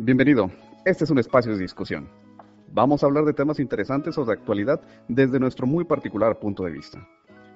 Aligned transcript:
Bienvenido. 0.00 0.48
Este 0.84 1.02
es 1.02 1.10
un 1.10 1.18
espacio 1.18 1.52
de 1.52 1.58
discusión. 1.58 2.08
Vamos 2.68 3.02
a 3.02 3.06
hablar 3.06 3.24
de 3.24 3.32
temas 3.32 3.58
interesantes 3.58 4.16
o 4.16 4.24
de 4.24 4.32
actualidad 4.32 4.80
desde 5.08 5.40
nuestro 5.40 5.66
muy 5.66 5.84
particular 5.84 6.38
punto 6.38 6.62
de 6.62 6.70
vista. 6.70 7.04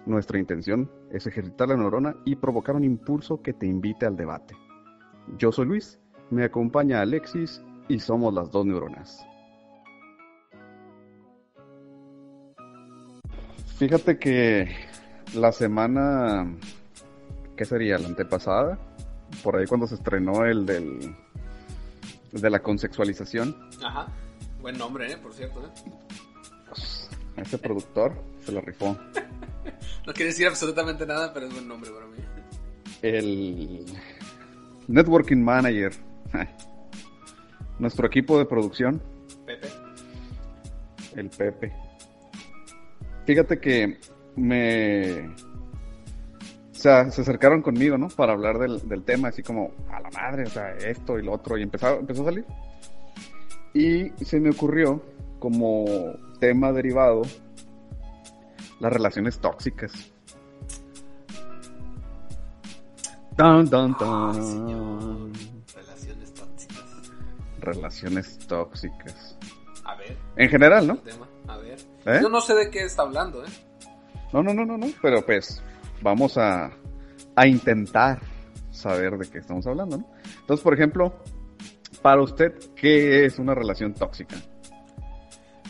Nuestra 0.06 0.40
intención 0.40 0.90
es 1.12 1.24
ejercitar 1.28 1.68
la 1.68 1.76
neurona 1.76 2.16
y 2.24 2.34
provocar 2.34 2.74
un 2.74 2.82
impulso 2.82 3.40
que 3.42 3.52
te 3.52 3.66
invite 3.66 4.06
al 4.06 4.16
debate. 4.16 4.56
Yo 5.38 5.52
soy 5.52 5.66
Luis, 5.66 6.00
me 6.30 6.42
acompaña 6.42 7.00
Alexis 7.00 7.62
y 7.86 8.00
somos 8.00 8.34
las 8.34 8.50
dos 8.50 8.66
neuronas. 8.66 9.24
Fíjate 13.76 14.18
que 14.18 14.68
la 15.36 15.52
semana, 15.52 16.52
¿qué 17.56 17.64
sería? 17.64 17.98
La 17.98 18.08
antepasada, 18.08 18.80
por 19.44 19.54
ahí 19.54 19.66
cuando 19.66 19.86
se 19.86 19.94
estrenó 19.94 20.44
el 20.44 20.66
del 20.66 21.14
de 22.32 22.50
la 22.50 22.60
consexualización. 22.60 23.56
Ajá. 23.84 24.08
Buen 24.60 24.78
nombre, 24.78 25.12
¿eh? 25.12 25.16
Por 25.16 25.32
cierto, 25.34 25.64
¿eh? 25.64 25.92
Ese 27.36 27.58
productor 27.58 28.14
se 28.44 28.52
lo 28.52 28.60
rifó. 28.60 28.96
no 30.06 30.12
quiere 30.12 30.30
decir 30.30 30.46
absolutamente 30.46 31.06
nada, 31.06 31.32
pero 31.32 31.46
es 31.46 31.52
buen 31.52 31.68
nombre 31.68 31.90
para 31.90 32.06
mí. 32.06 32.16
El 33.02 33.84
Networking 34.88 35.42
Manager. 35.42 35.92
Nuestro 37.78 38.06
equipo 38.06 38.38
de 38.38 38.44
producción. 38.44 39.02
Pepe. 39.44 39.68
El 41.16 41.28
Pepe. 41.30 41.72
Fíjate 43.26 43.60
que 43.60 43.98
me... 44.36 45.34
O 46.82 46.88
sea, 46.90 47.08
se 47.12 47.20
acercaron 47.20 47.62
conmigo, 47.62 47.96
¿no? 47.96 48.08
Para 48.08 48.32
hablar 48.32 48.58
del, 48.58 48.88
del 48.88 49.04
tema, 49.04 49.28
así 49.28 49.40
como, 49.40 49.70
a 49.88 50.00
la 50.00 50.10
madre, 50.10 50.42
o 50.42 50.50
sea, 50.50 50.72
esto 50.78 51.16
y 51.16 51.22
lo 51.22 51.30
otro. 51.30 51.56
Y 51.56 51.62
empezó, 51.62 51.90
empezó 52.00 52.22
a 52.22 52.24
salir. 52.24 52.44
Y 53.72 54.08
se 54.24 54.40
me 54.40 54.50
ocurrió 54.50 55.00
como 55.38 55.84
tema 56.40 56.72
derivado 56.72 57.22
las 58.80 58.92
relaciones 58.92 59.38
tóxicas. 59.38 59.92
Dun, 63.36 63.70
dun, 63.70 63.96
Ah, 64.00 64.32
señor. 64.34 65.30
Relaciones 65.76 66.34
tóxicas. 66.34 66.84
Relaciones 67.60 68.38
tóxicas. 68.48 69.38
A 69.84 69.94
ver. 69.94 70.16
En 70.34 70.48
general, 70.48 70.88
¿no? 70.88 70.94
el 70.94 71.00
tema. 71.02 71.28
A 71.46 71.58
ver. 71.58 71.78
¿Eh? 72.06 72.18
Yo 72.20 72.28
no 72.28 72.40
sé 72.40 72.56
de 72.56 72.70
qué 72.70 72.82
está 72.82 73.02
hablando, 73.02 73.44
¿eh? 73.44 73.48
No, 74.32 74.42
no, 74.42 74.52
no, 74.52 74.66
no, 74.66 74.76
no. 74.76 74.88
Pero 75.00 75.24
pues 75.24 75.62
vamos 76.02 76.36
a, 76.38 76.70
a 77.36 77.46
intentar 77.46 78.20
saber 78.70 79.18
de 79.18 79.28
qué 79.28 79.38
estamos 79.38 79.66
hablando, 79.66 79.98
¿no? 79.98 80.10
Entonces, 80.40 80.62
por 80.62 80.74
ejemplo, 80.74 81.14
para 82.00 82.22
usted, 82.22 82.54
¿qué 82.74 83.24
es 83.24 83.38
una 83.38 83.54
relación 83.54 83.94
tóxica? 83.94 84.36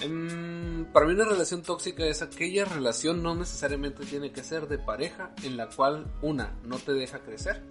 Em, 0.00 0.84
para 0.86 1.06
mí 1.06 1.12
una 1.12 1.25
relación 1.25 1.62
tóxica 1.62 2.05
es 2.05 2.22
aquella 2.22 2.64
relación 2.64 3.22
no 3.22 3.34
necesariamente 3.34 4.05
tiene 4.05 4.33
que 4.33 4.42
ser 4.42 4.66
de 4.66 4.78
pareja 4.78 5.30
en 5.44 5.56
la 5.56 5.69
cual 5.69 6.06
una 6.22 6.58
no 6.64 6.78
te 6.78 6.92
deja 6.92 7.20
crecer 7.20 7.62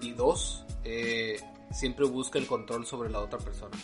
y 0.00 0.12
dos 0.12 0.66
eh, 0.82 1.36
siempre 1.70 2.06
busca 2.06 2.38
el 2.38 2.46
control 2.46 2.84
sobre 2.84 3.10
la 3.10 3.20
otra 3.20 3.38
persona. 3.38 3.76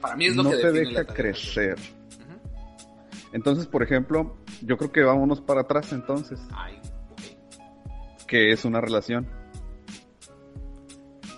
Para 0.00 0.16
mí 0.16 0.26
es 0.26 0.36
lo 0.36 0.44
no 0.44 0.50
que 0.50 0.56
te 0.56 0.70
define 0.70 0.90
deja 0.90 1.02
la 1.02 1.14
crecer. 1.14 1.78
Entonces, 3.32 3.66
por 3.66 3.82
ejemplo, 3.82 4.36
yo 4.62 4.76
creo 4.76 4.92
que 4.92 5.02
vámonos 5.02 5.40
para 5.40 5.62
atrás 5.62 5.92
entonces. 5.92 6.38
Ay, 6.52 6.80
ok. 8.34 8.40
¿Qué 8.40 8.50
es 8.52 8.64
una 8.64 8.80
relación? 8.80 9.26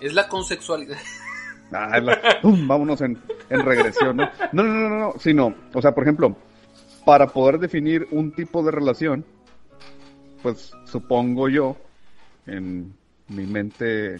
Es 0.01 0.13
la 0.13 0.27
consexualidad. 0.27 0.97
Ah, 1.69 1.99
la- 1.99 2.39
¡pum! 2.41 2.65
vámonos 2.65 3.01
en, 3.01 3.17
en 3.49 3.59
regresión, 3.65 4.15
¿no? 4.15 4.29
No, 4.53 4.63
no, 4.63 4.73
no, 4.73 4.89
no, 4.89 4.97
no, 4.99 5.13
sino, 5.19 5.53
o 5.73 5.81
sea, 5.81 5.93
por 5.93 6.03
ejemplo, 6.03 6.33
para 7.05 7.27
poder 7.27 7.59
definir 7.59 8.07
un 8.11 8.31
tipo 8.31 8.63
de 8.63 8.71
relación, 8.71 9.25
pues 10.41 10.71
supongo 10.85 11.49
yo, 11.49 11.75
en 12.45 12.93
mi 13.27 13.45
mente 13.45 14.15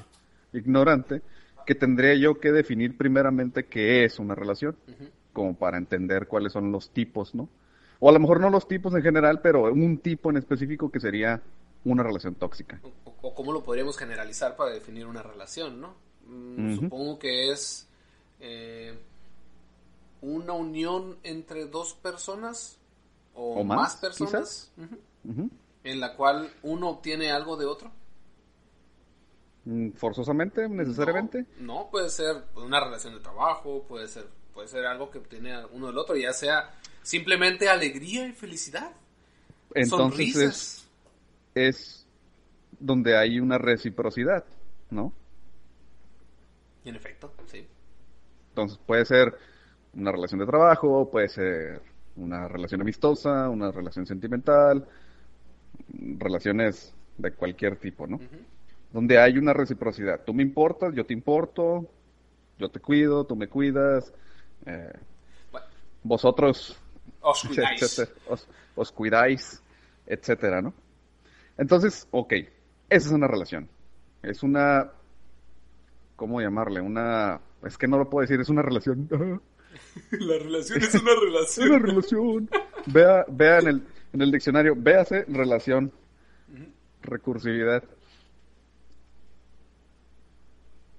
ignorante, 0.51 1.21
que 1.65 1.73
tendría 1.73 2.15
yo 2.15 2.37
que 2.37 2.51
definir 2.51 2.97
primeramente 2.97 3.63
qué 3.63 4.03
es 4.03 4.19
una 4.19 4.35
relación, 4.35 4.75
como 5.31 5.55
para 5.55 5.77
entender 5.77 6.27
cuáles 6.27 6.51
son 6.51 6.73
los 6.73 6.89
tipos, 6.89 7.33
¿no? 7.33 7.47
O 8.01 8.09
a 8.09 8.11
lo 8.11 8.19
mejor 8.19 8.41
no 8.41 8.49
los 8.49 8.67
tipos 8.67 8.93
en 8.93 9.03
general, 9.03 9.39
pero 9.41 9.71
un 9.71 9.99
tipo 9.99 10.29
en 10.31 10.35
específico 10.35 10.91
que 10.91 10.99
sería 10.99 11.41
una 11.85 12.03
relación 12.03 12.35
tóxica. 12.35 12.79
o, 12.83 13.13
o 13.21 13.33
cómo 13.33 13.51
lo 13.51 13.63
podríamos 13.63 13.97
generalizar 13.97 14.55
para 14.55 14.71
definir 14.71 15.05
una 15.05 15.23
relación, 15.23 15.81
¿no? 15.81 15.95
Mm. 16.27 16.75
Supongo 16.75 17.19
que 17.19 17.51
es 17.51 17.87
eh, 18.39 18.97
una 20.21 20.53
unión 20.53 21.17
entre 21.23 21.65
dos 21.65 21.93
personas 21.93 22.77
o, 23.33 23.61
O 23.61 23.63
más, 23.63 23.77
más, 23.77 23.95
personas 23.97 24.71
en 25.83 25.99
la 25.99 26.15
cual 26.15 26.51
uno 26.63 26.89
obtiene 26.89 27.31
algo 27.31 27.55
de 27.55 27.65
otro. 27.65 27.91
Mm, 29.65 29.91
¿Forzosamente? 29.91 30.67
¿Necesariamente? 30.67 31.45
No, 31.59 31.73
no, 31.73 31.89
puede 31.91 32.09
ser 32.09 32.43
una 32.55 32.79
relación 32.83 33.13
de 33.13 33.19
trabajo, 33.19 33.85
puede 33.87 34.07
ser, 34.07 34.27
puede 34.53 34.67
ser 34.67 34.85
algo 34.85 35.11
que 35.11 35.19
obtiene 35.19 35.65
uno 35.71 35.87
del 35.87 35.97
otro, 35.97 36.15
ya 36.15 36.33
sea 36.33 36.75
simplemente 37.03 37.69
alegría 37.69 38.25
y 38.27 38.33
felicidad. 38.33 38.91
Entonces 39.73 40.19
es, 40.19 40.33
sonrisas. 40.33 40.43
es 40.43 40.86
donde 42.79 43.17
hay 43.17 43.39
una 43.39 43.57
reciprocidad, 43.57 44.45
¿no? 44.89 45.13
En 46.85 46.95
efecto, 46.95 47.33
sí. 47.45 47.65
Entonces 48.49 48.79
puede 48.85 49.05
ser 49.05 49.35
una 49.93 50.11
relación 50.11 50.39
de 50.39 50.45
trabajo, 50.45 51.09
puede 51.09 51.27
ser 51.27 51.81
una 52.15 52.47
relación 52.47 52.81
amistosa, 52.81 53.49
una 53.49 53.71
relación 53.71 54.05
sentimental, 54.05 54.87
relaciones 56.17 56.93
de 57.17 57.31
cualquier 57.31 57.77
tipo, 57.77 58.07
¿no? 58.07 58.19
Donde 58.91 59.19
hay 59.19 59.37
una 59.37 59.53
reciprocidad. 59.53 60.21
Tú 60.25 60.33
me 60.33 60.43
importas, 60.43 60.93
yo 60.95 61.05
te 61.05 61.13
importo, 61.13 61.87
yo 62.57 62.69
te 62.69 62.79
cuido, 62.79 63.25
tú 63.25 63.35
me 63.35 63.47
cuidas, 63.47 64.13
eh, 64.65 64.93
Bueno, 65.51 65.67
vosotros 66.03 66.79
os 67.21 67.43
cuidáis. 67.43 67.81
etcétera, 67.81 68.17
os, 68.29 68.47
os 68.75 68.91
cuidáis, 68.91 69.61
etcétera, 70.05 70.61
¿no? 70.61 70.73
Entonces, 71.57 72.07
ok, 72.11 72.33
esa 72.89 73.07
es 73.07 73.11
una 73.11 73.27
relación. 73.27 73.69
Es 74.21 74.43
una, 74.43 74.91
¿cómo 76.15 76.41
llamarle? 76.41 76.81
Una, 76.81 77.39
es 77.63 77.77
que 77.77 77.87
no 77.87 77.97
lo 77.97 78.09
puedo 78.09 78.21
decir, 78.21 78.39
es 78.39 78.49
una 78.49 78.61
relación. 78.61 79.07
La 80.11 80.37
relación 80.39 80.81
es 80.81 80.93
una 81.01 81.11
Es 81.11 81.19
relación. 81.21 81.69
una 81.69 81.79
relación. 81.79 82.49
Vea, 82.87 83.25
vea 83.29 83.59
en 83.59 83.67
el, 83.67 83.83
en 84.13 84.21
el 84.21 84.31
diccionario, 84.31 84.73
véase 84.75 85.25
relación, 85.27 85.91
recursividad. 87.01 87.83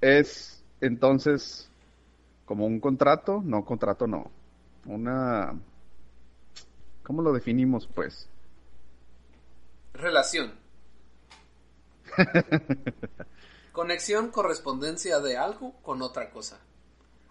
Es 0.00 0.62
entonces 0.80 1.69
como 2.44 2.66
un 2.66 2.80
contrato, 2.80 3.42
no, 3.44 3.64
contrato 3.64 4.06
no. 4.06 4.30
Una, 4.86 5.54
¿cómo 7.02 7.22
lo 7.22 7.32
definimos 7.32 7.86
pues? 7.88 8.28
Relación. 9.98 10.53
Conexión, 13.72 14.31
correspondencia 14.31 15.20
de 15.20 15.36
algo 15.36 15.75
con 15.82 16.03
otra 16.03 16.31
cosa. 16.31 16.59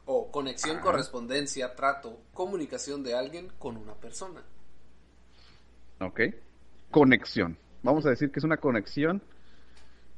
O 0.05 0.31
conexión, 0.31 0.79
correspondencia, 0.79 1.75
trato, 1.75 2.21
comunicación 2.33 3.03
de 3.03 3.15
alguien 3.15 3.51
con 3.59 3.75
una 3.75 3.93
persona. 3.95 4.41
¿Ok? 5.99 6.21
Conexión. 6.91 7.57
Vamos 7.83 8.05
a 8.05 8.11
decir 8.11 8.31
que 8.31 8.39
es 8.39 8.45
una 8.45 8.57
conexión. 8.57 9.21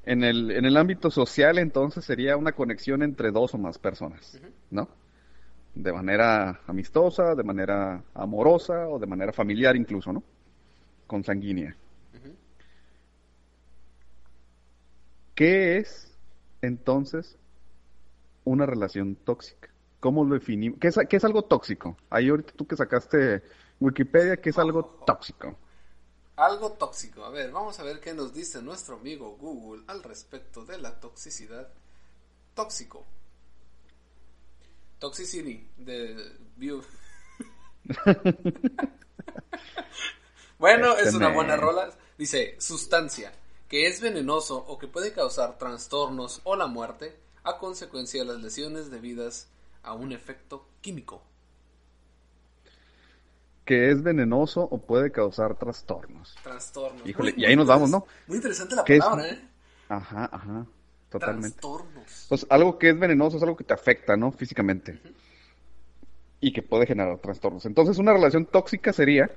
En 0.06 0.24
el, 0.24 0.52
en 0.52 0.66
el 0.66 0.78
ámbito 0.78 1.10
social, 1.10 1.58
entonces, 1.58 2.06
sería 2.06 2.38
una 2.38 2.52
conexión 2.52 3.02
entre 3.02 3.32
dos 3.32 3.56
o 3.56 3.58
más 3.58 3.80
personas. 3.80 4.40
¿no? 4.70 4.88
De 5.74 5.92
manera 5.92 6.62
amistosa, 6.68 7.34
de 7.34 7.44
manera 7.44 8.04
amorosa 8.14 8.88
o 8.88 9.00
de 9.00 9.08
manera 9.08 9.34
familiar 9.34 9.76
incluso, 9.76 10.14
¿no? 10.14 10.24
Consanguínea. 11.08 11.76
Ujú. 12.14 12.36
¿Qué 15.40 15.78
es, 15.78 16.12
entonces, 16.62 17.38
una 18.44 18.66
relación 18.66 19.16
tóxica? 19.16 19.70
¿Cómo 20.02 20.26
lo 20.26 20.34
definimos? 20.34 20.78
¿Qué 20.82 20.90
es, 20.90 21.00
qué 21.10 21.16
es 21.16 21.24
algo 21.24 21.44
tóxico? 21.44 21.96
Ahí 22.10 22.28
ahorita 22.28 22.52
tú 22.58 22.68
que 22.68 22.76
sacaste 22.76 23.42
Wikipedia, 23.80 24.36
¿qué 24.36 24.50
es 24.50 24.58
algo 24.58 25.02
tóxico? 25.08 25.58
Algo 26.36 26.74
tóxico. 26.74 27.24
A 27.24 27.30
ver, 27.30 27.54
vamos 27.54 27.80
a 27.80 27.84
ver 27.84 28.02
qué 28.02 28.14
nos 28.14 28.34
dice 28.34 28.62
nuestro 28.62 28.98
amigo 28.98 29.38
Google 29.38 29.84
al 29.88 30.04
respecto 30.04 30.66
de 30.66 30.78
la 30.78 31.00
toxicidad. 31.00 31.70
Tóxico. 32.54 33.06
Toxicity 35.00 35.70
de 35.78 36.36
View. 36.58 36.84
bueno, 40.60 40.98
Este 40.98 40.98
es 40.98 41.14
una 41.14 41.28
men. 41.28 41.36
buena 41.36 41.56
rola. 41.56 41.90
Dice, 42.18 42.58
sustancia, 42.60 43.32
que 43.70 43.88
es 43.88 44.02
venenoso 44.02 44.66
o 44.68 44.78
que 44.80 44.88
puede 44.88 45.14
causar 45.14 45.58
trastornos 45.58 46.42
o 46.44 46.56
la 46.56 46.68
muerte, 46.68 47.16
a 47.44 47.58
consecuencia 47.58 48.20
de 48.22 48.26
las 48.34 48.42
lesiones 48.42 48.92
debidas 48.92 49.48
a 49.84 49.94
un 49.94 50.12
efecto 50.12 50.68
químico. 50.82 51.22
Que 53.64 53.92
es 53.92 54.02
venenoso 54.02 54.62
o 54.64 54.80
puede 54.80 55.12
causar 55.12 55.56
trastornos. 55.56 56.36
Trastornos. 56.44 57.08
Híjole, 57.08 57.34
Muy- 57.34 57.44
y 57.44 57.46
ahí 57.46 57.56
nos 57.56 57.68
vamos, 57.68 57.90
¿no? 57.90 58.06
Muy 58.28 58.38
interesante 58.38 58.76
la 58.76 58.84
palabra, 58.84 59.30
¿eh? 59.30 59.42
Ajá, 59.88 60.30
ajá. 60.32 60.66
Totalmente. 61.10 61.52
Trastornos. 61.60 62.26
Pues 62.28 62.46
algo 62.50 62.78
que 62.78 62.90
es 62.90 63.00
venenoso 63.00 63.38
es 63.38 63.44
algo 63.44 63.56
que 63.56 63.64
te 63.64 63.74
afecta, 63.74 64.18
¿no? 64.18 64.32
Físicamente. 64.32 65.00
Y 66.42 66.52
que 66.52 66.64
puede 66.64 66.88
generar 66.88 67.18
trastornos. 67.20 67.66
Entonces, 67.66 67.98
una 68.00 68.14
relación 68.14 68.46
tóxica 68.46 68.92
sería 68.94 69.30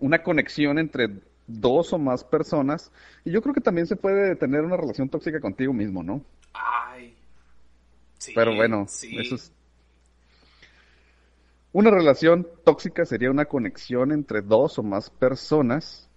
una 0.00 0.22
conexión 0.22 0.78
entre 0.78 1.10
dos 1.50 1.92
o 1.92 1.98
más 1.98 2.24
personas. 2.24 2.92
Y 3.24 3.30
yo 3.30 3.42
creo 3.42 3.54
que 3.54 3.60
también 3.60 3.86
se 3.86 3.96
puede 3.96 4.36
tener 4.36 4.62
una 4.62 4.76
relación 4.76 5.08
tóxica 5.08 5.40
contigo 5.40 5.72
mismo, 5.72 6.02
¿no? 6.02 6.22
Ay. 6.52 7.16
Sí, 8.18 8.32
Pero 8.34 8.54
bueno, 8.54 8.86
sí. 8.88 9.18
eso 9.18 9.34
es... 9.34 9.52
Una 11.72 11.90
relación 11.90 12.48
tóxica 12.64 13.04
sería 13.04 13.30
una 13.30 13.44
conexión 13.44 14.10
entre 14.10 14.42
dos 14.42 14.78
o 14.78 14.82
más 14.82 15.08
personas 15.08 16.08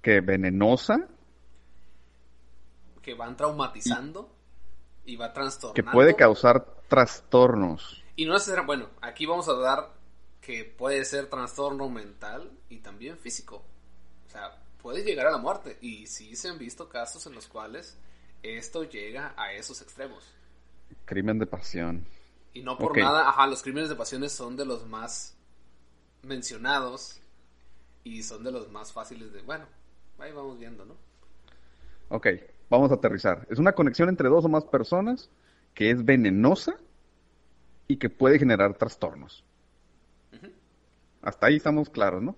que 0.00 0.20
venenosa, 0.20 1.08
Que 3.02 3.14
van 3.14 3.36
traumatizando 3.36 4.30
y, 5.04 5.16
va 5.16 5.32
trastornando. 5.32 5.74
que 5.74 5.82
puede 5.82 6.14
causar 6.16 6.64
trastornos. 6.88 8.02
Y 8.16 8.24
no 8.24 8.32
necesariamente, 8.32 8.66
bueno, 8.66 8.90
aquí 9.02 9.26
vamos 9.26 9.48
a 9.48 9.54
dar 9.54 9.95
que 10.46 10.64
puede 10.64 11.04
ser 11.04 11.26
trastorno 11.26 11.88
mental 11.88 12.52
y 12.68 12.78
también 12.78 13.18
físico. 13.18 13.64
O 14.28 14.30
sea, 14.30 14.56
puede 14.80 15.02
llegar 15.02 15.26
a 15.26 15.32
la 15.32 15.38
muerte. 15.38 15.76
Y 15.80 16.06
sí 16.06 16.36
se 16.36 16.48
han 16.48 16.56
visto 16.56 16.88
casos 16.88 17.26
en 17.26 17.34
los 17.34 17.48
cuales 17.48 17.98
esto 18.44 18.84
llega 18.84 19.34
a 19.36 19.52
esos 19.54 19.82
extremos. 19.82 20.32
Crimen 21.04 21.40
de 21.40 21.46
pasión. 21.46 22.06
Y 22.54 22.62
no 22.62 22.78
por 22.78 22.96
nada, 22.96 23.28
ajá, 23.28 23.48
los 23.48 23.60
crímenes 23.60 23.88
de 23.88 23.96
pasiones 23.96 24.30
son 24.30 24.56
de 24.56 24.64
los 24.64 24.86
más 24.86 25.36
mencionados 26.22 27.20
y 28.04 28.22
son 28.22 28.44
de 28.44 28.52
los 28.52 28.70
más 28.70 28.92
fáciles 28.92 29.32
de, 29.32 29.42
bueno, 29.42 29.66
ahí 30.20 30.30
vamos 30.30 30.60
viendo, 30.60 30.84
¿no? 30.84 30.94
Ok, 32.08 32.28
vamos 32.70 32.92
a 32.92 32.94
aterrizar. 32.94 33.48
Es 33.50 33.58
una 33.58 33.72
conexión 33.72 34.08
entre 34.08 34.28
dos 34.28 34.44
o 34.44 34.48
más 34.48 34.64
personas 34.64 35.28
que 35.74 35.90
es 35.90 36.04
venenosa 36.04 36.76
y 37.88 37.96
que 37.96 38.10
puede 38.10 38.38
generar 38.38 38.74
trastornos. 38.74 39.42
Hasta 41.26 41.48
ahí 41.48 41.56
estamos 41.56 41.90
claros, 41.90 42.22
¿no? 42.22 42.36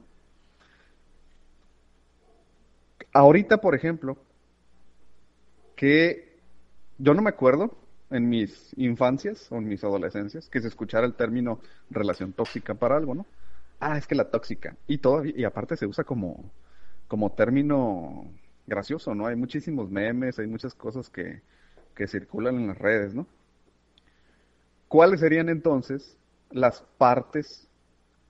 Ahorita, 3.12 3.61
por 3.61 3.75
ejemplo, 3.75 4.17
que 5.76 6.38
yo 6.96 7.12
no 7.12 7.20
me 7.20 7.29
acuerdo 7.29 7.76
en 8.08 8.31
mis 8.31 8.73
infancias 8.79 9.52
o 9.52 9.56
en 9.56 9.69
mis 9.69 9.85
adolescencias 9.85 10.49
que 10.49 10.62
se 10.62 10.69
escuchara 10.69 11.06
el 11.06 11.12
término 11.12 11.61
relación 11.90 12.32
tóxica 12.32 12.76
para 12.76 12.96
algo, 12.96 13.14
¿no? 13.14 13.26
Ah, 13.79 13.99
es 13.99 14.06
que 14.06 14.14
la 14.14 14.31
tóxica. 14.31 14.75
Y 14.87 14.96
todavía, 14.96 15.35
y 15.37 15.44
aparte 15.44 15.76
se 15.76 15.85
usa 15.85 16.05
como, 16.05 16.50
como 17.08 17.32
término 17.32 18.25
gracioso, 18.67 19.14
¿no? 19.14 19.26
Hay 19.26 19.37
muchísimos 19.37 19.90
memes, 19.90 20.38
hay 20.38 20.46
muchas 20.46 20.75
cosas 20.75 21.11
que, 21.11 21.43
que 21.94 22.08
circulan 22.08 22.56
en 22.56 22.69
las 22.69 22.79
redes, 22.79 23.14
¿no? 23.14 23.26
¿Cuáles 24.88 25.20
serían 25.20 25.50
entonces 25.50 26.17
las 26.50 26.81
partes 26.96 27.68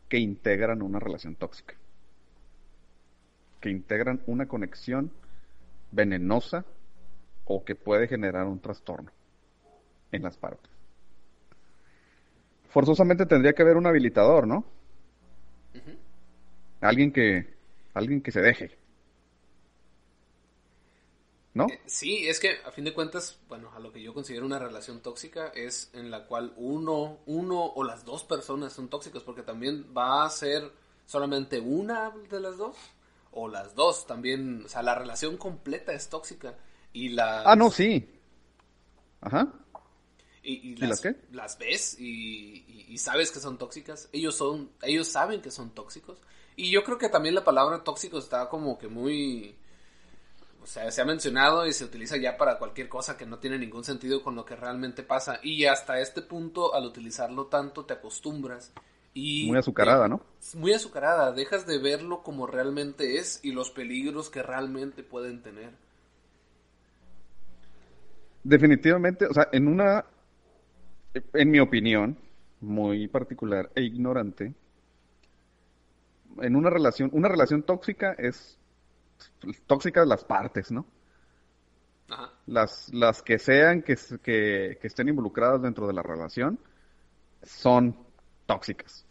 que 0.09 0.19
integran 0.19 0.83
una 0.83 0.99
relación 0.99 1.35
tóxica? 1.35 1.75
Que 3.61 3.71
integran 3.71 4.23
una 4.27 4.47
conexión 4.47 5.11
venenosa 5.91 6.65
o 7.45 7.65
que 7.65 7.75
puede 7.75 8.09
generar 8.09 8.47
un 8.47 8.61
trastorno 8.61 9.11
en 10.13 10.23
las 10.23 10.37
partes. 10.37 10.71
Forzosamente 12.71 13.27
tendría 13.27 13.53
que 13.53 13.63
haber 13.63 13.77
un 13.77 13.87
habilitador, 13.87 14.47
¿no? 14.47 14.65
Alguien 16.81 17.13
que, 17.13 17.55
alguien 17.95 18.21
que 18.21 18.31
se 18.31 18.41
deje. 18.41 18.78
¿No? 21.59 21.67
Eh, 21.69 21.81
Sí, 21.87 22.27
es 22.29 22.41
que 22.41 22.59
a 22.65 22.71
fin 22.71 22.85
de 22.85 22.95
cuentas, 22.95 23.39
bueno, 23.49 23.71
a 23.75 23.79
lo 23.81 23.93
que 23.93 24.03
yo 24.03 24.15
considero 24.15 24.47
una 24.47 24.59
relación 24.59 25.01
tóxica 25.01 25.49
es 25.49 25.91
en 25.93 26.11
la 26.11 26.27
cual 26.27 26.53
uno, 26.57 27.19
uno 27.27 27.65
o 27.65 27.85
las 27.85 28.05
dos 28.05 28.25
personas 28.25 28.73
son 28.73 28.89
tóxicos, 28.89 29.23
porque 29.25 29.43
también 29.43 29.87
va 29.97 30.25
a 30.25 30.31
ser 30.31 30.73
solamente 31.07 31.61
una 31.61 32.11
de 32.31 32.41
las 32.41 32.57
dos 32.59 32.77
o 33.33 33.49
las 33.49 33.75
dos 33.75 34.07
también, 34.07 34.65
o 34.65 34.69
sea, 34.69 34.83
la 34.83 34.95
relación 34.95 35.37
completa 35.37 35.93
es 35.93 36.09
tóxica 36.09 36.57
y 36.93 37.11
la 37.11 37.43
Ah, 37.45 37.57
no, 37.57 37.71
sí. 37.71 38.09
Ajá. 39.21 39.53
y, 40.43 40.71
y 40.73 40.77
las 40.77 40.91
las, 40.91 41.01
qué? 41.01 41.17
las 41.33 41.59
ves 41.59 41.97
y, 41.99 42.65
y- 42.67 42.87
y 42.89 42.99
sabes 42.99 43.31
que 43.31 43.41
son 43.41 43.59
tóxicas, 43.59 44.09
ellos 44.13 44.35
son, 44.37 44.71
ellos 44.83 45.09
saben 45.09 45.43
que 45.43 45.51
son 45.51 45.71
tóxicos 45.75 46.19
y 46.57 46.71
yo 46.71 46.85
creo 46.85 46.99
que 46.99 47.09
también 47.09 47.35
la 47.35 47.45
palabra 47.45 47.85
tóxico 47.85 48.19
está 48.19 48.49
como 48.49 48.79
que 48.79 48.89
muy 48.89 49.57
o 50.69 50.71
sea, 50.71 50.91
se 50.91 51.01
ha 51.01 51.07
mencionado 51.07 51.67
y 51.67 51.73
se 51.73 51.87
utiliza 51.87 52.19
ya 52.19 52.37
para 52.37 52.59
cualquier 52.59 52.91
cosa 52.91 53.17
que 53.17 53.25
no 53.25 53.39
tiene 53.39 53.59
ningún 53.59 53.85
sentido 53.85 54.23
con 54.23 54.37
lo 54.37 54.45
que 54.45 54.55
realmente 54.55 55.03
pasa. 55.03 55.41
Y 55.43 55.65
hasta 55.65 55.99
este 55.99 56.21
punto, 56.21 56.75
al 56.75 56.85
utilizarlo 56.85 57.47
tanto, 57.47 57.87
te 57.87 57.95
acostumbras. 57.95 58.75
Y 59.15 59.47
Muy 59.47 59.57
azucarada, 59.57 60.09
¿no? 60.09 60.21
Muy 60.57 60.75
azucarada. 60.75 61.33
Dejas 61.33 61.67
de 61.67 61.79
verlo 61.79 62.23
como 62.23 62.47
realmente 62.47 63.17
es 63.17 63.41
y 63.43 63.53
los 63.53 63.71
peligros 63.71 64.29
que 64.29 64.43
realmente 64.43 65.03
pueden 65.03 65.43
tener. 65.43 65.71
Definitivamente, 68.45 69.25
o 69.25 69.33
sea, 69.33 69.49
en 69.51 69.69
una, 69.69 70.05
en 71.33 71.51
mi 71.51 71.61
opinión, 71.61 72.19
muy 72.61 73.09
particular 73.09 73.71
e 73.75 73.85
ignorante, 73.85 74.53
en 76.43 76.57
una 76.57 76.69
relación, 76.69 77.09
una 77.15 77.29
relación 77.29 77.63
tóxica 77.63 78.13
es 78.19 78.59
tóxica 79.67 80.05
las 80.05 80.25
partes, 80.25 80.71
¿no? 80.71 80.87
Ajá. 82.09 82.33
Las, 82.47 82.89
las 82.95 83.23
que 83.23 83.39
sean 83.39 83.83
que, 83.83 83.93
s- 83.93 84.19
que, 84.21 84.79
que 84.81 84.87
estén 84.87 85.09
involucradas 85.09 85.61
dentro 85.63 85.87
de 85.87 85.93
la 85.93 86.03
relación 86.03 86.59
son 87.43 87.97
tóxicas. 88.47 89.07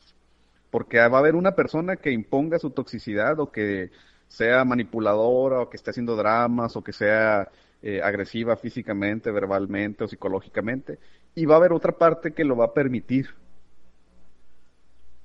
Porque 0.71 0.99
va 0.99 1.17
a 1.17 1.21
haber 1.21 1.35
una 1.35 1.55
persona 1.55 1.97
que 1.97 2.11
imponga 2.11 2.59
su 2.59 2.71
toxicidad 2.71 3.39
o 3.39 3.51
que 3.51 3.91
sea 4.27 4.65
manipuladora 4.65 5.61
o 5.61 5.69
que 5.69 5.77
esté 5.77 5.91
haciendo 5.91 6.15
dramas 6.17 6.75
o 6.77 6.83
que 6.83 6.93
sea 6.93 7.49
eh, 7.81 8.01
agresiva 8.03 8.57
físicamente, 8.57 9.31
verbalmente 9.31 10.05
o 10.05 10.07
psicológicamente. 10.09 10.99
Y 11.35 11.45
va 11.45 11.55
a 11.55 11.57
haber 11.59 11.73
otra 11.73 11.97
parte 11.97 12.33
que 12.33 12.45
lo 12.45 12.57
va 12.57 12.65
a 12.67 12.73
permitir. 12.73 13.29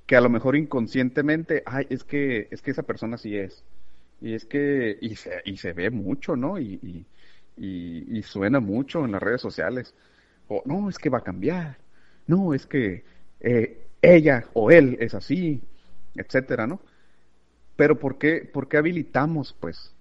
Que 0.07 0.15
a 0.15 0.21
lo 0.21 0.31
mejor 0.31 0.55
inconscientemente, 0.55 1.65
ay, 1.67 1.89
es 1.91 2.05
que, 2.05 2.47
es 2.53 2.63
que 2.63 2.71
esa 2.71 2.85
persona 2.85 3.19
sí 3.19 3.37
es. 3.37 3.65
Y 4.23 4.35
es 4.35 4.45
que, 4.45 4.97
y 5.01 5.17
se, 5.17 5.43
y 5.45 5.57
se 5.57 5.73
ve 5.73 5.91
mucho, 5.91 6.37
¿no? 6.37 6.59
Y, 6.59 7.05
y, 7.57 8.19
y, 8.19 8.23
suena 8.23 8.61
mucho 8.61 9.05
en 9.05 9.11
las 9.11 9.21
redes 9.21 9.41
sociales. 9.41 9.95
O, 10.47 10.63
no, 10.65 10.89
es 10.89 10.97
que 10.97 11.11
va 11.11 11.19
a 11.19 11.25
cambiar. 11.25 11.79
No, 12.29 12.55
es 12.55 12.65
que 12.65 13.05
eh, 13.41 13.89
ella 14.01 14.49
o 14.55 14.71
él 14.71 14.97
es 15.01 15.15
así, 15.15 15.61
etcétera, 16.15 16.69
¿no? 16.69 16.81
Pero 17.75 17.99
¿por 17.99 18.17
qué, 18.17 18.49
por 18.51 18.69
qué 18.69 18.77
habilitamos, 18.77 19.57
pues? 19.59 19.93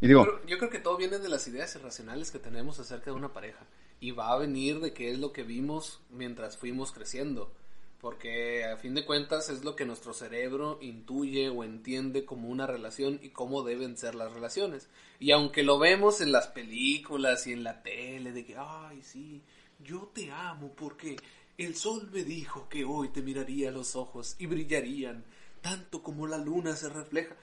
Y 0.00 0.08
digo, 0.08 0.26
yo 0.46 0.56
creo 0.56 0.70
que 0.70 0.78
todo 0.78 0.96
viene 0.96 1.18
de 1.18 1.28
las 1.28 1.46
ideas 1.48 1.76
irracionales 1.76 2.30
que 2.30 2.38
tenemos 2.38 2.80
acerca 2.80 3.10
de 3.10 3.16
una 3.18 3.34
pareja. 3.34 3.66
Y 4.00 4.12
va 4.12 4.32
a 4.32 4.38
venir 4.38 4.80
de 4.80 4.94
qué 4.94 5.10
es 5.10 5.18
lo 5.18 5.34
que 5.34 5.42
vimos 5.42 6.00
mientras 6.08 6.56
fuimos 6.56 6.92
creciendo. 6.92 7.52
Porque 8.00 8.64
a 8.64 8.76
fin 8.76 8.94
de 8.94 9.04
cuentas 9.04 9.50
es 9.50 9.62
lo 9.62 9.76
que 9.76 9.84
nuestro 9.84 10.14
cerebro 10.14 10.78
intuye 10.80 11.50
o 11.50 11.64
entiende 11.64 12.24
como 12.24 12.48
una 12.48 12.66
relación 12.66 13.20
y 13.22 13.28
cómo 13.28 13.62
deben 13.62 13.98
ser 13.98 14.14
las 14.14 14.32
relaciones. 14.32 14.88
Y 15.18 15.32
aunque 15.32 15.62
lo 15.62 15.78
vemos 15.78 16.20
en 16.20 16.32
las 16.32 16.48
películas 16.48 17.46
y 17.46 17.52
en 17.52 17.62
la 17.62 17.82
tele, 17.82 18.32
de 18.32 18.44
que, 18.46 18.56
ay, 18.56 19.02
sí, 19.02 19.42
yo 19.78 20.10
te 20.14 20.30
amo 20.30 20.72
porque 20.74 21.16
el 21.58 21.74
sol 21.74 22.08
me 22.10 22.24
dijo 22.24 22.68
que 22.70 22.84
hoy 22.84 23.10
te 23.10 23.20
miraría 23.20 23.68
a 23.68 23.72
los 23.72 23.94
ojos 23.96 24.34
y 24.38 24.46
brillarían 24.46 25.24
tanto 25.60 26.02
como 26.02 26.26
la 26.26 26.38
luna 26.38 26.74
se 26.74 26.88
refleja. 26.88 27.36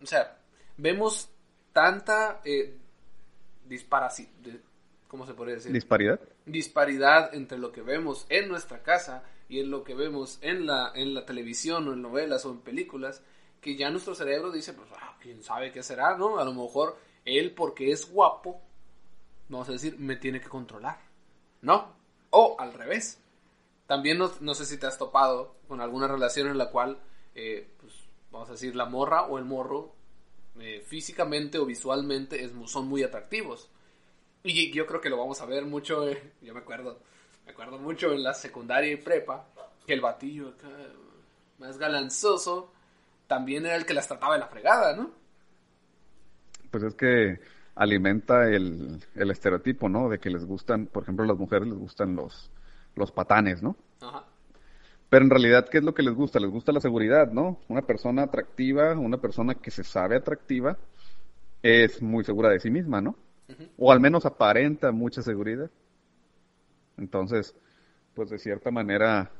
O 0.00 0.06
sea, 0.06 0.38
vemos 0.76 1.28
tanta 1.72 2.40
eh, 2.44 2.76
¿cómo 5.08 5.26
se 5.26 5.34
podría 5.34 5.56
decir? 5.56 5.72
disparidad. 5.72 6.20
disparidad 6.46 7.34
entre 7.34 7.58
lo 7.58 7.72
que 7.72 7.82
vemos 7.82 8.26
en 8.28 8.48
nuestra 8.48 8.82
casa 8.82 9.24
y 9.48 9.60
en 9.60 9.70
lo 9.70 9.84
que 9.84 9.94
vemos 9.94 10.38
en 10.42 10.66
la, 10.66 10.92
en 10.94 11.14
la 11.14 11.26
televisión 11.26 11.88
o 11.88 11.92
en 11.92 12.02
novelas 12.02 12.44
o 12.46 12.50
en 12.50 12.60
películas, 12.60 13.22
que 13.60 13.76
ya 13.76 13.90
nuestro 13.90 14.14
cerebro 14.14 14.50
dice, 14.50 14.72
pues, 14.72 14.88
ah, 15.00 15.16
quién 15.20 15.42
sabe 15.42 15.72
qué 15.72 15.82
será, 15.82 16.16
¿no? 16.16 16.38
A 16.38 16.44
lo 16.44 16.52
mejor 16.52 16.96
él, 17.24 17.52
porque 17.54 17.92
es 17.92 18.10
guapo, 18.10 18.60
vamos 19.48 19.68
a 19.68 19.72
decir, 19.72 19.98
me 19.98 20.16
tiene 20.16 20.40
que 20.40 20.48
controlar, 20.48 20.98
¿no? 21.62 21.94
O 22.30 22.56
al 22.58 22.72
revés. 22.72 23.20
También 23.86 24.18
no, 24.18 24.30
no 24.40 24.54
sé 24.54 24.66
si 24.66 24.78
te 24.78 24.86
has 24.86 24.98
topado 24.98 25.56
con 25.68 25.80
alguna 25.80 26.08
relación 26.08 26.48
en 26.48 26.58
la 26.58 26.70
cual, 26.70 26.98
eh, 27.34 27.70
pues, 27.80 27.92
vamos 28.30 28.48
a 28.48 28.52
decir, 28.52 28.74
la 28.76 28.86
morra 28.86 29.22
o 29.26 29.38
el 29.38 29.44
morro, 29.44 29.94
eh, 30.60 30.84
físicamente 30.86 31.58
o 31.58 31.66
visualmente 31.66 32.44
es 32.44 32.52
son 32.66 32.86
muy 32.86 33.02
atractivos 33.02 33.70
Y 34.44 34.70
yo 34.70 34.86
creo 34.86 35.00
que 35.00 35.10
lo 35.10 35.16
vamos 35.16 35.40
a 35.40 35.46
ver 35.46 35.64
mucho, 35.64 36.08
eh, 36.08 36.32
yo 36.42 36.54
me 36.54 36.60
acuerdo, 36.60 37.00
me 37.46 37.52
acuerdo 37.52 37.78
mucho 37.78 38.12
en 38.12 38.22
la 38.22 38.34
secundaria 38.34 38.92
y 38.92 38.96
prepa, 38.96 39.46
que 39.86 39.94
el 39.94 40.00
batillo 40.00 40.48
acá, 40.48 40.68
más 41.58 41.78
galanzoso, 41.78 42.72
también 43.26 43.66
era 43.66 43.76
el 43.76 43.86
que 43.86 43.94
las 43.94 44.08
trataba 44.08 44.34
de 44.34 44.40
la 44.40 44.48
fregada, 44.48 44.96
¿no? 44.96 45.10
Pues 46.70 46.84
es 46.84 46.94
que 46.94 47.40
alimenta 47.74 48.48
el, 48.48 49.02
el 49.14 49.30
estereotipo, 49.30 49.88
¿no? 49.88 50.08
De 50.08 50.18
que 50.18 50.30
les 50.30 50.44
gustan, 50.44 50.86
por 50.86 51.02
ejemplo, 51.02 51.24
a 51.24 51.28
las 51.28 51.38
mujeres 51.38 51.68
les 51.68 51.78
gustan 51.78 52.16
los, 52.16 52.50
los 52.94 53.12
patanes, 53.12 53.62
¿no? 53.62 53.76
Ajá. 54.00 54.24
Pero 55.14 55.24
en 55.26 55.30
realidad, 55.30 55.68
¿qué 55.68 55.78
es 55.78 55.84
lo 55.84 55.94
que 55.94 56.02
les 56.02 56.14
gusta? 56.14 56.40
Les 56.40 56.50
gusta 56.50 56.72
la 56.72 56.80
seguridad, 56.80 57.30
¿no? 57.30 57.60
Una 57.68 57.82
persona 57.82 58.24
atractiva, 58.24 58.94
una 58.94 59.18
persona 59.18 59.54
que 59.54 59.70
se 59.70 59.84
sabe 59.84 60.16
atractiva, 60.16 60.76
es 61.62 62.02
muy 62.02 62.24
segura 62.24 62.48
de 62.48 62.58
sí 62.58 62.68
misma, 62.68 63.00
¿no? 63.00 63.16
O 63.78 63.92
al 63.92 64.00
menos 64.00 64.26
aparenta 64.26 64.90
mucha 64.90 65.22
seguridad. 65.22 65.70
Entonces, 66.98 67.54
pues 68.14 68.30
de 68.30 68.38
cierta 68.38 68.70
manera, 68.70 69.32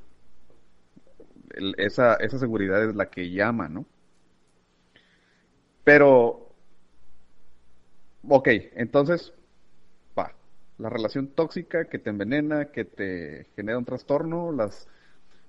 el- 1.55 1.75
esa, 1.79 2.15
esa 2.17 2.39
seguridad 2.39 2.83
es 2.89 2.95
la 2.95 3.11
que 3.11 3.31
llama, 3.31 3.69
¿no? 3.69 3.87
Pero, 5.85 6.49
ok, 8.29 8.49
entonces, 8.75 9.33
va, 10.19 10.35
la 10.79 10.91
relación 10.91 11.29
tóxica 11.29 11.87
que 11.89 12.01
te 12.01 12.11
envenena, 12.11 12.67
que 12.73 12.85
te 12.85 13.49
genera 13.57 13.79
un 13.79 13.85
trastorno, 13.85 14.53
las, 14.53 14.89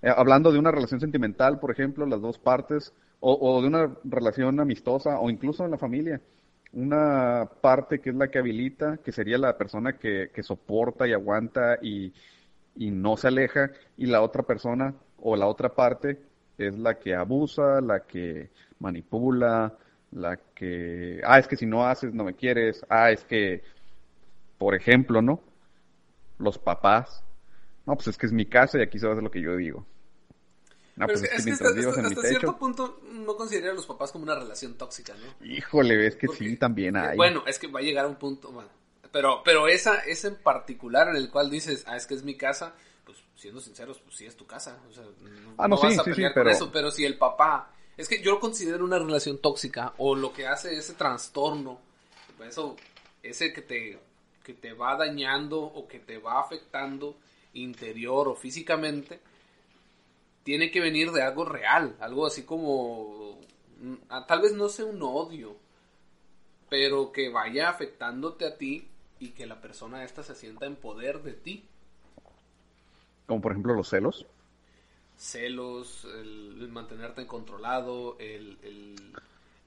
eh, 0.01 0.11
hablando 0.15 0.51
de 0.51 0.59
una 0.59 0.71
relación 0.71 1.01
sentimental, 1.01 1.59
por 1.59 1.71
ejemplo, 1.71 2.05
las 2.05 2.21
dos 2.21 2.39
partes, 2.39 2.93
o, 3.21 3.33
o 3.41 3.61
de 3.61 3.67
una 3.69 3.95
relación 4.05 4.59
amistosa, 4.59 5.19
o 5.19 5.29
incluso 5.31 5.65
en 5.65 5.71
la 5.71 5.79
familia, 5.79 6.21
una 6.75 7.49
parte 7.61 7.99
que 7.99 8.11
es 8.11 8.15
la 8.15 8.27
que 8.29 8.39
habilita, 8.39 8.97
que 8.97 9.11
sería 9.11 9.37
la 9.37 9.57
persona 9.57 9.97
que, 9.97 10.29
que 10.33 10.43
soporta 10.43 11.07
y 11.07 11.13
aguanta 11.13 11.77
y, 11.81 12.13
y 12.75 12.91
no 12.91 13.17
se 13.17 13.29
aleja, 13.29 13.71
y 13.97 14.05
la 14.07 14.21
otra 14.21 14.43
persona 14.43 14.93
o 15.17 15.35
la 15.35 15.47
otra 15.47 15.69
parte 15.73 16.19
es 16.57 16.77
la 16.77 16.99
que 16.99 17.15
abusa, 17.15 17.81
la 17.81 18.01
que 18.01 18.49
manipula, 18.79 19.73
la 20.11 20.37
que, 20.53 21.21
ah, 21.25 21.39
es 21.39 21.47
que 21.47 21.57
si 21.57 21.65
no 21.65 21.85
haces 21.87 22.13
no 22.13 22.25
me 22.25 22.35
quieres, 22.35 22.85
ah, 22.89 23.11
es 23.11 23.23
que, 23.25 23.63
por 24.57 24.75
ejemplo, 24.75 25.21
¿no? 25.21 25.41
Los 26.37 26.57
papás, 26.59 27.23
no, 27.85 27.95
pues 27.95 28.07
es 28.07 28.17
que 28.17 28.25
es 28.25 28.33
mi 28.33 28.45
casa 28.45 28.79
y 28.79 28.81
aquí 28.81 28.99
se 28.99 29.05
va 29.05 29.11
a 29.11 29.15
hacer 29.15 29.23
lo 29.23 29.31
que 29.31 29.41
yo 29.41 29.55
digo. 29.55 29.85
No, 30.95 31.07
Pero 31.07 31.19
pues 31.19 31.29
es 31.31 31.37
es 31.39 31.43
que 31.43 31.49
mientras 31.51 31.69
hasta, 31.71 31.79
vivas 31.79 31.97
en 31.97 32.05
hasta- 32.05 32.09
mi 32.09 32.15
hasta 32.15 32.27
cierto 32.29 32.47
techo, 32.47 32.57
punto 32.59 33.01
no 33.11 33.35
consideraría 33.35 33.71
a 33.71 33.75
los 33.75 33.85
papás 33.85 34.11
como 34.13 34.23
una 34.23 34.35
relación 34.35 34.75
tóxica, 34.77 35.13
¿no? 35.15 35.45
híjole, 35.45 36.07
es 36.07 36.15
que 36.15 36.27
Porque- 36.27 36.49
sí, 36.49 36.55
también 36.57 36.95
hay. 36.95 37.17
Bueno, 37.17 37.43
es 37.45 37.59
que 37.59 37.67
va 37.67 37.79
a 37.79 37.83
llegar 37.83 38.05
a 38.05 38.07
un 38.07 38.15
punto, 38.15 38.49
bueno, 38.51 38.69
pero, 39.11 39.41
pero 39.43 39.67
esa, 39.67 39.99
esa 39.99 40.29
en 40.29 40.35
particular 40.37 41.09
en 41.09 41.17
el 41.17 41.29
cual 41.29 41.49
dices, 41.49 41.83
ah, 41.87 41.97
es 41.97 42.05
que 42.07 42.13
es 42.13 42.23
mi 42.23 42.35
casa, 42.37 42.73
pues 43.03 43.17
siendo 43.35 43.59
sinceros, 43.59 43.99
pues 43.99 44.15
sí 44.15 44.25
es 44.25 44.37
tu 44.37 44.45
casa, 44.47 44.79
o 44.89 44.93
sea, 44.93 45.03
no, 45.03 45.53
Ah, 45.57 45.67
no, 45.67 45.75
sí, 45.77 45.87
vas 45.87 45.99
a 45.99 46.03
sí, 46.05 46.09
sí, 46.11 46.15
pelear 46.15 46.33
con 46.33 46.43
pero- 46.43 46.55
eso, 46.55 46.71
pero 46.71 46.91
si 46.91 47.03
el 47.03 47.17
papá, 47.17 47.71
es 47.97 48.07
que 48.07 48.21
yo 48.21 48.31
lo 48.31 48.39
considero 48.39 48.85
una 48.85 48.97
relación 48.99 49.37
tóxica, 49.39 49.93
o 49.97 50.15
lo 50.15 50.31
que 50.31 50.47
hace 50.47 50.77
ese 50.77 50.93
trastorno, 50.93 51.79
eso, 52.47 52.77
ese 53.21 53.51
que 53.51 53.61
te, 53.61 53.99
que 54.43 54.53
te 54.53 54.71
va 54.73 54.95
dañando 54.95 55.59
o 55.61 55.87
que 55.89 55.99
te 55.99 56.17
va 56.19 56.39
afectando 56.39 57.17
interior 57.53 58.27
o 58.29 58.35
físicamente, 58.35 59.19
tiene 60.45 60.69
que 60.69 60.79
venir 60.79 61.11
de 61.11 61.23
algo 61.23 61.43
real, 61.43 61.97
algo 61.99 62.27
así 62.27 62.43
como, 62.43 63.39
mm, 63.81 63.95
ah, 64.09 64.27
tal 64.27 64.43
vez 64.43 64.53
no 64.53 64.69
sea 64.69 64.85
un 64.85 65.01
odio, 65.01 65.57
pero 66.69 67.11
que 67.11 67.29
vaya 67.29 67.67
afectándote 67.67 68.45
a 68.45 68.55
ti 68.55 68.87
y 69.19 69.29
que 69.29 69.47
la 69.47 69.59
persona 69.59 70.03
esta 70.03 70.21
se 70.21 70.35
sienta 70.35 70.67
en 70.67 70.75
poder 70.75 71.23
de 71.23 71.33
ti. 71.33 71.65
Como 73.25 73.41
por 73.41 73.53
ejemplo 73.53 73.73
los 73.73 73.89
celos. 73.89 74.27
Celos, 75.17 76.05
el, 76.13 76.59
el 76.61 76.67
mantenerte 76.69 77.25
controlado, 77.25 78.15
el, 78.19 78.59
el, 78.61 79.15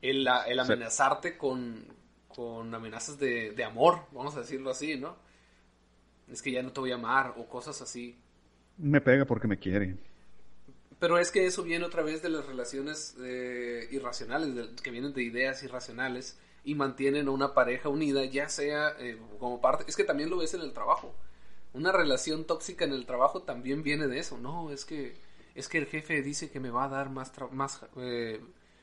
el, 0.01 0.29
amenazarte 0.61 1.37
con, 1.37 1.87
con 2.29 2.73
amenazas 2.73 3.19
de, 3.19 3.51
de 3.51 3.65
amor, 3.65 4.03
vamos 4.13 4.37
a 4.37 4.41
decirlo 4.41 4.71
así, 4.71 4.97
¿no? 4.97 5.17
Es 6.31 6.41
que 6.41 6.53
ya 6.53 6.63
no 6.63 6.71
te 6.71 6.79
voy 6.79 6.93
a 6.93 6.97
amar 6.97 7.35
o 7.37 7.49
cosas 7.49 7.83
así. 7.83 8.17
Me 8.77 9.01
pega 9.01 9.25
porque 9.25 9.49
me 9.49 9.59
quiere. 9.59 9.97
Pero 10.99 11.19
es 11.19 11.31
que 11.31 11.47
eso 11.47 11.63
viene 11.63 11.85
otra 11.85 12.03
vez 12.03 12.23
de 12.23 12.29
las 12.29 12.45
relaciones 12.47 13.15
eh, 13.21 13.89
irracionales, 13.93 14.55
de- 14.55 14.75
que 14.83 14.91
vienen 14.91 15.13
de 15.13 15.23
ideas 15.23 15.63
irracionales 15.63 16.39
y 16.65 16.75
mantienen 16.75 17.29
a 17.29 17.31
una 17.31 17.55
pareja 17.55 17.89
unida, 17.89 18.25
ya 18.25 18.49
sea 18.49 18.95
eh, 18.99 19.17
como 19.39 19.61
parte... 19.61 19.85
Es 19.87 19.95
que 19.97 20.05
también 20.05 20.29
lo 20.29 20.39
ves 20.39 20.55
en 20.55 20.61
el 20.63 20.73
trabajo. 20.73 21.15
Una 21.73 21.93
relación 21.93 22.45
tóxica 22.47 22.85
en 22.85 22.93
el 22.93 23.07
trabajo 23.07 23.43
también 23.43 23.83
viene 23.83 24.09
de 24.09 24.19
eso. 24.19 24.39
No, 24.39 24.71
es 24.71 24.85
que 24.85 25.15
es 25.55 25.69
que 25.69 25.79
el 25.79 25.87
jefe 25.87 26.23
dice 26.23 26.51
que 26.51 26.61
me 26.61 26.71
va 26.71 26.85
a 26.85 26.89
dar 26.89 27.11
más 27.11 27.35
tra- 27.35 27.51
más 27.51 27.81
eh, 27.97 28.41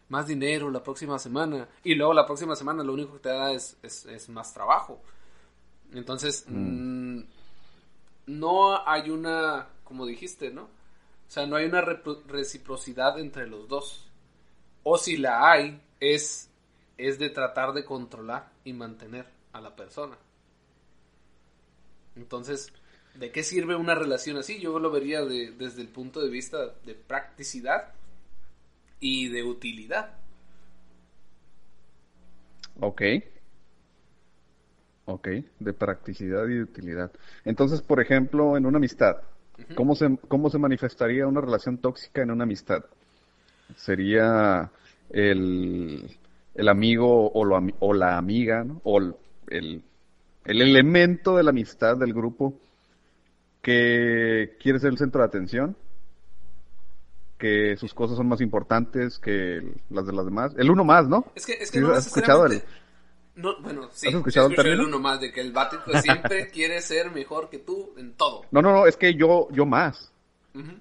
más 0.09 0.27
dinero 0.27 0.69
la 0.69 0.83
próxima 0.83 1.17
semana 1.19 1.67
y 1.83 1.95
luego 1.95 2.13
la 2.13 2.25
próxima 2.25 2.55
semana 2.55 2.83
lo 2.83 2.93
único 2.93 3.13
que 3.13 3.19
te 3.19 3.29
da 3.29 3.51
es, 3.53 3.77
es, 3.81 4.05
es 4.05 4.29
más 4.29 4.53
trabajo. 4.53 5.01
Entonces, 5.93 6.45
mm, 6.47 7.21
no 8.27 8.87
hay 8.87 9.09
una, 9.09 9.67
como 9.83 10.05
dijiste, 10.05 10.51
¿no? 10.51 10.67
O 11.27 11.31
sea, 11.31 11.45
no 11.45 11.55
hay 11.55 11.65
una 11.65 11.81
reciprocidad 11.81 13.19
entre 13.19 13.47
los 13.47 13.67
dos. 13.67 14.07
O 14.83 14.97
si 14.97 15.17
la 15.17 15.51
hay, 15.51 15.81
es, 15.99 16.49
es 16.97 17.19
de 17.19 17.29
tratar 17.29 17.73
de 17.73 17.85
controlar 17.85 18.51
y 18.63 18.73
mantener 18.73 19.25
a 19.53 19.61
la 19.61 19.75
persona. 19.75 20.17
Entonces, 22.15 22.71
¿de 23.13 23.31
qué 23.31 23.43
sirve 23.43 23.75
una 23.75 23.95
relación 23.95 24.37
así? 24.37 24.59
Yo 24.59 24.79
lo 24.79 24.91
vería 24.91 25.23
de- 25.23 25.51
desde 25.51 25.81
el 25.81 25.89
punto 25.89 26.21
de 26.21 26.29
vista 26.29 26.57
de 26.85 26.95
practicidad 26.95 27.93
y 28.99 29.29
de 29.29 29.43
utilidad. 29.43 30.13
Ok. 32.81 33.01
Ok, 35.05 35.27
de 35.59 35.73
practicidad 35.73 36.47
y 36.47 36.55
de 36.55 36.63
utilidad. 36.63 37.11
Entonces, 37.43 37.81
por 37.81 38.01
ejemplo, 38.01 38.57
en 38.57 38.65
una 38.65 38.77
amistad, 38.77 39.17
¿cómo 39.75 39.95
se, 39.95 40.17
cómo 40.27 40.49
se 40.49 40.57
manifestaría 40.57 41.27
una 41.27 41.41
relación 41.41 41.77
tóxica 41.77 42.21
en 42.21 42.31
una 42.31 42.43
amistad? 42.43 42.85
¿Sería 43.75 44.71
el, 45.09 46.17
el 46.53 46.67
amigo 46.69 47.31
o, 47.31 47.45
lo 47.45 47.59
o 47.79 47.93
la 47.93 48.17
amiga, 48.17 48.63
¿no? 48.63 48.81
O 48.83 48.99
el, 48.99 49.15
el, 49.49 49.83
el 50.45 50.61
elemento 50.61 51.37
de 51.37 51.43
la 51.43 51.49
amistad 51.49 51.97
del 51.97 52.13
grupo 52.13 52.53
que 53.61 54.57
quiere 54.61 54.79
ser 54.79 54.91
el 54.91 54.97
centro 54.97 55.21
de 55.21 55.27
atención? 55.27 55.75
que 57.37 57.75
sus 57.77 57.93
cosas 57.93 58.17
son 58.17 58.27
más 58.27 58.41
importantes 58.41 59.19
que 59.19 59.61
las 59.89 60.05
de 60.05 60.13
las 60.13 60.25
demás. 60.25 60.53
El 60.57 60.71
uno 60.71 60.83
más, 60.83 61.07
¿no? 61.07 61.25
Es 61.35 61.45
que, 61.45 61.53
es 61.53 61.69
que 61.71 61.79
¿Sí 61.79 61.85
no 61.85 61.91
has 61.91 62.07
escuchado 62.07 62.45
el-. 62.45 62.63
No, 63.35 63.59
bueno, 63.61 63.89
sí, 63.93 64.07
¿Has 64.07 64.15
escuchado 64.15 64.47
el 64.47 64.55
término? 64.55 64.85
uno 64.85 64.99
más, 64.99 65.19
de 65.19 65.31
que 65.31 65.41
el 65.41 65.51
vato 65.51 65.77
pues, 65.85 66.01
siempre 66.01 66.47
quiere 66.51 66.81
ser 66.81 67.11
mejor 67.11 67.49
que 67.49 67.59
tú 67.59 67.93
en 67.97 68.13
todo. 68.13 68.45
No, 68.51 68.61
no, 68.61 68.71
no, 68.71 68.87
es 68.87 68.95
que 68.95 69.13
yo, 69.13 69.47
yo 69.51 69.65
más. 69.65 70.11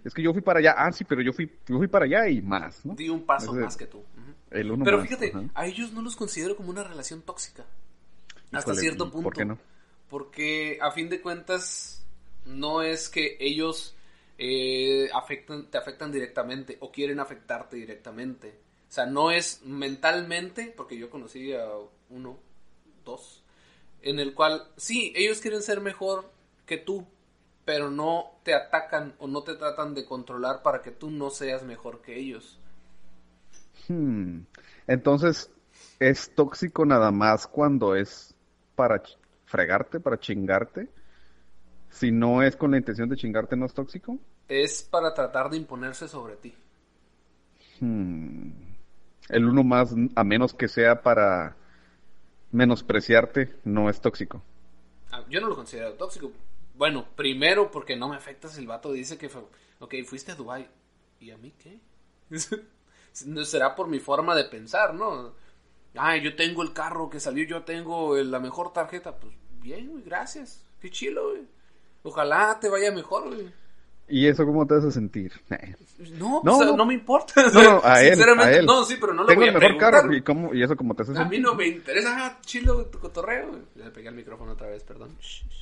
Es 0.04 0.14
que 0.14 0.22
yo 0.22 0.32
fui 0.32 0.40
para 0.40 0.60
allá. 0.60 0.74
Ah, 0.78 0.92
sí, 0.92 1.02
pero 1.02 1.20
yo 1.20 1.32
fui, 1.32 1.50
yo 1.66 1.78
fui 1.78 1.88
para 1.88 2.04
allá 2.04 2.28
y 2.28 2.40
más, 2.40 2.84
¿no? 2.86 2.94
Di 2.94 3.08
un 3.08 3.22
paso 3.26 3.52
Ese- 3.52 3.60
más 3.62 3.76
que 3.76 3.86
tú. 3.86 3.98
Ujú. 3.98 4.34
El 4.52 4.70
uno 4.70 4.84
Pero 4.84 4.98
más, 4.98 5.08
fíjate, 5.08 5.32
a 5.52 5.66
ellos 5.66 5.92
no 5.92 6.00
los 6.00 6.14
considero 6.14 6.56
como 6.56 6.70
una 6.70 6.84
relación 6.84 7.22
tóxica. 7.22 7.64
Hasta 8.52 8.74
cierto 8.74 9.06
¿y 9.06 9.10
punto. 9.10 9.24
¿Por 9.24 9.34
qué 9.34 9.44
no? 9.44 9.58
Porque 10.08 10.78
a 10.80 10.92
fin 10.92 11.08
de 11.08 11.20
cuentas 11.20 12.04
no 12.46 12.82
es 12.82 13.08
que 13.08 13.36
ellos 13.40 13.96
eh, 14.38 15.08
afectan, 15.12 15.66
te 15.70 15.78
afectan 15.78 16.12
directamente 16.12 16.76
o 16.80 16.92
quieren 16.92 17.18
afectarte 17.18 17.76
directamente. 17.76 18.54
O 18.88 18.92
sea, 18.94 19.06
no 19.06 19.32
es 19.32 19.62
mentalmente, 19.64 20.72
porque 20.76 20.96
yo 20.96 21.10
conocí 21.10 21.52
a 21.52 21.66
uno, 22.10 22.38
en 24.02 24.18
el 24.18 24.34
cual 24.34 24.62
sí, 24.76 25.12
ellos 25.16 25.40
quieren 25.40 25.62
ser 25.62 25.80
mejor 25.80 26.30
que 26.66 26.76
tú, 26.78 27.06
pero 27.64 27.90
no 27.90 28.32
te 28.42 28.54
atacan 28.54 29.14
o 29.18 29.26
no 29.26 29.42
te 29.42 29.54
tratan 29.54 29.94
de 29.94 30.04
controlar 30.04 30.62
para 30.62 30.82
que 30.82 30.90
tú 30.90 31.10
no 31.10 31.30
seas 31.30 31.62
mejor 31.62 32.00
que 32.02 32.18
ellos. 32.18 32.58
Hmm. 33.88 34.40
Entonces, 34.86 35.50
¿es 35.98 36.34
tóxico 36.34 36.84
nada 36.84 37.10
más 37.10 37.46
cuando 37.46 37.96
es 37.96 38.34
para 38.74 39.02
fregarte, 39.46 40.00
para 40.00 40.18
chingarte? 40.18 40.88
Si 41.90 42.10
no 42.10 42.42
es 42.42 42.56
con 42.56 42.72
la 42.72 42.78
intención 42.78 43.08
de 43.08 43.16
chingarte, 43.16 43.56
¿no 43.56 43.66
es 43.66 43.74
tóxico? 43.74 44.18
Es 44.48 44.82
para 44.82 45.14
tratar 45.14 45.48
de 45.48 45.56
imponerse 45.56 46.08
sobre 46.08 46.36
ti. 46.36 46.54
Hmm. 47.80 48.50
El 49.28 49.46
uno 49.46 49.64
más, 49.64 49.94
a 50.14 50.24
menos 50.24 50.52
que 50.52 50.68
sea 50.68 51.00
para 51.00 51.56
menospreciarte, 52.54 53.56
no 53.64 53.90
es 53.90 54.00
tóxico. 54.00 54.42
Ah, 55.10 55.24
Yo 55.28 55.40
no 55.40 55.48
lo 55.48 55.56
considero 55.56 55.94
tóxico. 55.94 56.32
Bueno, 56.74 57.06
primero 57.16 57.70
porque 57.70 57.96
no 57.96 58.08
me 58.08 58.16
afecta 58.16 58.48
el 58.56 58.66
vato 58.66 58.92
dice 58.92 59.18
que 59.18 59.28
fue, 59.28 59.42
ok, 59.80 59.94
fuiste 60.06 60.32
a 60.32 60.34
Dubai 60.34 60.68
¿Y 61.20 61.30
a 61.30 61.36
mí 61.36 61.52
qué? 61.58 61.80
Será 63.44 63.74
por 63.74 63.88
mi 63.88 63.98
forma 63.98 64.34
de 64.34 64.44
pensar, 64.44 64.94
¿no? 64.94 65.34
Ay, 65.94 66.22
yo 66.22 66.34
tengo 66.34 66.62
el 66.62 66.72
carro 66.72 67.08
que 67.08 67.20
salió, 67.20 67.44
yo 67.44 67.62
tengo 67.62 68.16
la 68.16 68.40
mejor 68.40 68.72
tarjeta. 68.72 69.16
Pues 69.16 69.32
bien, 69.60 70.02
gracias. 70.04 70.64
Qué 70.80 70.90
chilo, 70.90 71.30
güey. 71.30 71.46
Ojalá 72.02 72.58
te 72.60 72.68
vaya 72.68 72.90
mejor, 72.90 73.34
güey. 73.34 73.52
¿Y 74.06 74.26
eso 74.26 74.44
cómo 74.44 74.66
te 74.66 74.74
hace 74.76 74.90
sentir? 74.90 75.32
No, 76.18 76.42
no, 76.44 76.56
o 76.56 76.62
sea, 76.62 76.76
no. 76.76 76.84
me 76.84 76.94
importa. 76.94 77.34
No, 77.52 77.62
no, 77.62 77.80
a 77.84 78.02
él, 78.02 78.20
a 78.38 78.52
él. 78.52 78.66
No, 78.66 78.84
sí, 78.84 78.96
pero 79.00 79.14
no 79.14 79.22
lo 79.22 79.28
Tengo 79.28 79.40
voy 79.42 79.48
el 79.48 79.56
a 79.56 79.58
mejor 79.60 79.76
preguntar. 79.78 80.02
carro. 80.02 80.12
¿Y, 80.14 80.22
cómo, 80.22 80.52
¿Y 80.52 80.62
eso 80.62 80.76
cómo 80.76 80.94
te 80.94 81.02
hace 81.02 81.12
A 81.12 81.14
sentir? 81.14 81.38
mí 81.38 81.42
no 81.42 81.54
me 81.54 81.66
interesa. 81.68 82.14
Ah, 82.18 82.38
chilo, 82.42 82.84
tu 82.86 82.98
cotorreo. 82.98 83.60
Le 83.76 83.90
pegué 83.90 84.08
el 84.08 84.14
micrófono 84.16 84.52
otra 84.52 84.66
vez, 84.68 84.82
perdón. 84.82 85.16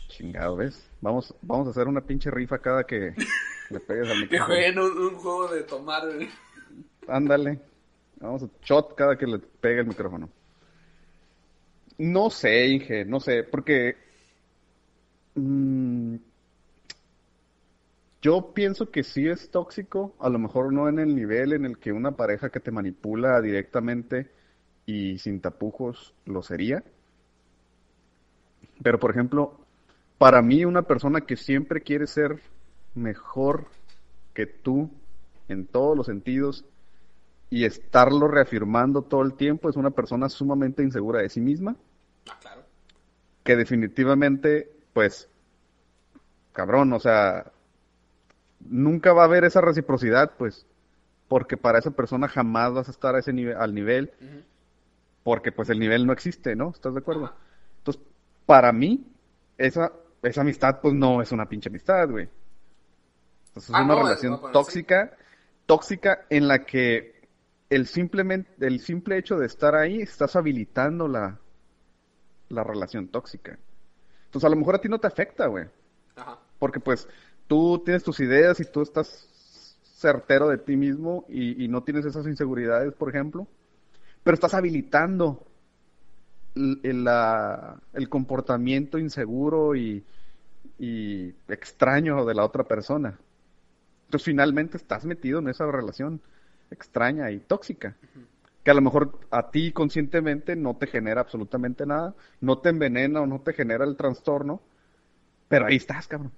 Chingado, 0.09 0.57
¿ves? 0.57 0.89
Vamos, 1.03 1.35
vamos 1.43 1.69
a 1.69 1.71
hacer 1.71 1.87
una 1.87 2.01
pinche 2.01 2.31
rifa 2.31 2.59
cada 2.59 2.85
que 2.85 3.15
le 3.71 3.81
pegues 3.81 4.09
al 4.11 4.17
Que 4.17 4.23
micrófono. 4.23 4.47
jueguen 4.47 4.79
un, 4.79 4.99
un 4.99 5.15
juego 5.17 5.49
de 5.49 5.63
tomar. 5.65 6.03
Ándale. 7.07 7.61
Vamos 8.21 8.43
a 8.43 8.49
shot 8.65 8.95
cada 8.97 9.17
que 9.17 9.27
le 9.27 9.39
pegue 9.39 9.81
el 9.81 9.87
micrófono. 9.87 10.29
No 11.99 12.31
sé, 12.31 12.67
Inge, 12.69 13.05
no 13.05 13.21
sé, 13.21 13.45
porque 13.45 13.97
mm, 15.35 16.17
yo 18.23 18.53
pienso 18.55 18.91
que 18.91 19.03
sí 19.03 19.29
es 19.29 19.51
tóxico, 19.51 20.15
a 20.21 20.29
lo 20.29 20.39
mejor 20.39 20.73
no 20.73 20.89
en 20.89 20.99
el 21.01 21.15
nivel 21.15 21.53
en 21.53 21.65
el 21.67 21.79
que 21.79 21.93
una 21.93 22.13
pareja 22.13 22.51
que 22.51 22.61
te 22.61 22.71
manipula 22.71 23.41
directamente 23.41 24.31
y 24.87 25.19
sin 25.19 25.41
tapujos 25.41 26.15
lo 26.25 26.43
sería. 26.43 26.85
Pero 28.83 28.99
por 28.99 29.11
ejemplo, 29.11 29.61
para 30.19 30.41
mí 30.43 30.65
una 30.65 30.83
persona 30.83 31.23
que 31.23 31.37
siempre 31.37 31.81
quiere 31.83 32.07
ser 32.07 32.41
mejor 32.95 33.67
que 34.35 34.47
tú 34.47 34.91
en 35.49 35.67
todos 35.67 35.97
los 35.97 36.07
sentidos 36.07 36.65
y 37.51 37.65
estarlo 37.65 38.29
reafirmando 38.29 39.03
todo 39.03 39.23
el 39.23 39.35
tiempo 39.35 39.69
es 39.69 39.77
una 39.77 39.91
persona 39.91 40.29
sumamente 40.29 40.83
insegura 40.83 41.21
de 41.21 41.29
sí 41.29 41.41
misma, 41.41 41.77
Ah, 42.31 42.39
claro. 42.41 42.63
que 43.43 43.57
definitivamente, 43.57 44.71
pues, 44.95 45.29
cabrón, 46.53 46.93
o 46.93 47.01
sea, 47.01 47.52
nunca 48.69 49.13
va 49.13 49.23
a 49.23 49.25
haber 49.27 49.45
esa 49.45 49.61
reciprocidad, 49.61 50.33
pues, 50.39 50.67
porque 51.29 51.57
para 51.57 51.79
esa 51.79 51.93
persona 51.93 52.29
jamás 52.29 52.73
vas 52.75 52.89
a 52.89 52.93
estar 52.93 53.15
a 53.15 53.21
ese 53.21 53.33
nivel, 53.33 53.57
al 53.57 53.75
nivel, 53.75 54.13
porque 55.23 55.53
pues 55.53 55.71
el 55.71 55.79
nivel 55.79 56.07
no 56.07 56.13
existe, 56.13 56.57
¿no? 56.57 56.71
¿Estás 56.71 56.95
de 56.95 57.01
acuerdo? 57.01 57.33
Entonces, 57.79 58.03
para 58.47 58.73
mí, 58.73 59.07
esa, 59.59 59.93
esa 60.23 60.41
amistad, 60.43 60.81
pues 60.81 60.95
no 60.95 61.23
es 61.23 61.33
una 61.33 61.49
pinche 61.49 61.69
amistad, 61.69 62.09
güey. 62.09 62.29
Entonces, 63.49 63.71
es 63.71 63.77
Ah, 63.77 63.83
una 63.83 63.95
no, 63.95 64.03
relación 64.03 64.41
no, 64.43 64.51
tóxica, 64.51 65.17
tóxica 65.67 66.27
en 66.31 66.49
la 66.49 66.65
que 66.65 67.29
el 67.71 67.87
simplemente, 67.87 68.67
el 68.67 68.81
simple 68.81 69.19
hecho 69.19 69.39
de 69.39 69.47
estar 69.47 69.75
ahí, 69.75 70.01
estás 70.01 70.37
habilitando 70.37 71.09
la, 71.09 71.39
la 72.49 72.65
relación 72.65 73.09
tóxica. 73.09 73.59
Entonces, 74.27 74.47
a 74.47 74.51
lo 74.51 74.57
mejor 74.57 74.77
a 74.77 74.81
ti 74.81 74.89
no 74.89 74.99
te 74.99 75.07
afecta, 75.07 75.47
güey. 75.47 75.67
Ajá. 76.17 76.39
Porque 76.59 76.81
pues 76.81 77.09
tú 77.53 77.83
tienes 77.85 78.03
tus 78.05 78.21
ideas 78.21 78.61
y 78.61 78.65
tú 78.65 78.83
estás 78.83 79.29
certero 79.83 80.49
de 80.49 80.59
ti 80.59 80.77
mismo 80.77 81.27
y, 81.29 81.65
y 81.65 81.69
no 81.69 81.83
tienes 81.85 82.07
esas 82.07 82.27
inseguridades, 82.27 82.95
por 82.95 83.11
ejemplo, 83.11 83.47
pero 84.25 84.35
estás 84.35 84.55
habilitando 84.55 85.47
el, 86.55 86.81
el, 86.83 87.05
la- 87.05 87.81
el 87.93 88.09
comportamiento 88.09 88.99
inseguro 88.99 89.75
y, 89.77 90.05
y 90.79 91.31
extraño 91.49 92.25
de 92.25 92.35
la 92.35 92.45
otra 92.45 92.65
persona. 92.65 93.19
Entonces 94.07 94.27
finalmente 94.27 94.79
estás 94.79 95.07
metido 95.07 95.41
en 95.41 95.49
esa 95.49 95.71
relación 95.71 96.23
extraña 96.71 97.31
y 97.33 97.41
tóxica, 97.41 97.97
que 98.65 98.73
a 98.73 98.75
lo 98.75 98.83
mejor 98.83 99.21
a 99.31 99.51
ti 99.51 99.73
conscientemente 99.73 100.57
no 100.57 100.77
te 100.77 100.89
genera 100.89 101.23
absolutamente 101.23 101.87
nada, 101.87 102.15
no 102.41 102.59
te 102.61 102.71
envenena 102.71 103.23
o 103.23 103.27
no 103.27 103.41
te 103.43 103.55
genera 103.55 103.85
el 103.85 103.97
trastorno, 103.97 104.63
pero 105.49 105.67
ahí 105.67 105.77
estás, 105.77 106.09
cabrón. 106.09 106.33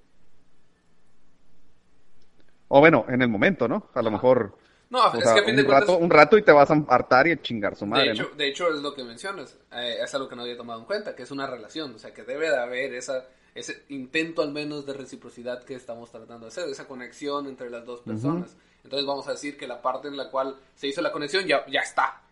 O 2.68 2.80
bueno, 2.80 3.04
en 3.08 3.22
el 3.22 3.28
momento, 3.28 3.68
¿no? 3.68 3.90
A 3.94 4.02
lo 4.02 4.10
mejor 4.10 4.56
No, 4.90 5.12
es 5.14 5.24
sea, 5.24 5.34
que 5.34 5.40
a 5.40 5.44
fin 5.44 5.50
un 5.50 5.56
de 5.56 5.64
cuentas. 5.64 5.88
rato, 5.88 5.98
un 5.98 6.10
rato 6.10 6.38
y 6.38 6.42
te 6.42 6.52
vas 6.52 6.70
a 6.70 6.74
hartar 6.88 7.26
y 7.26 7.32
a 7.32 7.40
chingar 7.42 7.76
su 7.76 7.86
madre, 7.86 8.06
de, 8.06 8.12
hecho, 8.12 8.22
¿no? 8.30 8.36
de 8.36 8.48
hecho, 8.48 8.68
es 8.68 8.80
lo 8.80 8.94
que 8.94 9.04
mencionas. 9.04 9.56
eh, 9.72 9.98
es 10.02 10.14
algo 10.14 10.28
que 10.28 10.36
no 10.36 10.42
había 10.42 10.56
tomado 10.56 10.80
en 10.80 10.86
cuenta, 10.86 11.14
que 11.14 11.22
es 11.24 11.30
una 11.30 11.46
relación. 11.46 11.94
O 11.94 11.98
sea, 11.98 12.12
que 12.14 12.22
debe 12.24 12.48
de 12.50 12.56
haber 12.56 12.94
esa, 12.94 13.24
ese 13.54 13.84
intento 13.88 14.42
al 14.42 14.52
menos 14.52 14.86
de 14.86 14.94
reciprocidad 14.94 15.62
que 15.64 15.74
estamos 15.74 16.10
tratando 16.10 16.46
de 16.46 16.48
hacer, 16.48 16.68
esa 16.68 16.86
conexión 16.88 17.46
entre 17.46 17.70
las 17.70 17.84
dos 17.84 18.00
personas. 18.00 18.56
Entonces 18.82 19.06
vamos 19.06 19.26
a 19.28 19.32
decir 19.32 19.56
que 19.56 19.66
la 19.66 19.80
parte 19.80 20.08
en 20.08 20.16
la 20.16 20.30
cual 20.30 20.56
se 20.74 20.86
hizo 20.88 21.00
la 21.00 21.10
conexión 21.12 21.46
ya, 21.46 21.64
ya 21.66 21.80
está. 21.80 22.22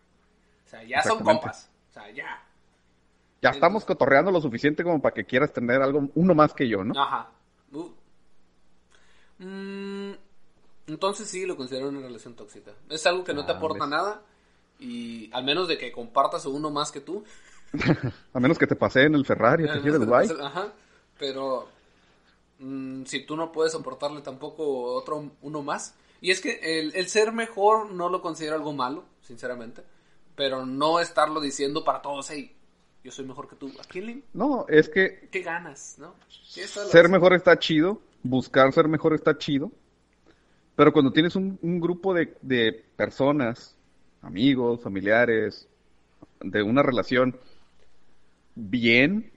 O 0.65 0.69
sea, 0.69 0.83
ya 0.83 1.01
son 1.03 1.19
compas. 1.23 1.69
O 1.89 1.93
sea, 1.93 2.09
ya. 2.11 2.43
Ya 3.41 3.49
estamos 3.49 3.83
cotorreando 3.85 4.31
lo 4.31 4.39
suficiente 4.39 4.83
como 4.83 5.01
para 5.01 5.13
que 5.13 5.25
quieras 5.25 5.51
tener 5.51 5.81
algo, 5.81 6.09
uno 6.15 6.33
más 6.35 6.53
que 6.53 6.67
yo, 6.69 6.83
¿no? 6.83 6.99
Ajá. 7.01 7.29
Uh. 7.73 7.89
Mm, 9.39 10.13
entonces 10.87 11.27
sí 11.27 11.45
lo 11.45 11.55
considero 11.55 11.89
una 11.89 12.01
relación 12.01 12.35
tóxica. 12.35 12.71
Es 12.89 13.05
algo 13.05 13.23
que 13.23 13.33
no 13.33 13.45
te 13.45 13.53
aporta 13.53 13.85
ves. 13.85 13.89
nada. 13.89 14.21
Y 14.79 15.29
al 15.33 15.43
menos 15.43 15.67
de 15.67 15.77
que 15.77 15.91
compartas 15.91 16.45
uno 16.45 16.69
más 16.69 16.91
que 16.91 16.99
tú. 16.99 17.23
A 18.33 18.39
menos 18.39 18.57
que 18.57 18.67
te 18.67 18.75
pase 18.75 19.03
en 19.03 19.15
el 19.15 19.25
Ferrari, 19.25 19.65
te 19.65 19.81
quieres 19.81 20.05
guay. 20.05 20.27
Ajá. 20.41 20.73
Pero 21.17 21.69
mm, 22.59 23.03
si 23.05 23.25
tú 23.25 23.35
no 23.35 23.51
puedes 23.51 23.71
soportarle 23.71 24.21
tampoco 24.21 24.93
otro 24.93 25.31
uno 25.41 25.61
más. 25.61 25.95
Y 26.21 26.31
es 26.31 26.39
que 26.39 26.79
el, 26.79 26.95
el 26.95 27.07
ser 27.07 27.31
mejor 27.33 27.91
no 27.91 28.09
lo 28.09 28.21
considero 28.21 28.55
algo 28.55 28.73
malo, 28.73 29.03
sinceramente. 29.21 29.83
Pero 30.35 30.65
no 30.65 30.99
estarlo 30.99 31.39
diciendo 31.41 31.83
para 31.83 32.01
todos, 32.01 32.29
hey, 32.29 32.55
yo 33.03 33.11
soy 33.11 33.25
mejor 33.25 33.47
que 33.47 33.55
tú. 33.55 33.71
¿A 33.79 33.83
quién 33.83 34.05
le 34.05 34.23
No, 34.33 34.65
es 34.69 34.87
que 34.89 35.27
qué 35.29 35.41
ganas, 35.41 35.95
no? 35.97 36.15
Ser 36.29 36.67
razón. 36.67 37.11
mejor 37.11 37.33
está 37.33 37.59
chido, 37.59 38.01
buscar 38.23 38.71
ser 38.71 38.87
mejor 38.87 39.13
está 39.13 39.37
chido, 39.37 39.71
pero 40.75 40.91
cuando 40.91 41.11
tienes 41.11 41.35
un, 41.35 41.57
un 41.61 41.79
grupo 41.79 42.13
de, 42.13 42.35
de 42.41 42.83
personas, 42.95 43.75
amigos, 44.21 44.81
familiares, 44.81 45.67
de 46.41 46.63
una 46.63 46.83
relación 46.83 47.37
bien 48.55 49.31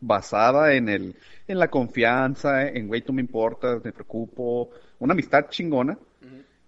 basada 0.00 0.74
en 0.74 0.88
el, 0.88 1.16
en 1.48 1.58
la 1.58 1.68
confianza, 1.68 2.68
en 2.68 2.88
güey, 2.88 3.02
tú 3.02 3.12
me 3.12 3.22
importas, 3.22 3.84
me 3.84 3.92
preocupo, 3.92 4.70
una 4.98 5.12
amistad 5.12 5.48
chingona, 5.48 5.98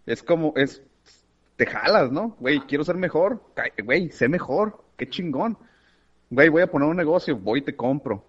es 0.06 0.22
como, 0.22 0.54
es, 0.56 0.82
te 1.56 1.66
jalas, 1.66 2.10
¿no? 2.10 2.36
Güey, 2.40 2.60
quiero 2.60 2.84
ser 2.84 2.96
mejor, 2.96 3.42
güey, 3.84 4.10
sé 4.10 4.28
mejor, 4.28 4.82
qué 4.96 5.08
chingón. 5.08 5.58
Güey, 6.30 6.48
voy 6.48 6.62
a 6.62 6.70
poner 6.70 6.88
un 6.88 6.96
negocio, 6.96 7.36
voy 7.36 7.60
y 7.60 7.62
te 7.62 7.76
compro. 7.76 8.24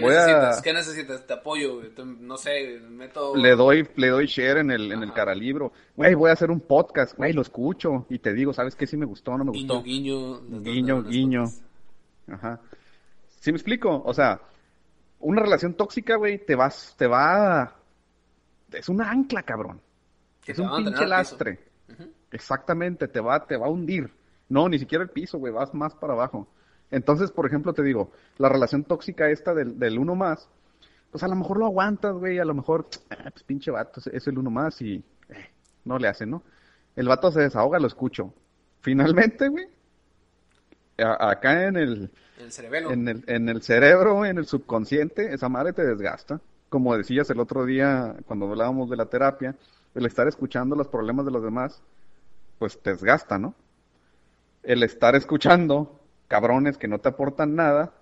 ¿Qué 0.00 0.02
Voy 0.02 0.14
a- 0.14 0.26
necesitas? 0.26 0.62
¿Qué 0.62 0.72
necesitas? 0.72 1.26
Te 1.26 1.32
apoyo, 1.32 1.76
güey. 1.76 1.90
No 2.20 2.36
sé, 2.36 2.80
meto... 2.90 3.34
Le 3.36 3.56
doy, 3.56 3.88
le 3.96 4.08
doy 4.08 4.26
share 4.26 4.58
en 4.58 4.70
el, 4.70 4.92
en 4.92 5.02
el 5.02 5.12
caralibro. 5.12 5.72
Güey, 5.96 6.14
voy 6.14 6.30
a 6.30 6.34
hacer 6.34 6.50
un 6.50 6.60
podcast, 6.60 7.16
güey, 7.16 7.32
lo 7.32 7.42
escucho 7.42 8.04
y 8.10 8.18
te 8.18 8.32
digo, 8.34 8.52
¿sabes 8.52 8.76
qué? 8.76 8.86
Si 8.86 8.96
me 8.96 9.06
gustó 9.06 9.32
o 9.32 9.38
no 9.38 9.44
me 9.44 9.52
Guiño, 9.52 9.74
gustó. 9.74 9.82
guiño. 9.84 10.40
Guiño, 10.62 11.02
guiño. 11.02 11.44
Ajá. 12.30 12.60
¿Sí 13.40 13.52
me 13.52 13.56
explico? 13.56 14.02
O 14.04 14.12
sea, 14.12 14.40
una 15.20 15.40
relación 15.40 15.74
tóxica, 15.74 16.16
güey, 16.16 16.44
te 16.44 16.54
vas, 16.54 16.94
te 16.98 17.06
va, 17.06 17.74
es 18.72 18.88
una 18.88 19.10
ancla, 19.10 19.42
cabrón. 19.42 19.80
Es 20.46 20.58
un 20.58 20.76
pinche 20.84 21.06
lastre. 21.06 21.58
Exactamente, 22.30 23.08
te 23.08 23.20
va, 23.20 23.46
te 23.46 23.56
va 23.56 23.66
a 23.66 23.70
hundir. 23.70 24.10
No, 24.48 24.68
ni 24.68 24.78
siquiera 24.78 25.02
el 25.04 25.10
piso, 25.10 25.38
güey, 25.38 25.52
vas 25.52 25.72
más 25.74 25.94
para 25.94 26.12
abajo. 26.12 26.46
Entonces, 26.90 27.30
por 27.32 27.46
ejemplo, 27.46 27.72
te 27.72 27.82
digo, 27.82 28.10
la 28.38 28.48
relación 28.48 28.84
tóxica 28.84 29.28
esta 29.30 29.54
del, 29.54 29.78
del 29.78 29.98
uno 29.98 30.14
más, 30.14 30.48
pues 31.10 31.22
a 31.24 31.28
lo 31.28 31.34
mejor 31.34 31.58
lo 31.58 31.66
aguantas, 31.66 32.14
güey, 32.14 32.38
a 32.38 32.44
lo 32.44 32.54
mejor, 32.54 32.86
ah, 33.10 33.30
pues 33.30 33.42
pinche 33.42 33.70
vato, 33.70 34.00
es- 34.00 34.06
es 34.08 34.26
el 34.26 34.38
uno 34.38 34.50
más 34.50 34.80
y 34.82 35.02
eh, 35.28 35.50
no 35.84 35.98
le 35.98 36.08
hace, 36.08 36.26
¿no? 36.26 36.42
El 36.94 37.08
vato 37.08 37.30
se 37.30 37.40
desahoga, 37.40 37.78
lo 37.78 37.86
escucho. 37.86 38.32
Finalmente, 38.80 39.48
güey, 39.48 39.66
a- 40.98 41.30
acá 41.30 41.66
en 41.66 41.76
el, 41.76 42.10
El 42.38 42.52
cerebelo. 42.52 42.90
en 42.90 43.08
el, 43.08 43.24
en 43.26 43.48
el 43.48 43.62
cerebro, 43.62 44.24
en 44.24 44.38
el 44.38 44.46
subconsciente, 44.46 45.34
esa 45.34 45.48
madre 45.48 45.72
te 45.72 45.84
desgasta. 45.84 46.40
Como 46.68 46.96
decías 46.96 47.28
el 47.30 47.40
otro 47.40 47.64
día 47.64 48.16
cuando 48.26 48.48
hablábamos 48.48 48.90
de 48.90 48.96
la 48.96 49.06
terapia, 49.06 49.54
el 49.94 50.06
estar 50.06 50.26
escuchando 50.28 50.74
los 50.76 50.88
problemas 50.88 51.24
de 51.26 51.32
los 51.32 51.42
demás, 51.42 51.82
pues 52.58 52.80
te 52.80 52.90
desgasta, 52.90 53.38
¿no? 53.38 53.54
El 54.62 54.82
estar 54.82 55.14
escuchando 55.14 56.00
cabrones 56.28 56.78
que 56.78 56.88
no 56.88 56.98
te 57.00 57.08
aportan 57.08 57.54
nada, 57.54 57.94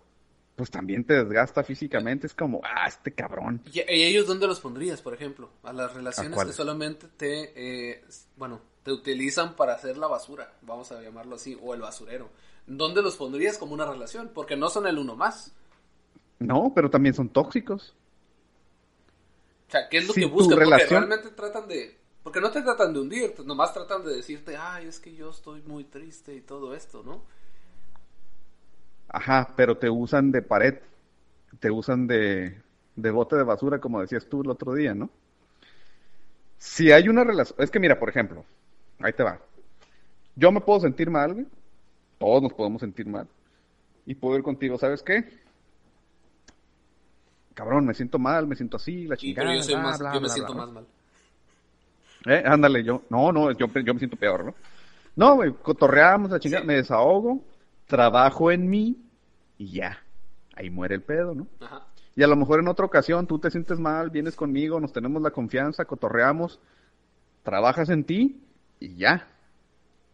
pues 0.57 0.71
también 0.71 1.05
te 1.05 1.15
desgasta 1.25 1.63
físicamente. 1.65 2.27
Es 2.27 2.35
como, 2.35 2.61
ah, 2.65 2.87
este 2.87 3.13
cabrón. 3.13 3.63
¿Y, 3.73 3.81
y 3.81 4.05
ellos 4.05 4.27
dónde 4.27 4.47
los 4.47 4.61
pondrías, 4.61 5.03
por 5.03 5.15
ejemplo? 5.15 5.51
A 5.63 5.73
las 5.73 5.95
relaciones 5.95 6.39
que 6.45 6.53
solamente 6.53 7.09
te, 7.17 7.53
eh, 7.95 8.05
bueno, 8.37 8.61
te 8.83 8.93
utilizan 8.93 9.57
para 9.57 9.75
hacer 9.75 9.97
la 9.97 10.07
basura, 10.07 10.53
vamos 10.63 10.93
a 10.93 11.01
llamarlo 11.01 11.37
así, 11.37 11.59
o 11.63 11.75
el 11.75 11.81
basurero. 11.81 12.29
¿Dónde 12.67 13.03
los 13.03 13.17
pondrías 13.17 13.59
como 13.59 13.75
una 13.75 13.85
relación? 13.85 14.31
Porque 14.33 14.57
no 14.57 14.69
son 14.71 14.87
el 14.87 14.99
uno 14.99 15.17
más. 15.17 15.53
No, 16.39 16.73
pero 16.75 16.91
también 16.91 17.15
son 17.15 17.29
tóxicos. 17.29 17.95
O 19.69 19.71
sea, 19.71 19.89
¿qué 19.89 19.99
es 19.99 20.07
lo 20.07 20.13
Si 20.13 20.21
que 20.21 20.27
buscan? 20.27 20.51
Porque 20.59 20.65
relación- 20.65 21.07
realmente 21.09 21.31
tratan 21.31 21.69
de... 21.69 21.99
Porque 22.23 22.41
no 22.41 22.51
te 22.51 22.63
tratan 22.63 22.95
de 22.95 23.01
hundir, 23.01 23.35
nomás 23.45 23.75
tratan 23.75 24.03
de 24.05 24.17
decirte, 24.17 24.57
ay, 24.57 24.87
es 24.87 24.99
que 24.99 25.15
yo 25.15 25.29
estoy 25.31 25.61
muy 25.63 25.85
triste 25.85 26.35
y 26.35 26.41
todo 26.41 26.75
esto, 26.75 27.03
¿no? 27.05 27.23
Ajá, 29.09 29.53
pero 29.57 29.77
te 29.77 29.89
usan 29.89 30.33
de 30.33 30.43
pared, 30.43 30.75
te 31.61 31.71
usan 31.71 32.07
de, 32.07 32.61
de 32.97 33.11
bote 33.11 33.37
de 33.37 33.45
basura, 33.45 33.79
como 33.79 34.01
decías 34.01 34.27
tú 34.27 34.43
el 34.43 34.51
otro 34.51 34.75
día, 34.75 34.95
¿no? 34.95 35.11
Si 36.59 36.91
hay 36.91 37.09
una 37.09 37.25
relación, 37.25 37.57
es 37.61 37.71
que 37.71 37.79
mira, 37.79 37.99
por 37.99 38.09
ejemplo, 38.09 38.45
ahí 39.01 39.13
te 39.13 39.23
va. 39.23 39.39
Yo 40.37 40.51
me 40.51 40.61
puedo 40.61 40.81
sentir 40.81 41.11
mal, 41.11 41.35
güey. 41.35 41.47
Todos 42.19 42.43
nos 42.43 42.53
podemos 42.55 42.81
sentir 42.81 43.07
mal. 43.07 43.29
Y 44.07 44.15
puedo 44.15 44.37
ir 44.37 44.43
contigo, 44.43 44.79
¿sabes 44.79 45.03
qué? 45.03 45.25
Cabrón, 47.55 47.87
me 47.87 47.95
siento 47.95 48.19
mal, 48.19 48.47
me 48.47 48.57
siento 48.57 48.77
así, 48.79 49.07
la 49.07 49.17
chingada. 49.17 49.49
pero 49.49 49.59
yo, 49.59 49.63
soy 49.63 49.75
bla, 49.75 49.83
más, 49.83 49.99
bla, 50.01 50.15
yo 50.15 50.21
me 50.21 50.27
bla, 50.27 50.35
siento 50.35 50.55
más 50.55 50.71
mal. 50.71 50.87
Eh, 52.27 52.43
ándale, 52.45 52.83
yo, 52.83 53.03
no, 53.11 53.31
no, 53.31 53.53
yo, 53.53 53.67
yo 53.69 53.95
me 53.95 53.99
siento 54.01 54.17
peor, 54.17 54.45
¿no? 54.45 54.55
No, 55.17 55.37
güey, 55.37 55.53
cotorreamos 55.53 56.31
la 56.31 56.41
chingada, 56.41 56.63
Sí. 56.63 56.67
me 56.67 56.75
desahogo, 56.75 57.41
trabajo 57.87 58.51
en 58.51 58.69
mí 58.69 58.97
y 59.59 59.71
ya. 59.73 59.99
Ahí 60.57 60.71
muere 60.71 60.95
el 60.97 61.03
pedo, 61.03 61.35
¿no? 61.35 61.47
Ajá. 61.61 61.83
Y 62.17 62.23
a 62.23 62.27
lo 62.29 62.37
mejor 62.37 62.61
en 62.61 62.69
otra 62.69 62.87
ocasión 62.87 63.27
tú 63.27 63.39
te 63.41 63.51
sientes 63.51 63.79
mal, 63.81 64.11
vienes 64.11 64.37
conmigo, 64.37 64.79
nos 64.81 64.93
tenemos 64.93 65.21
la 65.21 65.31
confianza, 65.33 65.85
cotorreamos, 65.85 66.61
trabajas 67.43 67.89
en 67.89 68.05
ti 68.05 68.41
y 68.79 68.95
ya. 68.97 69.27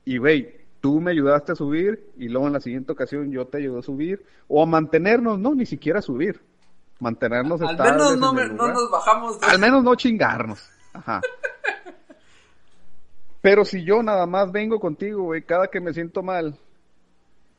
Y 0.06 0.16
güey, 0.16 0.60
tú 0.80 0.98
me 1.00 1.10
ayudaste 1.10 1.52
a 1.52 1.56
subir 1.56 2.10
y 2.16 2.28
luego 2.28 2.46
en 2.46 2.54
la 2.54 2.60
siguiente 2.60 2.92
ocasión 2.92 3.30
yo 3.30 3.46
te 3.46 3.58
ayudo 3.58 3.80
a 3.80 3.82
subir 3.82 4.24
o 4.48 4.62
a 4.62 4.66
mantenernos, 4.66 5.38
no, 5.38 5.54
ni 5.54 5.66
siquiera 5.66 6.00
subir. 6.00 6.40
Mantenernos 7.00 7.60
Al 7.62 7.76
menos 7.78 8.16
no, 8.18 8.32
me- 8.32 8.48
nos 8.48 8.90
bajamos. 8.90 9.38
de- 9.40 9.46
Al 9.46 9.58
menos 9.58 9.82
no 9.84 9.94
chingarnos. 9.94 10.70
Ajá. 10.94 11.20
Pero 13.42 13.64
si 13.64 13.84
yo 13.84 14.02
nada 14.02 14.26
más 14.26 14.52
vengo 14.52 14.78
contigo, 14.80 15.22
güey, 15.24 15.42
cada 15.42 15.68
que 15.68 15.80
me 15.80 15.92
siento 15.94 16.22
mal 16.22 16.58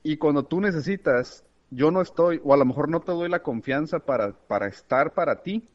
y 0.03 0.17
cuando 0.17 0.45
tú 0.45 0.61
necesitas, 0.61 1.43
yo 1.69 1.91
no 1.91 2.01
estoy, 2.01 2.41
o 2.43 2.53
a 2.53 2.57
lo 2.57 2.65
mejor 2.65 2.89
no 2.89 3.01
te 3.01 3.11
doy 3.11 3.29
la 3.29 3.43
confianza 3.43 3.99
para, 3.99 4.33
para 4.33 4.67
estar 4.67 5.13
para 5.13 5.41
ti, 5.43 5.67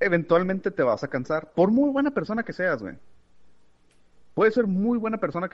eventualmente 0.00 0.70
te 0.70 0.82
vas 0.82 1.04
a 1.04 1.08
cansar. 1.08 1.52
Por 1.52 1.70
muy 1.70 1.90
buena 1.90 2.10
persona 2.12 2.42
que 2.42 2.52
seas, 2.52 2.82
güey. 2.82 2.96
Puede 4.34 4.50
ser 4.52 4.66
muy 4.66 4.98
buena 4.98 5.18
persona, 5.18 5.50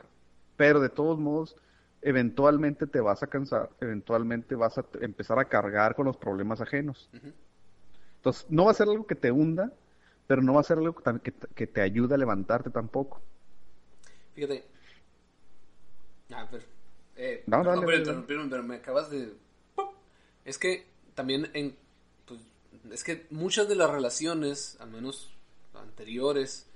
pero 0.57 0.81
de 0.81 0.89
todos 0.91 1.19
modos, 1.19 1.57
eventualmente 2.03 2.87
te 2.87 3.01
vas 3.01 3.23
a 3.23 3.27
cansar, 3.29 3.71
eventualmente 3.81 4.55
vas 4.55 4.77
a 4.79 4.85
empezar 5.01 5.39
a 5.39 5.47
cargar 5.49 5.95
con 5.95 6.05
los 6.05 6.17
problemas 6.17 6.61
ajenos. 6.61 7.09
Entonces, 8.17 8.47
no 8.51 8.65
va 8.67 8.71
a 8.71 8.75
ser 8.75 8.89
algo 8.89 9.07
que 9.07 9.15
te 9.15 9.31
hunda, 9.31 9.73
pero 10.27 10.43
no 10.43 10.55
va 10.55 10.61
a 10.61 10.65
ser 10.65 10.79
algo 10.79 10.95
que, 10.95 11.21
que 11.21 11.33
te- 11.33 11.49
que 11.55 11.67
te 11.67 11.81
ayude 11.81 12.15
a 12.15 12.19
levantarte 12.19 12.71
tampoco. 12.71 13.23
Fíjate. 14.35 14.65
A 16.33 16.45
ver. 16.51 16.74
Eh, 17.17 17.45
No, 17.47 17.63
perdón 17.63 17.87
dale, 17.87 17.99
interrumpirme, 17.99 18.49
pero 18.49 18.63
me 18.63 18.77
acabas 18.77 19.11
de. 19.11 19.35
Es 20.45 20.59
que 20.59 20.87
también 21.15 21.51
en. 21.55 21.77
Pues, 22.27 22.41
es 22.91 23.05
que 23.05 23.27
muchas 23.31 23.69
de 23.69 23.77
las 23.77 23.91
relaciones, 23.91 24.77
al 24.81 24.91
menos 24.91 25.33
anteriores, 25.75 26.67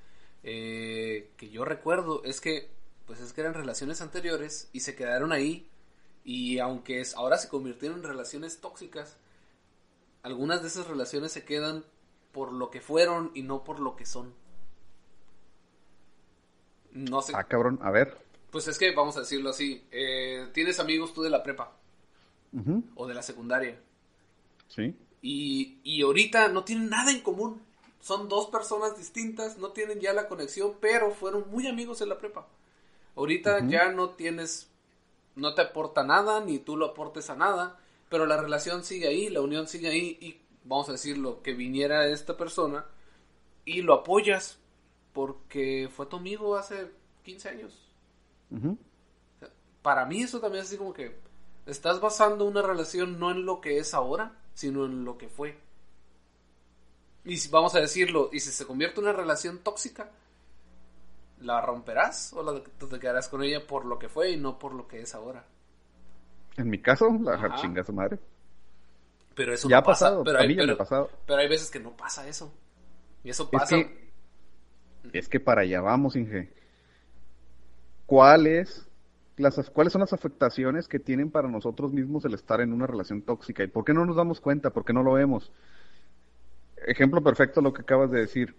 eh, 0.42 1.30
que 1.36 1.50
yo 1.50 1.64
recuerdo, 1.64 2.22
es 2.24 2.40
que. 2.40 2.70
Pues 3.06 3.20
es 3.20 3.32
que 3.32 3.40
eran 3.40 3.54
relaciones 3.54 4.02
anteriores 4.02 4.68
y 4.72 4.80
se 4.80 4.94
quedaron 4.94 5.32
ahí. 5.32 5.66
Y 6.24 6.58
aunque 6.58 7.00
es, 7.00 7.14
ahora 7.14 7.38
se 7.38 7.48
convirtieron 7.48 8.00
en 8.00 8.04
relaciones 8.04 8.60
tóxicas, 8.60 9.16
algunas 10.22 10.60
de 10.60 10.68
esas 10.68 10.86
relaciones 10.86 11.32
se 11.32 11.44
quedan 11.44 11.84
por 12.32 12.52
lo 12.52 12.70
que 12.70 12.82
fueron 12.82 13.30
y 13.34 13.42
no 13.42 13.64
por 13.64 13.80
lo 13.80 13.96
que 13.96 14.04
son. 14.04 14.34
No 16.92 17.22
sé. 17.22 17.32
Ah, 17.34 17.44
cabrón, 17.44 17.78
a 17.82 17.90
ver. 17.90 18.27
Pues 18.50 18.66
es 18.68 18.78
que, 18.78 18.92
vamos 18.92 19.16
a 19.16 19.20
decirlo 19.20 19.50
así, 19.50 19.84
eh, 19.90 20.48
tienes 20.54 20.80
amigos 20.80 21.12
tú 21.12 21.22
de 21.22 21.30
la 21.30 21.42
prepa 21.42 21.72
o 22.96 23.06
de 23.06 23.14
la 23.14 23.22
secundaria 23.22 23.78
Sí. 24.68 24.96
y, 25.20 25.78
y 25.84 26.02
ahorita 26.02 26.48
no 26.48 26.64
tienen 26.64 26.88
nada 26.88 27.10
en 27.10 27.20
común. 27.20 27.60
Son 28.00 28.28
dos 28.28 28.46
personas 28.48 28.96
distintas, 28.96 29.58
no 29.58 29.72
tienen 29.72 30.00
ya 30.00 30.12
la 30.14 30.28
conexión, 30.28 30.74
pero 30.80 31.10
fueron 31.10 31.50
muy 31.50 31.66
amigos 31.66 32.00
en 32.00 32.08
la 32.08 32.18
prepa. 32.18 32.46
Ahorita 33.16 33.66
ya 33.66 33.90
no 33.90 34.10
tienes, 34.10 34.70
no 35.34 35.54
te 35.54 35.62
aporta 35.62 36.04
nada, 36.04 36.40
ni 36.40 36.58
tú 36.58 36.76
lo 36.76 36.86
aportes 36.86 37.28
a 37.30 37.36
nada, 37.36 37.78
pero 38.08 38.24
la 38.26 38.40
relación 38.40 38.84
sigue 38.84 39.08
ahí, 39.08 39.28
la 39.28 39.40
unión 39.40 39.66
sigue 39.66 39.88
ahí 39.88 40.16
y 40.20 40.38
vamos 40.64 40.88
a 40.88 40.92
decirlo, 40.92 41.42
que 41.42 41.52
viniera 41.52 42.06
esta 42.06 42.36
persona 42.36 42.86
y 43.64 43.82
lo 43.82 43.92
apoyas 43.94 44.58
porque 45.12 45.90
fue 45.94 46.06
tu 46.06 46.16
amigo 46.16 46.56
hace 46.56 46.90
15 47.24 47.48
años. 47.48 47.87
Para 49.82 50.04
mí 50.06 50.22
eso 50.22 50.40
también 50.40 50.62
es 50.62 50.68
así 50.68 50.76
como 50.78 50.92
que 50.92 51.16
estás 51.66 52.00
basando 52.00 52.44
una 52.44 52.62
relación 52.62 53.18
no 53.18 53.30
en 53.30 53.44
lo 53.46 53.60
que 53.60 53.78
es 53.78 53.94
ahora, 53.94 54.36
sino 54.54 54.84
en 54.86 55.04
lo 55.04 55.16
que 55.18 55.28
fue. 55.28 55.56
Y 57.24 57.36
si, 57.36 57.48
vamos 57.50 57.74
a 57.74 57.80
decirlo, 57.80 58.30
y 58.32 58.40
si 58.40 58.50
se 58.50 58.66
convierte 58.66 59.00
en 59.00 59.06
una 59.06 59.12
relación 59.16 59.58
tóxica, 59.58 60.10
¿la 61.40 61.60
romperás 61.60 62.32
o 62.32 62.42
la, 62.42 62.60
te 62.62 62.98
quedarás 62.98 63.28
con 63.28 63.42
ella 63.42 63.66
por 63.66 63.84
lo 63.84 63.98
que 63.98 64.08
fue 64.08 64.30
y 64.30 64.36
no 64.36 64.58
por 64.58 64.72
lo 64.74 64.88
que 64.88 65.00
es 65.02 65.14
ahora? 65.14 65.44
En 66.56 66.70
mi 66.70 66.78
caso, 66.80 67.08
la 67.22 67.34
Ajá. 67.34 67.54
chinga 67.56 67.84
su 67.84 67.92
madre. 67.92 68.18
Pero 69.34 69.54
eso 69.54 69.68
Ya 69.68 69.76
no 69.76 69.80
ha 69.80 69.84
pasa. 69.84 70.06
pasado, 70.06 70.24
pero 70.24 70.38
hay, 70.40 70.56
pero- 70.56 70.76
pasado. 70.76 71.10
pero 71.26 71.38
hay 71.40 71.48
veces 71.48 71.70
que 71.70 71.78
no 71.80 71.96
pasa 71.96 72.26
eso. 72.26 72.52
Y 73.22 73.30
eso 73.30 73.44
Es 73.44 73.48
pasa. 73.60 73.76
que, 73.76 74.10
es 75.12 75.28
que 75.28 75.38
para 75.38 75.60
allá 75.62 75.80
vamos, 75.80 76.16
Inge. 76.16 76.52
¿Cuáles, 78.08 78.88
las, 79.36 79.68
¿Cuáles 79.68 79.92
son 79.92 80.00
las 80.00 80.14
afectaciones 80.14 80.88
que 80.88 80.98
tienen 80.98 81.30
para 81.30 81.46
nosotros 81.46 81.92
mismos 81.92 82.24
el 82.24 82.32
estar 82.32 82.62
en 82.62 82.72
una 82.72 82.86
relación 82.86 83.20
tóxica? 83.20 83.62
¿Y 83.62 83.66
por 83.66 83.84
qué 83.84 83.92
no 83.92 84.06
nos 84.06 84.16
damos 84.16 84.40
cuenta? 84.40 84.70
¿Por 84.70 84.86
qué 84.86 84.94
no 84.94 85.02
lo 85.02 85.12
vemos? 85.12 85.52
Ejemplo 86.86 87.22
perfecto 87.22 87.60
lo 87.60 87.74
que 87.74 87.82
acabas 87.82 88.10
de 88.10 88.20
decir. 88.20 88.54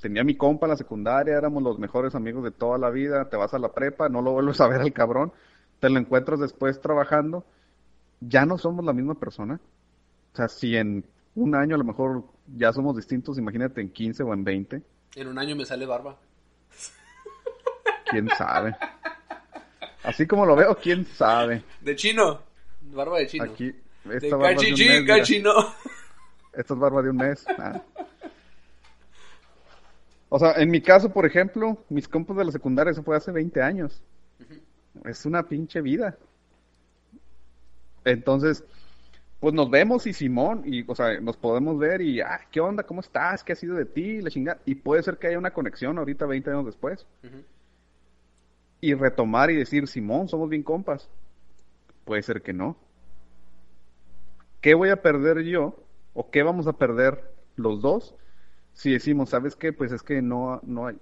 Tenía 0.00 0.22
mi 0.22 0.36
compa 0.36 0.66
en 0.66 0.70
la 0.70 0.76
secundaria, 0.76 1.36
éramos 1.36 1.60
los 1.64 1.76
mejores 1.76 2.14
amigos 2.14 2.44
de 2.44 2.52
toda 2.52 2.78
la 2.78 2.88
vida, 2.90 3.28
te 3.28 3.36
vas 3.36 3.52
a 3.52 3.58
la 3.58 3.72
prepa, 3.72 4.08
no 4.08 4.22
lo 4.22 4.30
vuelves 4.30 4.60
a 4.60 4.68
ver 4.68 4.80
al 4.80 4.92
cabrón, 4.92 5.32
te 5.80 5.90
lo 5.90 5.98
encuentras 5.98 6.38
después 6.38 6.80
trabajando, 6.80 7.44
ya 8.20 8.46
no 8.46 8.58
somos 8.58 8.84
la 8.84 8.92
misma 8.92 9.16
persona. 9.16 9.58
O 10.34 10.36
sea, 10.36 10.46
si 10.46 10.76
en 10.76 11.04
un 11.34 11.56
año 11.56 11.74
a 11.74 11.78
lo 11.78 11.84
mejor 11.84 12.22
ya 12.56 12.72
somos 12.72 12.94
distintos, 12.94 13.38
imagínate 13.38 13.80
en 13.80 13.90
15 13.90 14.22
o 14.22 14.32
en 14.32 14.44
20, 14.44 14.82
En 15.16 15.26
un 15.26 15.36
año 15.40 15.56
me 15.56 15.64
sale 15.64 15.84
barba. 15.84 16.16
Quién 18.10 18.28
sabe. 18.36 18.76
Así 20.02 20.26
como 20.26 20.44
lo 20.44 20.54
veo, 20.54 20.76
quién 20.76 21.06
sabe. 21.06 21.64
De 21.80 21.96
chino. 21.96 22.42
Barba 22.82 23.18
de 23.18 23.26
chino. 23.26 23.44
Aquí, 23.44 23.74
de 24.04 24.16
esta 24.16 24.36
barba 24.36 24.60
de 24.60 24.72
un 24.72 24.78
mes, 24.78 25.06
cachino. 25.06 25.52
Esta 26.52 26.74
es 26.74 26.80
barba 26.80 27.02
de 27.02 27.10
un 27.10 27.16
mes. 27.16 27.44
O 30.28 30.38
sea, 30.38 30.52
en 30.56 30.70
mi 30.70 30.80
caso, 30.80 31.10
por 31.10 31.26
ejemplo, 31.26 31.84
mis 31.88 32.08
compas 32.08 32.36
de 32.36 32.44
la 32.44 32.52
secundaria, 32.52 32.90
eso 32.90 33.02
fue 33.02 33.16
hace 33.16 33.32
20 33.32 33.62
años. 33.62 34.02
Es 35.04 35.24
una 35.26 35.42
pinche 35.44 35.80
vida. 35.80 36.16
Entonces, 38.04 38.64
pues 39.40 39.54
nos 39.54 39.70
vemos 39.70 40.06
y 40.06 40.12
Simón, 40.12 40.62
y, 40.64 40.84
o 40.90 40.94
sea, 40.94 41.20
nos 41.20 41.36
podemos 41.36 41.78
ver 41.78 42.00
y, 42.00 42.20
ah, 42.20 42.40
¿qué 42.50 42.60
onda? 42.60 42.82
¿Cómo 42.82 43.00
estás? 43.00 43.42
¿Qué 43.42 43.52
ha 43.52 43.56
sido 43.56 43.74
de 43.74 43.86
ti? 43.86 44.20
La 44.20 44.30
chingada. 44.30 44.60
Y 44.66 44.74
puede 44.74 45.02
ser 45.02 45.18
que 45.18 45.28
haya 45.28 45.38
una 45.38 45.52
conexión 45.52 45.98
ahorita, 45.98 46.26
20 46.26 46.50
años 46.50 46.66
después. 46.66 47.06
Ujú. 47.22 47.42
Y 48.84 48.92
retomar 48.92 49.50
y 49.50 49.56
decir, 49.56 49.88
Simón, 49.88 50.28
somos 50.28 50.50
bien 50.50 50.62
compas. 50.62 51.08
Puede 52.04 52.22
ser 52.22 52.42
que 52.42 52.52
no. 52.52 52.76
¿Qué 54.60 54.74
voy 54.74 54.90
a 54.90 55.00
perder 55.00 55.42
yo? 55.42 55.74
¿O 56.12 56.30
qué 56.30 56.42
vamos 56.42 56.66
a 56.66 56.74
perder 56.74 57.32
los 57.56 57.80
dos? 57.80 58.14
Si 58.74 58.92
decimos, 58.92 59.30
¿sabes 59.30 59.56
qué? 59.56 59.72
Pues 59.72 59.90
es 59.90 60.02
que 60.02 60.20
no, 60.20 60.60
no 60.64 60.86
hay. 60.88 60.96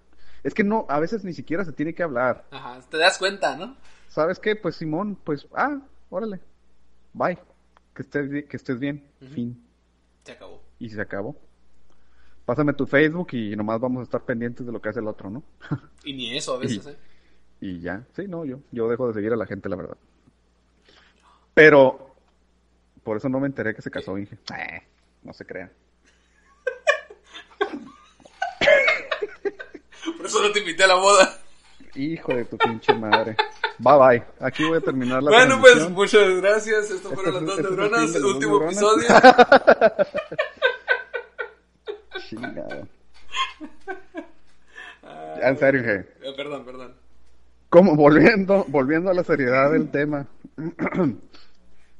Es 0.45 0.55
que 0.55 0.62
no, 0.62 0.87
a 0.88 1.01
veces 1.01 1.25
ni 1.25 1.33
siquiera 1.33 1.64
se 1.64 1.73
tiene 1.73 1.92
que 1.92 2.05
hablar. 2.05 2.45
Ajá, 2.53 2.81
te 2.88 2.99
das 2.99 3.18
cuenta, 3.18 3.57
¿no? 3.57 3.77
¿Sabes 4.07 4.38
qué? 4.38 4.55
Pues 4.55 4.77
Simón, 4.77 5.16
pues, 5.25 5.49
ah, 5.53 5.81
órale. 6.09 6.38
Bye. 7.12 7.38
Que 7.95 8.03
estés, 8.03 8.45
que 8.49 8.57
estés 8.57 8.79
bien. 8.79 9.05
Fin. 9.35 9.61
Se 10.25 10.33
acabó. 10.33 10.62
Y 10.79 10.88
se 10.88 11.01
acabó. 11.01 11.37
Pásame 12.45 12.75
tu 12.75 12.87
Facebook 12.87 13.29
y 13.33 13.57
nomás 13.57 13.81
vamos 13.81 14.01
a 14.01 14.05
estar 14.05 14.23
pendientes 14.25 14.64
de 14.64 14.71
lo 14.71 14.81
que 14.81 14.88
hace 14.88 15.01
el 15.01 15.09
otro, 15.09 15.31
¿no? 15.31 15.42
Y 16.05 16.12
ni 16.12 16.37
eso 16.37 16.55
a 16.55 16.59
veces, 16.59 16.87
Y- 16.87 16.90
¿eh? 16.90 16.97
Y 17.64 17.79
ya. 17.81 18.03
Sí, 18.16 18.27
no, 18.27 18.44
yo, 18.44 18.59
yo 18.72 18.88
dejo 18.88 19.07
de 19.07 19.14
seguir 19.14 19.33
a 19.33 19.37
la 19.37 19.46
gente, 19.46 19.68
la 19.68 19.77
verdad. 19.77 19.96
Pero, 21.55 22.12
por 23.05 23.16
eso 23.16 23.29
no 23.29 23.38
me 23.38 23.46
enteré 23.46 23.72
que 23.72 23.81
se 23.83 23.90
casó 23.90 24.18
Inge. 24.18 24.35
Eh, 24.59 24.83
no 25.22 25.33
se 25.33 25.46
crea. 25.46 25.70
Por 30.16 30.27
eso 30.27 30.42
no 30.42 30.51
te 30.51 30.59
invité 30.59 30.83
a 30.85 30.88
la 30.88 30.94
boda. 30.96 31.38
Hijo 31.94 32.35
de 32.35 32.44
tu 32.46 32.59
pinche 32.59 32.92
madre. 32.94 33.37
Bye 33.79 33.98
bye. 33.98 34.25
Aquí 34.40 34.64
voy 34.64 34.79
a 34.79 34.81
terminar 34.81 35.22
la 35.22 35.31
Bueno, 35.31 35.61
pues 35.61 35.88
muchas 35.90 36.29
gracias. 36.40 36.90
Esto 36.90 37.12
Este 37.12 37.14
fueron 37.14 37.35
las 37.35 37.42
es- 37.42 37.48
dos 37.48 37.59
este 37.59 37.62
es 37.62 37.68
el 37.70 37.77
neuronas. 37.77 38.11
las 38.11 38.22
Último 38.22 38.59
dos 38.59 38.72
episodio. 38.72 39.09
Chingado. 42.29 42.88
Ya, 45.03 45.48
en 45.48 45.59
serio, 45.59 45.81
Inge. 45.81 45.96
Eh, 46.22 46.33
perdón, 46.37 46.64
perdón. 46.64 46.94
Como 47.73 47.97
volviendo, 47.97 48.67
volviendo 48.69 49.11
a 49.11 49.15
la 49.15 49.25
seriedad 49.25 49.73
del 49.73 49.91
tema. 49.91 50.27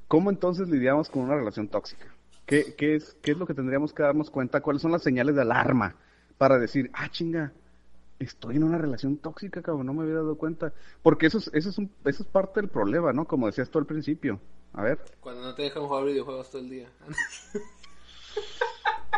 ¿cómo 0.07 0.29
entonces 0.29 0.69
lidiamos 0.69 1.09
con 1.09 1.23
una 1.23 1.35
relación 1.35 1.69
tóxica? 1.69 2.05
¿Qué, 2.45 2.75
qué, 2.77 2.97
es, 2.97 3.17
¿Qué 3.23 3.31
es 3.31 3.39
lo 3.39 3.47
que 3.47 3.55
tendríamos 3.55 3.95
que 3.95 4.03
darnos 4.03 4.31
cuenta? 4.31 4.61
¿Cuáles 4.61 4.83
son 4.83 4.93
las 4.93 5.03
señales 5.03 5.35
de 5.35 5.41
alarma 5.41 5.97
para 6.37 6.59
decir, 6.59 6.91
ah, 6.93 7.09
chinga, 7.09 7.55
estoy 8.19 8.57
en 8.57 8.65
una 8.65 8.77
relación 8.77 9.17
tóxica, 9.17 9.63
cabrón, 9.63 9.87
no 9.87 9.95
me 9.95 10.03
había 10.03 10.17
dado 10.17 10.37
cuenta? 10.37 10.75
Porque 11.03 11.25
eso 11.25 11.39
es, 11.39 11.51
eso 11.55 11.71
es, 11.71 11.79
un, 11.79 11.91
eso 12.05 12.23
es 12.23 12.29
parte 12.29 12.61
del 12.61 12.69
problema, 12.69 13.15
¿no? 13.15 13.25
Como 13.25 13.47
decías 13.47 13.71
tú 13.71 13.79
al 13.79 13.87
principio. 13.87 14.39
A 14.75 14.83
ver. 14.83 14.99
Cuando 15.21 15.41
no 15.41 15.55
te 15.55 15.63
dejan 15.63 15.85
jugar 15.85 16.05
videojuegos 16.05 16.51
todo 16.51 16.61
el 16.61 16.69
día. 16.69 16.89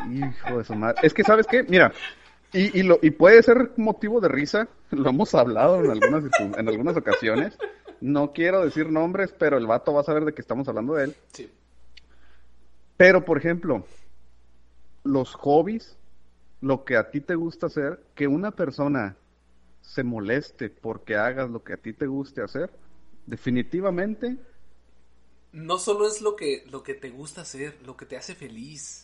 Hijo 0.08 0.58
de 0.58 0.64
su 0.64 0.76
madre. 0.76 1.00
Es 1.02 1.12
que, 1.12 1.24
¿sabes 1.24 1.48
qué? 1.48 1.64
Mira, 1.64 1.92
y, 2.54 2.80
y, 2.80 2.82
lo, 2.84 2.98
y 3.02 3.10
puede 3.10 3.42
ser 3.42 3.72
motivo 3.76 4.20
de 4.20 4.28
risa, 4.28 4.68
lo 4.90 5.10
hemos 5.10 5.34
hablado 5.34 5.84
en 5.84 5.90
algunas, 5.90 6.24
en 6.40 6.68
algunas 6.68 6.96
ocasiones. 6.96 7.58
No 8.00 8.32
quiero 8.32 8.64
decir 8.64 8.90
nombres, 8.90 9.34
pero 9.36 9.58
el 9.58 9.66
vato 9.66 9.92
va 9.92 10.00
a 10.00 10.04
saber 10.04 10.24
de 10.24 10.32
qué 10.32 10.40
estamos 10.40 10.68
hablando 10.68 10.94
de 10.94 11.04
él. 11.04 11.16
Sí. 11.32 11.50
Pero, 12.96 13.24
por 13.24 13.38
ejemplo, 13.38 13.84
los 15.02 15.34
hobbies, 15.34 15.96
lo 16.60 16.84
que 16.84 16.96
a 16.96 17.10
ti 17.10 17.20
te 17.20 17.34
gusta 17.34 17.66
hacer, 17.66 18.02
que 18.14 18.26
una 18.26 18.52
persona 18.52 19.16
se 19.80 20.02
moleste 20.02 20.70
porque 20.70 21.16
hagas 21.16 21.50
lo 21.50 21.62
que 21.62 21.74
a 21.74 21.76
ti 21.76 21.92
te 21.92 22.06
guste 22.06 22.42
hacer, 22.42 22.70
definitivamente. 23.26 24.36
No 25.52 25.78
solo 25.78 26.06
es 26.06 26.20
lo 26.20 26.36
que, 26.36 26.64
lo 26.70 26.82
que 26.82 26.94
te 26.94 27.10
gusta 27.10 27.42
hacer, 27.42 27.76
lo 27.84 27.96
que 27.96 28.06
te 28.06 28.16
hace 28.16 28.34
feliz. 28.34 29.03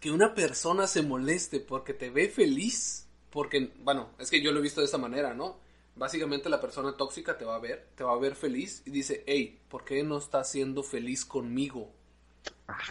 Que 0.00 0.10
una 0.10 0.34
persona 0.34 0.86
se 0.86 1.02
moleste 1.02 1.60
porque 1.60 1.94
te 1.94 2.10
ve 2.10 2.28
feliz. 2.28 3.08
Porque, 3.30 3.72
bueno, 3.82 4.10
es 4.18 4.30
que 4.30 4.40
yo 4.40 4.52
lo 4.52 4.60
he 4.60 4.62
visto 4.62 4.80
de 4.80 4.86
esa 4.86 4.98
manera, 4.98 5.34
¿no? 5.34 5.58
Básicamente 5.94 6.48
la 6.48 6.60
persona 6.60 6.96
tóxica 6.96 7.38
te 7.38 7.44
va 7.44 7.56
a 7.56 7.58
ver, 7.58 7.88
te 7.94 8.04
va 8.04 8.12
a 8.12 8.18
ver 8.18 8.34
feliz 8.34 8.82
y 8.84 8.90
dice, 8.90 9.24
hey, 9.26 9.58
¿por 9.68 9.84
qué 9.84 10.02
no 10.02 10.18
estás 10.18 10.50
siendo 10.50 10.82
feliz 10.82 11.24
conmigo? 11.24 11.90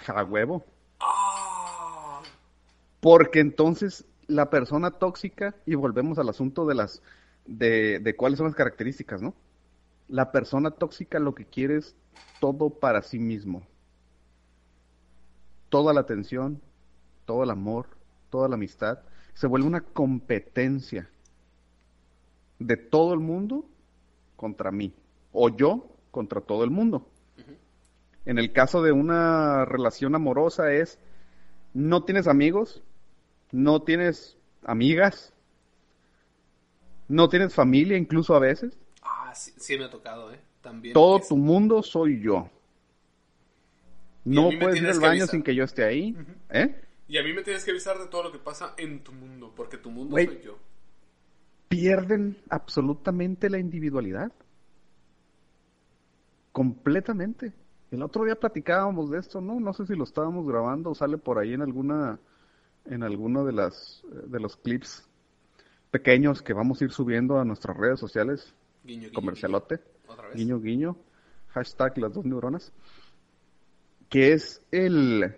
A 0.08 0.24
huevo. 0.24 0.65
Ah. 1.00 2.22
Porque 3.00 3.39
entonces 3.39 4.06
la 4.28 4.50
persona 4.50 4.91
tóxica, 4.91 5.56
y 5.65 5.76
volvemos 5.76 6.18
al 6.18 6.30
asunto 6.30 6.65
de 6.65 6.76
las, 6.76 7.04
de, 7.46 8.00
de 8.00 8.15
cuáles 8.15 8.38
son 8.38 8.48
las 8.48 8.56
características, 8.56 9.22
¿no? 9.22 9.36
La 10.08 10.32
persona 10.32 10.72
tóxica 10.72 11.20
lo 11.20 11.36
que 11.36 11.46
quiere 11.46 11.78
es 11.78 11.96
todo 12.39 12.70
para 12.70 13.02
sí 13.02 13.20
mismo. 13.20 13.65
Toda 15.70 15.94
la 15.94 16.02
atención, 16.02 16.62
todo 17.26 17.44
el 17.44 17.50
amor, 17.50 17.88
toda 18.30 18.48
la 18.48 18.56
amistad, 18.56 19.00
se 19.34 19.48
vuelve 19.48 19.68
una 19.68 19.82
competencia 19.82 21.10
de 22.60 22.78
todo 22.78 23.14
el 23.14 23.20
mundo 23.20 23.66
contra 24.36 24.72
mí, 24.72 24.94
o 25.34 25.50
yo 25.50 25.88
contra 26.12 26.42
todo 26.42 26.64
el 26.64 26.70
mundo. 26.72 27.08
En 28.26 28.40
el 28.40 28.52
caso 28.54 28.82
de 28.82 28.92
una 28.92 29.66
relación 29.66 30.16
amorosa 30.16 30.72
es, 30.74 30.98
no 31.74 32.04
tienes 32.04 32.28
amigos, 32.28 32.82
no 33.52 33.82
tienes 33.84 34.38
amigas, 34.64 35.32
no 37.08 37.30
tienes 37.30 37.54
familia 37.54 37.98
incluso 37.98 38.34
a 38.36 38.40
veces. 38.40 38.78
Ah, 39.04 39.32
sí, 39.36 39.54
sí 39.58 39.78
me 39.78 39.84
ha 39.86 39.90
tocado, 39.92 40.34
¿eh? 40.34 40.40
También. 40.62 40.94
Todo 40.94 41.18
es- 41.20 41.28
tu 41.28 41.38
mundo 41.38 41.84
soy 41.84 42.20
yo. 42.20 42.50
No 44.24 44.50
puedes 44.60 44.82
ir 44.82 44.88
al 44.88 45.00
baño 45.00 45.12
avisar. 45.12 45.30
sin 45.30 45.44
que 45.44 45.54
yo 45.54 45.64
esté 45.64 45.84
ahí. 45.84 46.16
¿Eh? 46.50 46.82
Y 47.08 47.18
a 47.18 47.24
mí 47.24 47.34
me 47.34 47.44
tienes 47.44 47.63
que 47.63 47.72
avisar 47.72 48.00
de 48.00 48.08
todo 48.08 48.24
lo 48.24 48.32
que 48.32 48.39
pasa 48.39 48.74
en 48.78 49.04
tu 49.04 49.12
mundo, 49.12 49.54
porque 49.56 49.78
tu 49.78 49.91
mundo 49.91 50.15
soy 50.15 50.41
yo. 50.44 50.58
Pierden 51.70 52.38
absolutamente 52.50 53.50
la 53.50 53.60
individualidad. 53.60 54.32
Completamente. 56.52 57.54
El 57.91 58.02
otro 58.02 58.24
día 58.26 58.36
platicábamos 58.36 59.12
de 59.12 59.20
esto, 59.20 59.41
¿no? 59.41 59.60
No 59.60 59.74
sé 59.74 59.86
si 59.86 59.96
lo 59.96 60.04
estábamos 60.04 60.48
grabando 60.48 60.91
o 60.91 60.96
sale 60.96 61.18
por 61.18 61.38
ahí 61.38 61.54
en 61.54 61.62
alguna, 61.62 62.20
en 62.86 63.04
alguno 63.04 63.46
de 63.46 63.54
las, 63.54 64.02
de 64.28 64.39
los 64.39 64.58
clips 64.58 65.08
pequeños 65.91 66.41
que 66.41 66.54
vamos 66.54 66.82
a 66.82 66.86
ir 66.86 66.91
subiendo 66.91 67.39
a 67.39 67.46
nuestras 67.46 67.78
redes 67.78 68.00
sociales. 68.00 68.54
Guiño, 68.84 69.02
guiño, 69.04 69.13
Comercialote. 69.13 69.76
guiño. 69.76 69.89
Otra 70.08 70.28
vez. 70.28 70.36
guiño 70.36 70.60
guiño, 70.60 70.98
hashtag 71.50 71.98
las 72.00 72.13
dos 72.13 72.26
neuronas, 72.26 72.72
que 74.10 74.34
es 74.34 74.62
el, 74.72 75.36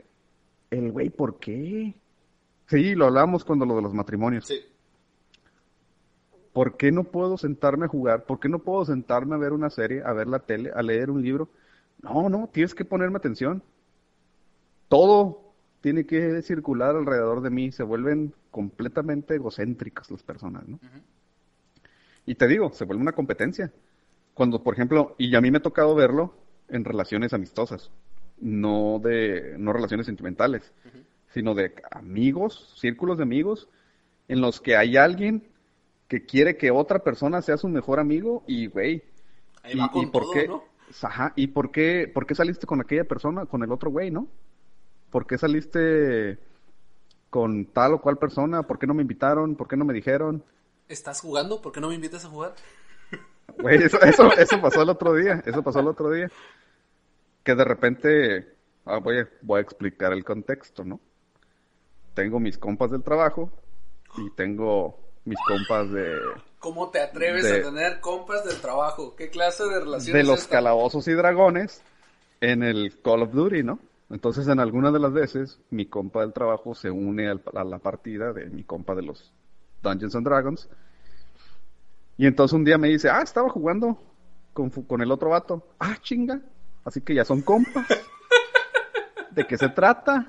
el 0.71 0.91
güey, 0.91 1.09
¿por 1.09 1.39
qué? 1.39 1.95
Sí, 2.67 2.95
lo 2.95 3.05
hablamos 3.05 3.45
cuando 3.45 3.65
lo 3.65 3.75
de 3.75 3.81
los 3.81 3.93
matrimonios. 3.93 4.45
Sí. 4.45 4.59
¿Por 6.53 6.75
qué 6.75 6.91
no 6.91 7.03
puedo 7.03 7.37
sentarme 7.37 7.85
a 7.85 7.89
jugar? 7.89 8.25
¿Por 8.25 8.39
qué 8.39 8.49
no 8.49 8.59
puedo 8.59 8.83
sentarme 8.83 9.35
a 9.35 9.37
ver 9.37 9.53
una 9.53 9.69
serie, 9.69 10.01
a 10.03 10.11
ver 10.13 10.27
la 10.27 10.39
tele, 10.39 10.71
a 10.75 10.81
leer 10.81 11.11
un 11.11 11.21
libro? 11.21 11.49
No, 12.01 12.29
no, 12.29 12.49
tienes 12.51 12.73
que 12.73 12.83
ponerme 12.83 13.17
atención. 13.17 13.61
Todo 14.87 15.53
tiene 15.81 16.05
que 16.05 16.41
circular 16.41 16.95
alrededor 16.95 17.41
de 17.41 17.49
mí. 17.49 17.71
Se 17.71 17.83
vuelven 17.83 18.33
completamente 18.51 19.35
egocéntricas 19.35 20.09
las 20.09 20.23
personas, 20.23 20.67
¿no? 20.67 20.79
Y 22.25 22.35
te 22.35 22.47
digo, 22.47 22.71
se 22.73 22.85
vuelve 22.85 23.03
una 23.03 23.13
competencia. 23.13 23.71
Cuando, 24.33 24.61
por 24.63 24.73
ejemplo, 24.73 25.15
y 25.17 25.35
a 25.35 25.41
mí 25.41 25.51
me 25.51 25.59
ha 25.59 25.61
tocado 25.61 25.95
verlo 25.95 26.33
en 26.69 26.83
relaciones 26.83 27.33
amistosas, 27.33 27.91
no 28.39 28.99
de, 29.03 29.55
no 29.57 29.73
relaciones 29.73 30.05
sentimentales, 30.05 30.71
sino 31.33 31.53
de 31.53 31.73
amigos, 31.91 32.73
círculos 32.77 33.17
de 33.17 33.23
amigos, 33.23 33.69
en 34.27 34.41
los 34.41 34.61
que 34.61 34.75
hay 34.75 34.97
alguien 34.97 35.47
que 36.07 36.25
quiere 36.25 36.57
que 36.57 36.71
otra 36.71 36.99
persona 36.99 37.41
sea 37.41 37.57
su 37.57 37.67
mejor 37.67 37.99
amigo 37.99 38.43
y, 38.47 38.67
güey, 38.67 39.03
y, 39.67 39.77
por 40.07 40.23
todo, 40.23 40.31
qué, 40.31 40.47
¿no? 40.47 40.63
ajá, 41.01 41.33
y 41.35 41.47
por 41.47 41.71
qué, 41.71 42.09
por 42.13 42.25
qué 42.25 42.35
saliste 42.35 42.65
con 42.65 42.81
aquella 42.81 43.03
persona, 43.03 43.45
con 43.45 43.63
el 43.63 43.71
otro 43.71 43.89
güey, 43.89 44.11
¿no? 44.11 44.27
¿Por 45.09 45.27
qué 45.27 45.37
saliste 45.37 46.37
con 47.29 47.65
tal 47.65 47.93
o 47.93 48.01
cual 48.01 48.17
persona? 48.17 48.63
¿Por 48.63 48.79
qué 48.79 48.87
no 48.87 48.93
me 48.93 49.01
invitaron? 49.01 49.55
¿Por 49.55 49.67
qué 49.67 49.75
no 49.75 49.85
me 49.85 49.93
dijeron? 49.93 50.43
¿Estás 50.87 51.21
jugando? 51.21 51.61
¿Por 51.61 51.71
qué 51.71 51.81
no 51.81 51.89
me 51.89 51.95
invitas 51.95 52.23
a 52.25 52.29
jugar? 52.29 52.55
Güey, 53.59 53.83
eso, 53.83 54.01
eso, 54.01 54.31
eso 54.37 54.61
pasó 54.61 54.81
el 54.81 54.89
otro 54.89 55.13
día, 55.13 55.41
eso 55.45 55.63
pasó 55.63 55.79
el 55.79 55.87
otro 55.87 56.11
día. 56.11 56.29
Que 57.47 57.55
de 57.55 57.63
repente, 57.63 58.45
ah, 58.83 58.97
voy, 58.97 59.19
a, 59.19 59.29
voy 59.41 59.59
a 59.59 59.61
explicar 59.61 60.11
el 60.11 60.25
contexto, 60.25 60.83
¿no? 60.83 60.99
Tengo 62.13 62.41
mis 62.41 62.57
compas 62.57 62.91
del 62.91 63.03
trabajo 63.03 63.49
y 64.17 64.29
tengo 64.31 64.99
mis 65.23 65.37
compas 65.47 65.89
de, 65.89 66.13
¿Cómo 66.59 66.89
te 66.89 66.99
atreves 66.99 67.43
De- 67.43 67.61
a 67.61 67.63
tener 67.63 68.01
compas 68.01 68.43
del 68.43 68.59
trabajo? 68.59 69.15
¿Qué 69.15 69.29
clase 69.29 69.63
de 69.63 69.79
relación 69.79 70.17
de 70.17 70.23
los 70.25 70.39
esta? 70.41 70.57
calabozos 70.57 71.07
y 71.07 71.13
dragones 71.13 71.81
en 72.41 72.63
el 72.63 72.99
Call 73.01 73.21
of 73.21 73.31
Duty, 73.31 73.63
¿no? 73.63 73.79
Entonces, 74.09 74.45
en 74.49 74.59
algunas 74.59 74.91
de 74.91 74.99
las 74.99 75.13
veces, 75.13 75.57
mi 75.69 75.85
compa 75.85 76.19
del 76.23 76.33
trabajo 76.33 76.75
se 76.75 76.91
une 76.91 77.29
al- 77.29 77.41
a 77.55 77.63
la 77.63 77.79
partida 77.79 78.33
de 78.33 78.47
mi 78.49 78.65
compa 78.65 78.93
de 78.93 79.03
los 79.03 79.31
Dungeons 79.81 80.15
and 80.17 80.25
Dragons. 80.27 80.67
Y 82.17 82.25
entonces 82.25 82.53
un 82.53 82.65
día 82.65 82.77
me 82.77 82.89
dice, 82.89 83.09
ah, 83.09 83.21
estaba 83.21 83.47
jugando 83.47 83.97
con, 84.51 84.69
con 84.69 85.01
el 85.01 85.13
otro 85.13 85.29
vato. 85.29 85.65
Ah, 85.79 85.95
chinga. 86.01 86.41
Así 86.87 87.01
que 87.01 87.13
ya 87.13 87.25
son 87.25 87.41
compas. 87.41 87.85
¿De 89.31 89.45
qué 89.45 89.57
se 89.57 89.67
trata? 89.67 90.25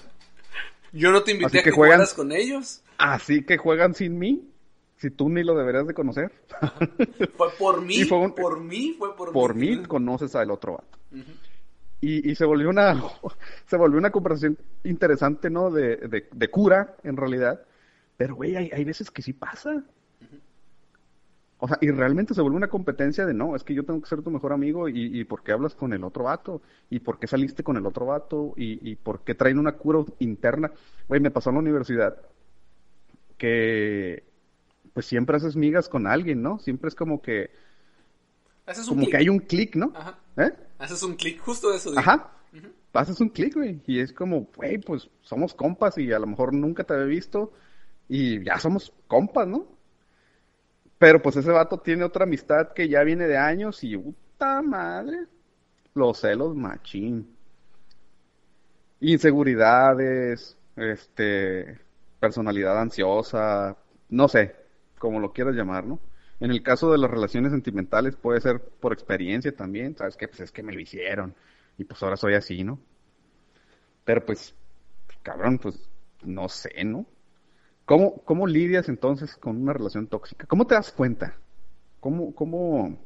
Yo 0.92 1.12
no 1.12 1.22
te 1.22 1.30
invité 1.30 1.46
Así 1.46 1.58
a 1.58 1.62
que, 1.62 1.70
que 1.70 1.76
juegan- 1.76 2.04
con 2.16 2.32
ellos. 2.32 2.82
Así 2.98 3.44
que 3.44 3.56
juegan 3.58 3.94
sin 3.94 4.18
mí. 4.18 4.50
Si 4.96 5.10
tú 5.10 5.28
ni 5.28 5.44
lo 5.44 5.54
deberías 5.54 5.86
de 5.86 5.94
conocer. 5.94 6.32
Fue 7.36 7.50
por 7.56 7.80
mí, 7.82 8.02
fue 8.04 8.18
un- 8.18 8.34
por 8.34 8.58
mí, 8.60 8.96
fue 8.98 9.14
por, 9.14 9.32
Por 9.32 9.54
mí 9.54 9.84
conoces 9.84 10.34
al 10.34 10.50
otro 10.50 10.72
vato. 10.72 10.98
Y, 12.00 12.28
y 12.28 12.34
se 12.34 12.44
volvió 12.44 12.68
una 12.70 13.00
se 13.66 13.76
volvió 13.76 13.98
una 13.98 14.10
conversación 14.10 14.58
interesante, 14.82 15.50
¿no? 15.50 15.70
De, 15.70 15.96
de, 15.98 16.28
de 16.32 16.50
cura, 16.50 16.96
en 17.04 17.16
realidad. 17.16 17.62
Pero, 18.16 18.34
güey, 18.34 18.56
hay, 18.56 18.70
hay 18.74 18.82
veces 18.84 19.12
que 19.12 19.22
sí 19.22 19.32
pasa. 19.32 19.84
O 21.60 21.66
sea, 21.66 21.78
y 21.80 21.90
realmente 21.90 22.34
se 22.34 22.40
vuelve 22.40 22.56
una 22.56 22.68
competencia 22.68 23.26
de, 23.26 23.34
no, 23.34 23.56
es 23.56 23.64
que 23.64 23.74
yo 23.74 23.84
tengo 23.84 24.00
que 24.00 24.08
ser 24.08 24.22
tu 24.22 24.30
mejor 24.30 24.52
amigo 24.52 24.88
y, 24.88 25.18
y 25.20 25.24
por 25.24 25.42
qué 25.42 25.52
hablas 25.52 25.74
con 25.74 25.92
el 25.92 26.04
otro 26.04 26.24
vato, 26.24 26.62
y 26.88 27.00
por 27.00 27.18
qué 27.18 27.26
saliste 27.26 27.64
con 27.64 27.76
el 27.76 27.84
otro 27.86 28.06
vato, 28.06 28.54
y, 28.56 28.88
y 28.88 28.94
por 28.94 29.24
qué 29.24 29.34
traen 29.34 29.58
una 29.58 29.72
cura 29.72 30.04
interna. 30.20 30.70
Güey, 31.08 31.20
me 31.20 31.32
pasó 31.32 31.50
en 31.50 31.56
la 31.56 31.60
universidad 31.60 32.16
que, 33.36 34.24
pues 34.92 35.06
siempre 35.06 35.36
haces 35.36 35.56
migas 35.56 35.88
con 35.88 36.06
alguien, 36.06 36.42
¿no? 36.42 36.58
Siempre 36.60 36.88
es 36.88 36.94
como 36.94 37.22
que, 37.22 37.50
Haces 38.66 38.86
un 38.88 38.98
como 38.98 39.08
que 39.08 39.16
hay 39.16 39.28
un 39.28 39.38
clic, 39.38 39.76
¿no? 39.76 39.92
Ajá. 39.94 40.18
¿Eh? 40.36 40.52
Haces 40.78 41.02
un 41.02 41.16
clic, 41.16 41.40
justo 41.40 41.72
eso. 41.72 41.90
digo. 41.90 42.00
Ajá. 42.00 42.32
Haces 42.92 43.20
un 43.20 43.30
clic, 43.30 43.54
güey. 43.54 43.80
Y 43.86 44.00
es 44.00 44.12
como, 44.12 44.48
güey, 44.56 44.78
pues 44.78 45.08
somos 45.22 45.54
compas 45.54 45.96
y 45.98 46.12
a 46.12 46.18
lo 46.18 46.26
mejor 46.26 46.52
nunca 46.52 46.84
te 46.84 46.94
había 46.94 47.06
visto 47.06 47.52
y 48.08 48.44
ya 48.44 48.58
somos 48.58 48.92
compas, 49.06 49.46
¿no? 49.46 49.77
Pero 50.98 51.22
pues 51.22 51.36
ese 51.36 51.50
vato 51.50 51.78
tiene 51.78 52.04
otra 52.04 52.24
amistad 52.24 52.72
que 52.72 52.88
ya 52.88 53.02
viene 53.02 53.26
de 53.26 53.36
años 53.36 53.82
y 53.84 53.96
puta 53.96 54.62
madre. 54.62 55.26
Los 55.94 56.20
celos 56.20 56.54
machín. 56.54 57.36
Inseguridades, 59.00 60.56
este, 60.76 61.78
personalidad 62.18 62.80
ansiosa, 62.80 63.76
no 64.08 64.28
sé, 64.28 64.56
como 64.98 65.20
lo 65.20 65.32
quieras 65.32 65.54
llamar, 65.54 65.86
¿no? 65.86 66.00
En 66.40 66.50
el 66.50 66.62
caso 66.62 66.90
de 66.92 66.98
las 66.98 67.10
relaciones 67.10 67.52
sentimentales 67.52 68.16
puede 68.16 68.40
ser 68.40 68.60
por 68.60 68.92
experiencia 68.92 69.54
también, 69.54 69.96
¿sabes 69.96 70.16
qué? 70.16 70.28
Pues 70.28 70.40
es 70.40 70.52
que 70.52 70.62
me 70.62 70.72
lo 70.72 70.80
hicieron. 70.80 71.34
y 71.76 71.84
pues 71.84 72.02
ahora 72.02 72.16
soy 72.16 72.34
así, 72.34 72.64
¿no? 72.64 72.80
Pero 74.04 74.24
pues, 74.24 74.54
cabrón, 75.22 75.58
pues 75.58 75.88
no 76.22 76.48
sé, 76.48 76.84
¿no? 76.84 77.06
¿Cómo, 77.88 78.22
cómo 78.26 78.46
lidias 78.46 78.90
entonces 78.90 79.34
con 79.36 79.62
una 79.62 79.72
relación 79.72 80.08
tóxica? 80.08 80.46
¿Cómo 80.46 80.66
te 80.66 80.74
das 80.74 80.92
cuenta? 80.92 81.38
¿Cómo, 82.00 82.34
cómo... 82.34 82.98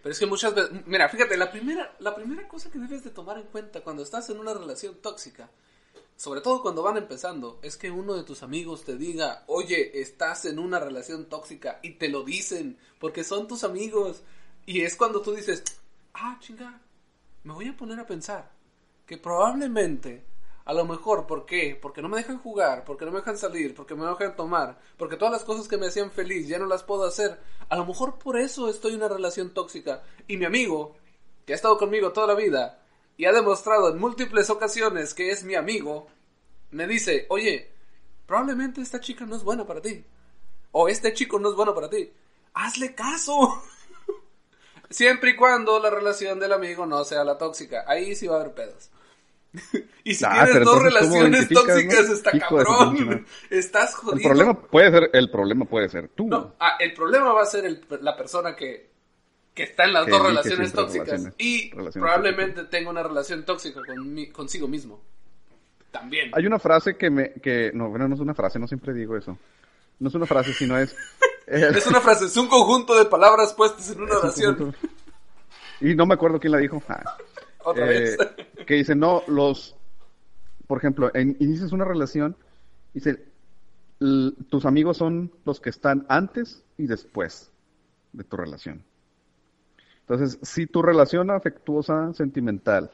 Pero 0.00 0.12
es 0.12 0.18
que 0.20 0.26
muchas 0.26 0.54
veces, 0.54 0.86
mira, 0.86 1.08
fíjate, 1.08 1.36
la 1.36 1.50
primera, 1.50 1.92
la 1.98 2.14
primera 2.14 2.46
cosa 2.46 2.70
que 2.70 2.78
debes 2.78 3.02
de 3.02 3.10
tomar 3.10 3.36
en 3.36 3.48
cuenta 3.48 3.80
cuando 3.80 4.04
estás 4.04 4.30
en 4.30 4.38
una 4.38 4.54
relación 4.54 4.94
tóxica, 5.02 5.50
sobre 6.14 6.40
todo 6.40 6.62
cuando 6.62 6.84
van 6.84 6.98
empezando, 6.98 7.58
es 7.60 7.76
que 7.76 7.90
uno 7.90 8.14
de 8.14 8.22
tus 8.22 8.44
amigos 8.44 8.84
te 8.84 8.96
diga, 8.96 9.42
oye, 9.48 10.00
estás 10.00 10.44
en 10.44 10.60
una 10.60 10.78
relación 10.78 11.28
tóxica 11.28 11.80
y 11.82 11.94
te 11.94 12.08
lo 12.10 12.22
dicen 12.22 12.78
porque 13.00 13.24
son 13.24 13.48
tus 13.48 13.64
amigos. 13.64 14.22
Y 14.66 14.82
es 14.82 14.94
cuando 14.94 15.20
tú 15.20 15.32
dices, 15.32 15.64
ah, 16.14 16.38
chinga, 16.38 16.80
me 17.42 17.54
voy 17.54 17.66
a 17.66 17.76
poner 17.76 17.98
a 17.98 18.06
pensar 18.06 18.52
que 19.04 19.18
probablemente 19.18 20.27
a 20.68 20.74
lo 20.74 20.84
mejor, 20.84 21.26
¿por 21.26 21.46
qué? 21.46 21.78
Porque 21.80 22.02
no 22.02 22.10
me 22.10 22.18
dejan 22.18 22.36
jugar, 22.36 22.84
porque 22.84 23.06
no 23.06 23.10
me 23.10 23.20
dejan 23.20 23.38
salir, 23.38 23.74
porque 23.74 23.94
me 23.94 24.04
dejan 24.04 24.36
tomar, 24.36 24.78
porque 24.98 25.16
todas 25.16 25.32
las 25.32 25.42
cosas 25.42 25.66
que 25.66 25.78
me 25.78 25.86
hacían 25.86 26.10
feliz 26.10 26.46
ya 26.46 26.58
no 26.58 26.66
las 26.66 26.82
puedo 26.82 27.06
hacer. 27.06 27.40
A 27.70 27.76
lo 27.76 27.86
mejor 27.86 28.18
por 28.18 28.38
eso 28.38 28.68
estoy 28.68 28.90
en 28.90 28.98
una 28.98 29.08
relación 29.08 29.54
tóxica. 29.54 30.02
Y 30.26 30.36
mi 30.36 30.44
amigo, 30.44 30.94
que 31.46 31.54
ha 31.54 31.56
estado 31.56 31.78
conmigo 31.78 32.12
toda 32.12 32.26
la 32.26 32.34
vida 32.34 32.82
y 33.16 33.24
ha 33.24 33.32
demostrado 33.32 33.90
en 33.90 33.98
múltiples 33.98 34.50
ocasiones 34.50 35.14
que 35.14 35.30
es 35.30 35.42
mi 35.42 35.54
amigo, 35.54 36.08
me 36.70 36.86
dice, 36.86 37.24
oye, 37.30 37.72
probablemente 38.26 38.82
esta 38.82 39.00
chica 39.00 39.24
no 39.24 39.36
es 39.36 39.44
buena 39.44 39.66
para 39.66 39.80
ti. 39.80 40.04
O 40.72 40.90
este 40.90 41.14
chico 41.14 41.38
no 41.38 41.48
es 41.48 41.54
bueno 41.54 41.74
para 41.74 41.88
ti. 41.88 42.12
Hazle 42.52 42.94
caso. 42.94 43.62
Siempre 44.90 45.30
y 45.30 45.36
cuando 45.36 45.80
la 45.80 45.88
relación 45.88 46.38
del 46.38 46.52
amigo 46.52 46.84
no 46.84 47.06
sea 47.06 47.24
la 47.24 47.38
tóxica. 47.38 47.84
Ahí 47.86 48.14
sí 48.14 48.26
va 48.26 48.36
a 48.36 48.40
haber 48.40 48.52
pedos. 48.52 48.90
y 50.04 50.14
si 50.14 50.24
Ah, 50.24 50.44
tienes 50.44 50.64
dos 50.64 50.76
entonces, 50.76 51.00
¿cómo 51.00 51.14
relaciones 51.14 51.48
tóxicas, 51.48 52.08
no? 52.08 52.14
está 52.14 52.36
Hijo 52.36 52.56
cabrón. 52.56 53.26
Estás 53.50 53.90
El 53.92 53.96
jodido. 53.96 54.28
problema 54.28 54.60
puede 54.60 54.90
ser, 54.90 55.10
el 55.12 55.30
problema 55.30 55.64
puede 55.64 55.88
ser 55.88 56.08
tú. 56.08 56.28
No, 56.28 56.54
ah, 56.60 56.76
el 56.78 56.92
problema 56.92 57.32
va 57.32 57.42
a 57.42 57.46
ser 57.46 57.64
el- 57.64 57.84
la 58.02 58.16
persona 58.16 58.54
que, 58.54 58.90
que 59.54 59.62
está 59.64 59.84
en 59.84 59.92
las 59.94 60.04
Que 60.04 60.10
dos 60.12 60.22
relaciones 60.26 60.72
tóxicas 60.72 61.08
relaciones- 61.08 61.34
y 61.38 61.70
relaciones 61.70 61.94
probablemente 62.08 62.64
tenga 62.64 62.90
una 62.90 63.02
relación 63.02 63.44
tóxica 63.44 63.80
con 63.86 64.14
mi- 64.14 64.28
consigo 64.30 64.68
mismo. 64.68 65.00
También. 65.90 66.30
Hay 66.34 66.46
una 66.46 66.58
frase 66.58 66.96
que 66.96 67.08
me, 67.08 67.32
que, 67.32 67.70
no, 67.72 67.88
bueno, 67.88 68.06
no 68.06 68.14
es 68.14 68.20
una 68.20 68.34
frase, 68.34 68.58
no 68.58 68.68
siempre 68.68 68.92
digo 68.92 69.16
eso. 69.16 69.38
No 69.98 70.08
es 70.10 70.14
una 70.14 70.26
frase, 70.26 70.52
sino 70.52 70.78
es... 70.78 70.92
eh, 71.46 71.70
Es 71.74 71.86
una 71.86 72.00
frase, 72.02 72.26
es 72.26 72.36
un 72.36 72.46
conjunto 72.48 72.96
de 72.96 73.06
palabras 73.06 73.54
puestas 73.54 73.90
en 73.90 74.02
una 74.02 74.12
un 74.12 74.18
oración. 74.18 74.76
Y 75.80 75.94
no 75.94 76.04
me 76.06 76.14
acuerdo 76.14 76.38
quién 76.38 76.52
la 76.52 76.58
dijo. 76.58 76.82
Ah. 76.88 77.16
Otra 77.68 77.86
Eh, 77.86 78.16
vez. 78.16 78.18
que 78.66 78.74
dice, 78.74 78.94
no, 78.94 79.22
los, 79.28 79.76
por 80.66 80.78
ejemplo, 80.78 81.10
en- 81.14 81.36
inicias 81.40 81.72
una 81.72 81.84
relación, 81.84 82.36
dice, 82.94 83.24
tus 84.48 84.64
amigos 84.64 84.96
son 84.96 85.30
los 85.44 85.60
que 85.60 85.70
están 85.70 86.06
antes 86.08 86.62
y 86.76 86.86
después 86.86 87.50
de 88.12 88.24
tu 88.24 88.36
relación. 88.36 88.82
Entonces, 90.00 90.38
si 90.42 90.66
tu 90.66 90.82
relación 90.82 91.30
afectuosa, 91.30 92.12
sentimental, 92.14 92.90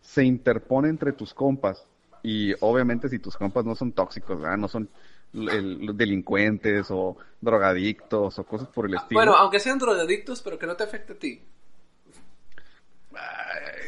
se 0.00 0.24
interpone 0.24 0.88
entre 0.88 1.12
tus 1.12 1.32
compas, 1.34 1.86
y 2.22 2.54
obviamente 2.60 3.08
si 3.08 3.18
tus 3.20 3.36
compas 3.36 3.64
no 3.64 3.76
son 3.76 3.92
tóxicos, 3.92 4.40
¿verdad? 4.40 4.56
no 4.56 4.66
son 4.66 4.88
el- 5.32 5.84
los 5.86 5.96
delincuentes 5.96 6.86
o 6.90 7.16
drogadictos 7.40 8.38
o 8.38 8.44
cosas 8.44 8.68
por 8.68 8.86
el 8.86 8.94
estilo. 8.94 9.18
Bueno, 9.20 9.36
aunque 9.36 9.60
sean 9.60 9.78
drogadictos, 9.78 10.42
pero 10.42 10.58
que 10.58 10.66
no 10.66 10.74
te 10.76 10.84
afecte 10.84 11.12
a 11.12 11.18
ti. 11.18 11.42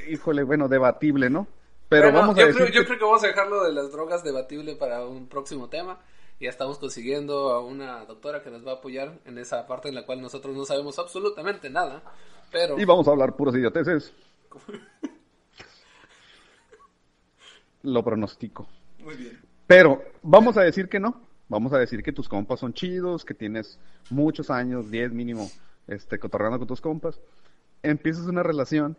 Híjole, 0.09 0.43
bueno, 0.43 0.69
debatible, 0.69 1.31
¿no? 1.31 1.47
Pero 1.89 2.05
Bueno, 2.07 2.19
vamos 2.21 2.37
a 2.37 2.41
yo, 2.41 2.47
decir 2.49 2.63
creo, 2.63 2.73
yo 2.75 2.81
que- 2.83 2.87
creo 2.87 2.99
que 2.99 3.05
vamos 3.05 3.25
a 3.25 3.29
dejarlo 3.29 3.65
de 3.65 3.73
las 3.73 3.91
drogas 3.93 4.23
debatible 4.23 4.77
para 4.77 5.05
un 5.07 5.27
próximo 5.29 5.69
tema. 5.69 5.99
Ya 6.41 6.51
estamos 6.51 6.79
consiguiendo 6.79 7.51
a 7.53 7.61
una 7.65 8.05
doctora 8.05 8.43
que 8.43 8.51
nos 8.51 8.65
va 8.67 8.73
a 8.73 8.75
apoyar 8.77 9.19
en 9.25 9.39
esa 9.39 9.67
parte 9.67 9.89
en 9.89 9.95
la 9.95 10.05
cual 10.07 10.21
nosotros 10.21 10.55
no 10.57 10.65
sabemos 10.65 10.99
absolutamente 10.99 11.69
nada. 11.71 12.03
Pero 12.53 12.79
Y 12.79 12.85
vamos 12.85 13.09
a 13.09 13.11
hablar 13.11 13.35
puros 13.37 13.55
idioteces. 13.57 14.13
Lo 17.83 18.05
pronostico. 18.05 18.69
muy 18.99 19.17
bien. 19.17 19.41
Pero 19.67 20.03
vamos 20.23 20.57
a 20.57 20.63
decir 20.63 20.89
que 20.89 20.99
no. 21.01 21.21
Vamos 21.49 21.73
a 21.73 21.79
decir 21.79 22.03
que 22.03 22.13
tus 22.13 22.29
compas 22.29 22.61
son 22.61 22.75
chidos, 22.75 23.25
que 23.25 23.33
tienes 23.35 23.79
muchos 24.11 24.51
años, 24.51 24.91
10 24.91 25.13
mínimo, 25.13 25.51
este, 25.87 26.19
cotorreando 26.19 26.59
con 26.59 26.69
tus 26.69 26.81
compas. 26.81 27.21
Empiezas 27.83 28.27
una 28.27 28.43
relación. 28.43 28.97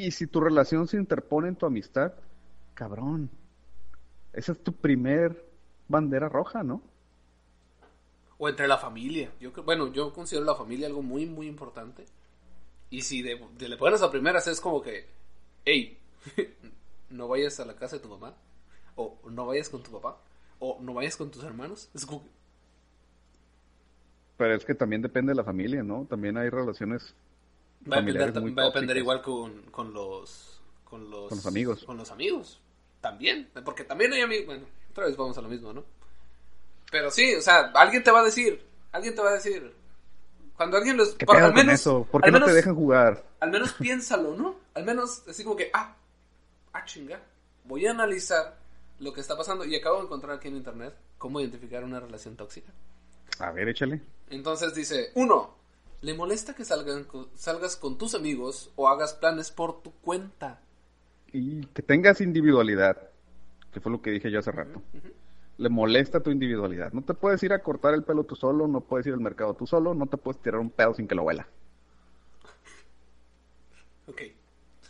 Y 0.00 0.12
si 0.12 0.26
tu 0.26 0.40
relación 0.40 0.88
se 0.88 0.96
interpone 0.96 1.48
en 1.48 1.56
tu 1.56 1.66
amistad, 1.66 2.14
cabrón. 2.72 3.28
Esa 4.32 4.52
es 4.52 4.64
tu 4.64 4.72
primer 4.72 5.44
bandera 5.88 6.26
roja, 6.26 6.62
¿no? 6.62 6.80
O 8.38 8.48
entre 8.48 8.66
la 8.66 8.78
familia. 8.78 9.30
Yo 9.38 9.52
bueno, 9.62 9.92
yo 9.92 10.14
considero 10.14 10.46
la 10.46 10.54
familia 10.54 10.86
algo 10.86 11.02
muy, 11.02 11.26
muy 11.26 11.46
importante. 11.46 12.06
Y 12.88 13.02
si 13.02 13.20
de, 13.20 13.46
de 13.58 13.68
le 13.68 13.76
pones 13.76 14.00
a 14.00 14.10
primeras 14.10 14.46
es 14.46 14.58
como 14.58 14.80
que, 14.80 15.04
hey, 15.66 15.98
no 17.10 17.28
vayas 17.28 17.60
a 17.60 17.66
la 17.66 17.76
casa 17.76 17.96
de 17.96 18.02
tu 18.02 18.08
mamá. 18.08 18.34
O 18.96 19.18
no 19.28 19.44
vayas 19.44 19.68
con 19.68 19.82
tu 19.82 19.90
papá. 19.90 20.16
O 20.60 20.78
no 20.80 20.94
vayas 20.94 21.18
con 21.18 21.30
tus 21.30 21.44
hermanos. 21.44 21.90
Es 21.92 22.06
como 22.06 22.22
que, 22.22 22.30
Pero 24.38 24.54
es 24.54 24.64
que 24.64 24.74
también 24.74 25.02
depende 25.02 25.32
de 25.32 25.36
la 25.36 25.44
familia, 25.44 25.82
¿no? 25.82 26.06
También 26.08 26.38
hay 26.38 26.48
relaciones 26.48 27.14
va 27.90 27.96
a 27.96 28.00
depender, 28.02 28.58
va 28.58 28.62
a 28.62 28.66
depender 28.66 28.96
igual 28.96 29.22
con, 29.22 29.62
con 29.70 29.92
los 29.92 30.60
con 30.84 31.08
los 31.10 31.28
Con 31.28 31.38
los 31.38 31.46
amigos. 31.46 31.84
con 31.84 31.96
los 31.96 32.10
amigos 32.10 32.60
también 33.00 33.48
porque 33.64 33.84
también 33.84 34.12
hay 34.12 34.20
amigos 34.22 34.46
bueno 34.46 34.66
otra 34.90 35.06
vez 35.06 35.16
vamos 35.16 35.38
a 35.38 35.40
lo 35.42 35.48
mismo 35.48 35.72
no 35.72 35.84
pero 36.90 37.10
sí 37.10 37.34
o 37.34 37.40
sea 37.40 37.70
alguien 37.74 38.02
te 38.02 38.10
va 38.10 38.20
a 38.20 38.24
decir 38.24 38.62
alguien 38.92 39.14
te 39.14 39.22
va 39.22 39.30
a 39.30 39.34
decir 39.34 39.72
cuando 40.56 40.76
alguien 40.76 40.96
los 40.96 41.14
¿Qué 41.14 41.24
por- 41.24 41.36
al 41.36 41.54
menos 41.54 41.74
eso? 41.74 42.06
¿Por 42.10 42.20
qué 42.20 42.26
al 42.28 42.32
no 42.32 42.38
menos- 42.40 42.50
te 42.50 42.54
dejan 42.56 42.74
jugar? 42.74 43.24
al 43.40 43.50
menos 43.50 43.72
piénsalo 43.74 44.36
no 44.36 44.56
al 44.74 44.84
menos 44.84 45.22
así 45.28 45.44
como 45.44 45.56
que 45.56 45.70
ah 45.72 45.94
ah 46.72 46.84
chinga 46.84 47.20
voy 47.64 47.86
a 47.86 47.92
analizar 47.92 48.58
lo 48.98 49.12
que 49.14 49.20
está 49.22 49.36
pasando 49.36 49.64
y 49.64 49.74
acabo 49.76 49.96
de 49.98 50.02
encontrar 50.04 50.36
aquí 50.36 50.48
en 50.48 50.56
internet 50.56 50.94
cómo 51.16 51.40
identificar 51.40 51.82
una 51.84 52.00
relación 52.00 52.36
tóxica 52.36 52.72
A 53.38 53.52
ver, 53.52 53.68
échale. 53.68 54.02
entonces 54.28 54.74
dice, 54.74 55.10
uno, 55.14 55.54
¿le 56.02 56.14
molesta 56.14 56.54
que 56.54 56.64
salgan, 56.64 57.06
salgas 57.34 57.76
con 57.76 57.98
tus 57.98 58.14
amigos 58.14 58.72
o 58.76 58.88
hagas 58.88 59.14
planes 59.14 59.50
por 59.50 59.82
tu 59.82 59.92
cuenta? 59.92 60.60
Y 61.32 61.66
que 61.66 61.82
tengas 61.82 62.20
individualidad, 62.20 63.10
que 63.72 63.80
fue 63.80 63.92
lo 63.92 64.02
que 64.02 64.10
dije 64.10 64.30
yo 64.30 64.40
hace 64.40 64.50
rato. 64.50 64.82
Le 65.58 65.68
molesta 65.68 66.20
tu 66.20 66.30
individualidad. 66.30 66.92
No 66.92 67.02
te 67.02 67.14
puedes 67.14 67.42
ir 67.42 67.52
a 67.52 67.62
cortar 67.62 67.94
el 67.94 68.02
pelo 68.02 68.24
tú 68.24 68.34
solo, 68.34 68.66
no 68.66 68.80
puedes 68.80 69.06
ir 69.06 69.12
al 69.12 69.20
mercado 69.20 69.54
tú 69.54 69.66
solo, 69.66 69.94
no 69.94 70.06
te 70.06 70.16
puedes 70.16 70.40
tirar 70.40 70.60
un 70.60 70.70
pedo 70.70 70.94
sin 70.94 71.06
que 71.06 71.14
lo 71.14 71.22
huela. 71.22 71.46
Ok. 74.06 74.22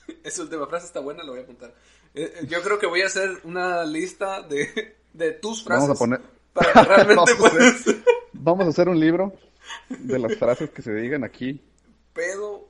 Esa 0.25 0.43
última 0.43 0.67
frase 0.67 0.87
está 0.87 1.01
buena, 1.01 1.25
la 1.25 1.31
voy 1.31 1.41
a 1.41 1.43
apuntar. 1.43 1.75
Eh, 2.15 2.35
eh, 2.41 2.47
yo 2.49 2.63
creo 2.63 2.79
que 2.79 2.87
voy 2.87 3.03
a 3.03 3.07
hacer 3.07 3.31
una 3.45 3.85
lista 3.85 4.43
de, 4.43 4.97
de 5.13 5.33
tus 5.33 5.65
frases. 5.65 5.89
Vamos 5.89 5.97
a 5.97 5.99
poner... 5.99 6.21
Para 6.53 6.73
realmente 6.85 7.33
Vamos 7.33 7.45
a 7.45 7.69
hacer-. 7.69 8.05
Vamos 8.33 8.67
a 8.67 8.69
hacer 8.71 8.89
un 8.89 8.99
libro 8.99 9.33
de 9.89 10.19
las 10.19 10.37
frases 10.37 10.71
que 10.71 10.83
se 10.83 10.95
digan 10.95 11.25
aquí. 11.25 11.61
Pedo, 12.13 12.69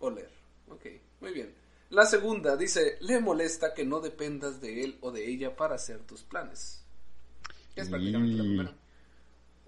oler. 0.00 0.28
Ok, 0.68 0.86
muy 1.20 1.32
bien. 1.32 1.50
La 1.90 2.04
segunda 2.04 2.56
dice, 2.56 2.96
le 3.00 3.20
molesta 3.20 3.72
que 3.74 3.84
no 3.86 4.00
dependas 4.00 4.60
de 4.60 4.84
él 4.84 4.98
o 5.00 5.10
de 5.10 5.26
ella 5.28 5.56
para 5.56 5.76
hacer 5.76 5.98
tus 6.00 6.22
planes. 6.22 6.84
Es 7.74 7.88
prácticamente 7.88 8.36
la 8.36 8.44
Y- 8.44 8.46
primera. 8.46 8.74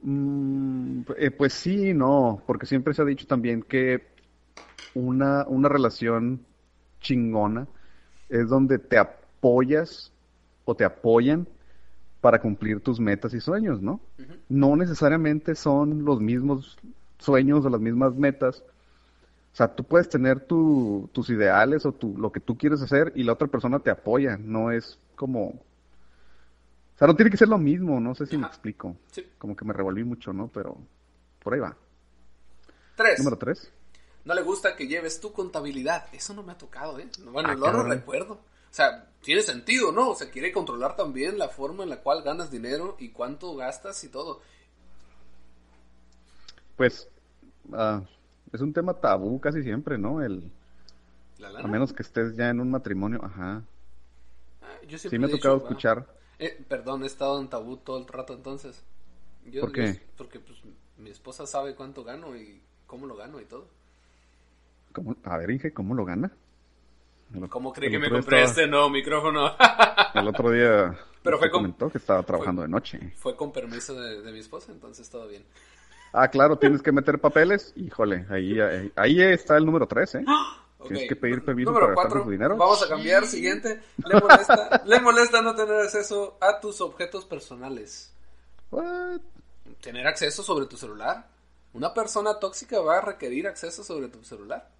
Mm, 0.03 1.03
eh, 1.17 1.31
pues 1.31 1.53
sí 1.53 1.93
no, 1.93 2.43
porque 2.47 2.67
siempre 2.67 2.95
se 2.95 3.03
ha 3.03 3.05
dicho 3.05 3.27
también 3.27 3.63
que 3.63 4.09
una, 4.95 5.47
una 5.47 5.69
relación 5.69 6.45
chingona 7.01 7.67
es 8.29 8.49
donde 8.49 8.79
te 8.79 8.97
apoyas 8.99 10.13
o 10.65 10.75
te 10.75 10.85
apoyan 10.85 11.47
para 12.21 12.41
cumplir 12.41 12.81
tus 12.81 13.01
metas 13.01 13.33
y 13.35 13.41
sueños, 13.41 13.81
¿no? 13.81 14.01
Ujú. 14.19 14.33
No 14.49 14.77
necesariamente 14.77 15.55
son 15.55 16.05
los 16.05 16.21
mismos 16.21 16.79
sueños 17.19 17.65
o 17.65 17.71
las 17.71 17.81
mismas 17.81 18.15
metas. 18.15 18.63
O 19.53 19.57
sea, 19.57 19.75
tú 19.75 19.85
puedes 19.85 20.09
tener 20.09 20.41
tu- 20.41 21.09
tus 21.13 21.29
ideales 21.31 21.85
o 21.87 21.93
tu, 21.93 22.17
lo 22.17 22.31
que 22.31 22.41
tú 22.41 22.57
quieres 22.57 22.83
hacer 22.83 23.13
y 23.17 23.25
la 23.25 23.33
otra 23.33 23.49
persona 23.49 23.79
te 23.81 23.91
apoya, 23.91 24.37
no 24.37 24.71
es 24.71 24.99
como... 25.17 25.47
O 25.49 26.99
sea, 26.99 27.09
no 27.09 27.17
tiene 27.17 27.31
que 27.31 27.37
ser 27.39 27.49
lo 27.49 27.59
mismo, 27.59 27.99
no 27.99 28.15
sé 28.15 28.27
si 28.27 28.37
me 28.37 28.45
Ajá. 28.45 28.53
explico. 28.53 28.95
Sí. 29.11 29.27
Como 29.39 29.57
que 29.57 29.65
me 29.65 29.73
revolví 29.73 30.05
mucho, 30.05 30.33
¿no? 30.35 30.49
Pero 30.49 30.77
por 31.43 31.55
ahí 31.55 31.61
va. 31.61 31.75
Tres. 32.95 33.19
Número 33.19 33.39
tres. 33.39 33.73
No 34.27 34.35
le 34.35 34.43
gusta 34.43 34.77
que 34.77 34.87
lleves 34.87 35.19
tu 35.19 35.33
contabilidad. 35.33 36.05
Eso 36.13 36.35
no 36.35 36.43
me 36.43 36.53
ha 36.53 36.59
tocado, 36.59 36.99
¿eh? 36.99 37.09
Bueno, 37.33 37.49
Ah, 37.51 37.55
no 37.57 37.73
lo 37.73 37.83
recuerdo. 37.85 38.41
O 38.71 38.75
sea, 38.75 39.07
tiene 39.23 39.43
sentido, 39.43 39.93
¿no? 39.93 40.11
O 40.11 40.15
sea, 40.15 40.31
quiere 40.31 40.53
controlar 40.53 40.97
también 40.97 41.39
la 41.39 41.49
forma 41.49 41.83
en 41.83 41.91
la 41.91 42.01
cual 42.03 42.23
ganas 42.23 42.51
dinero 42.51 42.97
y 42.99 43.11
cuánto 43.11 43.55
gastas 43.57 44.03
y 44.05 44.09
todo. 44.09 44.41
Pues 46.77 47.09
ah, 47.73 48.03
es 48.53 48.61
un 48.61 48.73
tema 48.73 48.95
tabú 49.01 49.41
casi 49.41 49.63
siempre, 49.63 49.99
¿no? 49.99 50.23
El, 50.23 50.53
¿La 51.39 51.51
A 51.63 51.63
lana? 51.63 51.69
menos 51.69 51.93
que 51.93 52.03
estés 52.03 52.37
ya 52.37 52.51
en 52.51 52.61
un 52.61 52.71
matrimonio, 52.73 53.25
ajá. 53.25 53.65
Ah, 54.63 54.79
yo 54.87 54.99
Sí 54.99 55.19
me 55.19 55.27
ha 55.27 55.29
dicho, 55.29 55.31
tocado 55.31 55.59
va. 55.63 55.63
escuchar. 55.65 56.07
Eh, 56.39 56.65
perdón, 56.69 57.03
he 57.03 57.07
estado 57.07 57.41
en 57.41 57.49
tabú 57.49 57.77
todo 57.79 57.99
el 57.99 58.07
rato 58.07 58.35
entonces. 58.35 58.83
Yo- 59.45 59.63
¿Por 59.63 59.73
qué? 59.73 59.87
yo- 59.87 60.01
porque 60.17 60.41
pues, 60.41 60.59
mi 60.99 61.11
esposa 61.11 61.47
sabe 61.47 61.75
cuánto 61.75 62.05
gano 62.05 62.37
y 62.37 62.63
cómo 62.87 63.07
lo 63.07 63.17
gano 63.17 63.41
y 63.41 63.45
todo. 63.47 63.69
¿Cómo? 64.93 65.17
A 65.25 65.37
ver, 65.39 65.51
Inge, 65.51 65.73
¿cómo 65.73 65.95
lo 65.95 66.05
gana? 66.05 66.33
El- 67.35 67.49
¿Cómo 67.49 67.73
cree 67.73 67.87
el 67.89 67.93
que 67.93 67.99
me 67.99 68.11
compré 68.11 68.43
estaba- 68.43 68.51
este 68.51 68.67
nuevo 68.67 68.91
micrófono? 68.91 69.51
El 70.15 70.29
otro 70.29 70.51
día 70.51 70.99
Pero 71.23 71.39
fue 71.39 71.51
con- 71.51 71.61
comentó 71.63 71.91
que 71.91 71.99
estaba 71.99 72.23
trabajando 72.23 72.63
de 72.63 72.69
noche. 72.69 73.13
Fue 73.17 73.37
con 73.37 73.53
permiso 73.53 73.95
de, 73.95 74.23
de 74.23 74.33
mi 74.33 74.39
esposa, 74.41 74.73
entonces 74.73 75.09
todo 75.09 75.29
bien. 75.29 75.45
Ah, 76.13 76.27
claro, 76.29 76.57
tienes 76.59 76.83
que 76.83 76.91
meter 76.91 77.21
papeles. 77.21 77.73
Híjole, 77.77 78.27
ahí, 78.31 78.59
ahí, 78.61 78.93
ahí 78.97 79.21
está 79.23 79.57
el 79.57 79.65
número 79.65 79.87
3, 79.87 80.15
¿eh? 80.17 80.25
Tienes 80.83 81.09
que 81.09 81.15
pedir 81.15 81.45
permiso 81.45 81.71
número 81.73 81.89
para 81.89 81.95
gastar 81.95 82.09
cuatro, 82.11 82.25
tu 82.25 82.31
dinero. 82.31 82.57
Vamos 82.57 82.83
a 82.83 82.89
cambiar, 82.89 83.27
siguiente. 83.27 83.83
Le 83.99 84.19
molesta, 84.19 84.83
le 84.87 85.01
molesta 85.01 85.43
no 85.43 85.55
tener 85.55 85.75
acceso 85.79 86.39
a 86.41 86.59
tus 86.59 86.81
objetos 86.81 87.27
personales. 87.27 88.15
What? 88.71 89.21
Tener 89.83 90.07
acceso 90.07 90.43
sobre 90.43 90.65
tu 90.65 90.79
celular. 90.79 91.29
Una 91.75 91.93
persona 91.93 92.39
tóxica 92.39 92.81
va 92.81 92.97
a 92.97 93.01
requerir 93.03 93.47
acceso 93.47 93.85
sobre 93.85 94.09
tu 94.09 94.25
celular. 94.25 94.71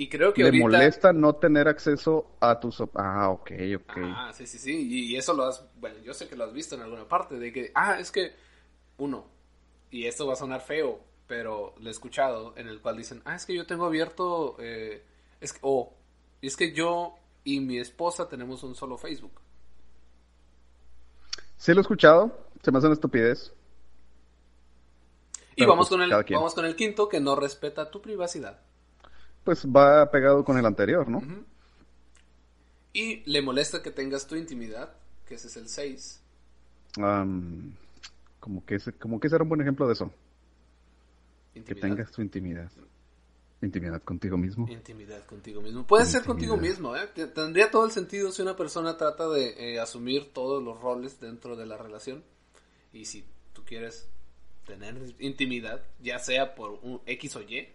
Y 0.00 0.08
creo 0.08 0.32
que 0.32 0.40
Le 0.40 0.48
ahorita... 0.48 0.64
molesta 0.64 1.12
no 1.12 1.34
tener 1.34 1.68
acceso 1.68 2.30
a 2.40 2.58
tus... 2.58 2.82
Ah, 2.94 3.28
ok, 3.28 3.50
ok. 3.76 3.98
Ah, 3.98 4.32
sí, 4.32 4.46
sí, 4.46 4.56
sí. 4.56 4.88
Y, 4.88 5.12
y 5.12 5.16
eso 5.18 5.34
lo 5.34 5.44
has, 5.44 5.62
bueno, 5.78 5.98
yo 5.98 6.14
sé 6.14 6.26
que 6.26 6.36
lo 6.36 6.44
has 6.44 6.54
visto 6.54 6.74
en 6.74 6.80
alguna 6.80 7.06
parte, 7.06 7.38
de 7.38 7.52
que, 7.52 7.70
ah, 7.74 8.00
es 8.00 8.10
que, 8.10 8.32
uno, 8.96 9.26
y 9.90 10.06
esto 10.06 10.26
va 10.26 10.32
a 10.32 10.36
sonar 10.36 10.62
feo, 10.62 11.00
pero 11.26 11.74
lo 11.78 11.88
he 11.88 11.90
escuchado, 11.90 12.54
en 12.56 12.66
el 12.68 12.80
cual 12.80 12.96
dicen, 12.96 13.20
ah, 13.26 13.34
es 13.34 13.44
que 13.44 13.54
yo 13.54 13.66
tengo 13.66 13.84
abierto, 13.84 14.56
eh, 14.58 15.04
es 15.38 15.52
que, 15.52 15.58
o, 15.60 15.92
es 16.40 16.56
que 16.56 16.72
yo 16.72 17.16
y 17.44 17.60
mi 17.60 17.78
esposa 17.78 18.26
tenemos 18.26 18.62
un 18.62 18.74
solo 18.74 18.96
Facebook. 18.96 19.38
Sí 21.58 21.74
lo 21.74 21.80
he 21.80 21.82
escuchado, 21.82 22.48
se 22.62 22.72
me 22.72 22.78
hace 22.78 22.86
una 22.86 22.94
estupidez. 22.94 23.52
Y 25.56 25.66
vamos 25.66 25.90
pues, 25.90 26.00
con 26.00 26.10
el, 26.10 26.24
vamos 26.34 26.54
con 26.54 26.64
el 26.64 26.74
quinto, 26.74 27.06
que 27.06 27.20
no 27.20 27.36
respeta 27.36 27.90
tu 27.90 28.00
privacidad. 28.00 28.62
Pues 29.44 29.64
va 29.66 30.10
pegado 30.10 30.44
con 30.44 30.58
el 30.58 30.66
anterior, 30.66 31.08
¿no? 31.08 31.22
Y 32.92 33.22
le 33.30 33.40
molesta 33.42 33.82
que 33.82 33.90
tengas 33.90 34.26
tu 34.26 34.36
intimidad, 34.36 34.92
que 35.26 35.34
ese 35.36 35.48
es 35.48 35.56
el 35.56 35.68
6. 35.68 36.20
Am, 37.00 37.72
como 38.40 38.64
que 38.64 38.76
ese- 38.76 38.92
como 38.92 39.20
que 39.20 39.28
será 39.28 39.42
un 39.44 39.48
buen 39.48 39.60
ejemplo 39.60 39.86
de 39.86 39.92
eso. 39.94 40.10
Que 41.52 41.60
Intimidad. 41.60 41.88
tengas 41.88 42.10
tu 42.12 42.22
intimidad. 42.22 42.70
Intimidad 43.62 44.02
contigo 44.02 44.36
mismo. 44.38 44.66
Intimidad 44.68 45.24
contigo 45.26 45.60
mismo. 45.60 45.86
Puede 45.86 46.06
ser 46.06 46.24
contigo 46.24 46.56
mismo, 46.56 46.96
¿eh? 46.96 47.06
Te- 47.14 47.26
Tendría 47.26 47.70
todo 47.70 47.84
el 47.84 47.90
sentido 47.90 48.32
si 48.32 48.40
una 48.42 48.56
persona 48.56 48.96
trata 48.96 49.28
de 49.28 49.74
eh, 49.74 49.78
asumir 49.80 50.32
todos 50.32 50.62
los 50.62 50.80
roles 50.80 51.20
dentro 51.20 51.56
de 51.56 51.66
la 51.66 51.76
relación. 51.76 52.24
Y 52.92 53.04
si 53.04 53.24
tú 53.52 53.62
quieres 53.64 54.08
tener 54.66 54.96
intimidad, 55.18 55.82
ya 56.02 56.18
sea 56.18 56.54
por 56.54 56.78
un 56.82 57.00
X 57.06 57.36
o 57.36 57.42
Y, 57.42 57.68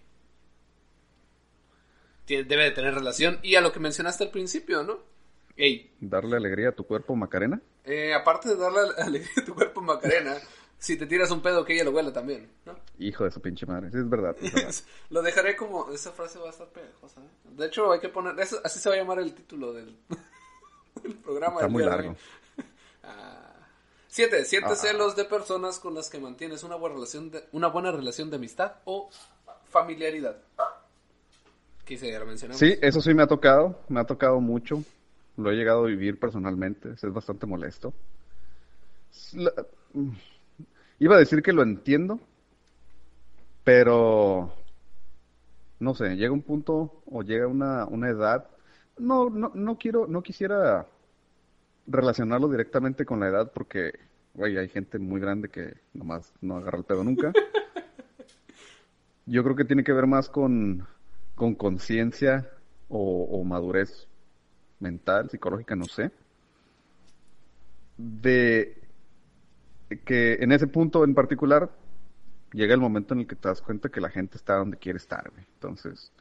tie- 2.28 2.46
debe 2.46 2.64
de 2.64 2.72
tener 2.72 2.94
relación. 2.94 3.40
Y 3.44 3.56
a 3.56 3.62
lo 3.62 3.72
que 3.72 3.80
mencionaste 3.80 4.24
al 4.26 4.32
principio, 4.32 4.84
¿no? 4.84 5.00
Ey, 5.58 5.92
Darle 6.02 6.36
alegría 6.38 6.70
a 6.70 6.72
tu 6.74 6.86
cuerpo, 6.86 7.16
Macarena. 7.16 7.62
eh, 7.86 8.14
aparte 8.14 8.50
de 8.50 8.56
darle 8.58 8.80
alegría 8.98 9.32
a 9.42 9.46
tu 9.46 9.56
cuerpo 9.56 9.82
Macarena, 9.82 10.36
si 10.78 10.98
te 10.98 11.06
tiras 11.06 11.32
un 11.32 11.42
pedo, 11.42 11.64
que 11.64 11.74
ella 11.74 11.86
lo 11.86 11.92
huela 11.92 12.12
también, 12.12 12.50
¿no? 12.66 12.76
Hijo 13.00 13.24
de 13.24 13.32
su 13.32 13.42
pinche 13.42 13.66
madre. 13.66 13.90
Sí, 13.92 13.98
es 13.98 14.10
verdad. 14.10 14.36
es 14.42 14.54
verdad. 14.54 14.74
Lo 15.10 15.22
dejaré 15.22 15.56
como. 15.56 15.92
Esa 15.94 16.12
frase 16.12 16.38
va 16.40 16.48
a 16.48 16.50
estar 16.50 16.68
pegajosa. 16.68 17.22
¿eh? 17.22 17.28
De 17.56 17.68
hecho, 17.68 17.90
hay 17.92 18.00
que 18.02 18.10
poner. 18.10 18.38
eso- 18.40 18.60
así 18.64 18.80
se 18.80 18.90
va 18.90 18.96
a 18.96 18.98
llamar 18.98 19.20
el 19.20 19.34
título 19.34 19.72
del, 19.72 19.98
del 21.04 21.14
programa. 21.16 21.54
Está 21.56 21.64
del 21.66 21.72
muy 21.72 21.84
día 21.84 21.92
largo. 21.92 22.16
Ah. 23.04 23.54
Siete. 24.08 24.44
Siete 24.46 24.68
Ah. 24.70 24.76
celos 24.76 25.16
de 25.16 25.26
personas 25.26 25.80
con 25.80 25.94
las 25.96 26.10
que 26.10 26.20
mantienes 26.20 26.64
una 26.64 26.76
buena 26.76 26.96
relación 26.96 27.32
de, 27.32 27.46
una 27.54 27.68
buena 27.68 27.92
relación 27.92 28.30
de 28.30 28.36
amistad 28.36 28.74
o 28.86 29.10
familiaridad. 29.70 30.38
Lo 31.88 32.26
mencionamos. 32.26 32.60
Sí, 32.60 32.76
eso 32.82 33.02
sí 33.02 33.14
me 33.14 33.24
ha 33.24 33.28
tocado. 33.28 33.80
Me 33.90 34.00
ha 34.00 34.06
tocado 34.06 34.40
mucho. 34.42 34.84
Lo 35.38 35.52
he 35.52 35.56
llegado 35.56 35.84
a 35.84 35.88
vivir 35.88 36.20
personalmente. 36.20 36.90
Es 36.94 37.02
bastante 37.14 37.46
molesto. 37.46 37.94
La- 39.34 39.52
Iba 41.00 41.16
a 41.16 41.20
decir 41.20 41.42
que 41.44 41.54
lo 41.54 41.62
entiendo, 41.62 42.20
pero 43.64 44.54
no 45.80 45.94
sé, 45.94 46.16
llega 46.16 46.32
un 46.32 46.42
punto 46.42 47.02
o 47.06 47.22
llega 47.22 47.48
una, 47.48 47.86
una 47.86 48.10
edad. 48.10 48.48
No, 48.98 49.30
no, 49.30 49.52
no 49.54 49.78
quiero, 49.78 50.08
no 50.08 50.22
quisiera 50.24 50.88
relacionarlo 51.88 52.48
directamente 52.48 53.06
con 53.06 53.20
la 53.20 53.28
edad 53.28 53.52
porque, 53.54 53.94
güey, 54.34 54.58
hay 54.58 54.70
gente 54.70 55.00
muy 55.00 55.20
grande 55.20 55.50
que 55.50 55.76
nomás 55.94 56.34
no 56.42 56.58
agarra 56.58 56.78
el 56.80 56.86
pedo 56.86 57.04
nunca. 57.04 57.34
Yo 59.26 59.44
creo 59.44 59.56
que 59.56 59.66
tiene 59.66 59.84
que 59.84 59.94
ver 59.94 60.08
más 60.08 60.30
con, 60.30 60.88
con 61.36 61.56
conciencia 61.56 62.50
o, 62.88 63.44
madurez 63.44 64.08
mental, 64.80 65.30
psicológica, 65.30 65.76
no 65.76 65.86
sé. 65.86 66.12
De 67.98 68.82
que 70.04 70.34
en 70.36 70.52
ese 70.52 70.68
punto 70.68 71.04
en 71.04 71.14
particular 71.14 71.70
llega 72.52 72.74
el 72.74 72.80
momento 72.80 73.14
en 73.14 73.22
el 73.22 73.28
que 73.28 73.36
te 73.36 73.48
das 73.48 73.62
cuenta 73.62 73.90
que 73.90 74.02
la 74.02 74.10
gente 74.10 74.38
está 74.38 74.56
donde 74.56 74.78
quiere 74.78 74.98
estar. 74.98 75.32
Entonces, 75.56 76.12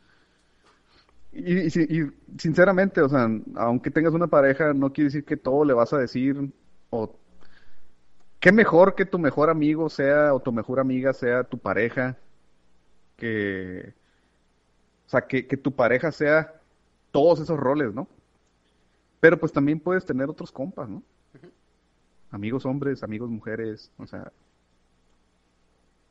y, 1.33 1.67
y 1.67 2.13
sinceramente, 2.39 3.01
o 3.01 3.09
sea, 3.09 3.29
aunque 3.57 3.91
tengas 3.91 4.15
una 4.15 4.27
pareja, 4.27 4.73
no 4.73 4.93
quiere 4.93 5.09
decir 5.09 5.25
que 5.25 5.37
todo 5.37 5.65
le 5.65 5.75
vas 5.75 5.93
a 5.93 5.99
decir 5.99 6.53
o 6.91 7.19
qué 8.41 8.53
mejor 8.53 8.95
que 8.95 9.07
tu 9.07 9.19
mejor 9.19 9.51
amigo 9.51 9.89
sea 9.89 10.35
o 10.35 10.41
tu 10.41 10.53
mejor 10.53 10.79
amiga 10.79 11.13
sea 11.13 11.45
tu 11.45 11.59
pareja, 11.59 12.19
que, 13.17 13.95
o 15.07 15.11
sea, 15.11 15.23
que, 15.23 15.47
que 15.47 15.57
tu 15.57 15.73
pareja 15.73 16.13
sea 16.13 16.61
todos 17.11 17.41
esos 17.41 17.59
roles, 17.59 17.95
¿no? 17.95 18.09
Pero 19.21 19.39
pues 19.39 19.53
también 19.53 19.81
puedes 19.81 20.05
tener 20.05 20.29
otros 20.29 20.53
compas, 20.53 20.89
¿no? 20.89 21.03
Amigos 22.31 22.67
hombres, 22.67 23.03
amigos 23.03 23.31
mujeres, 23.31 23.91
o 23.97 24.07
sea, 24.07 24.33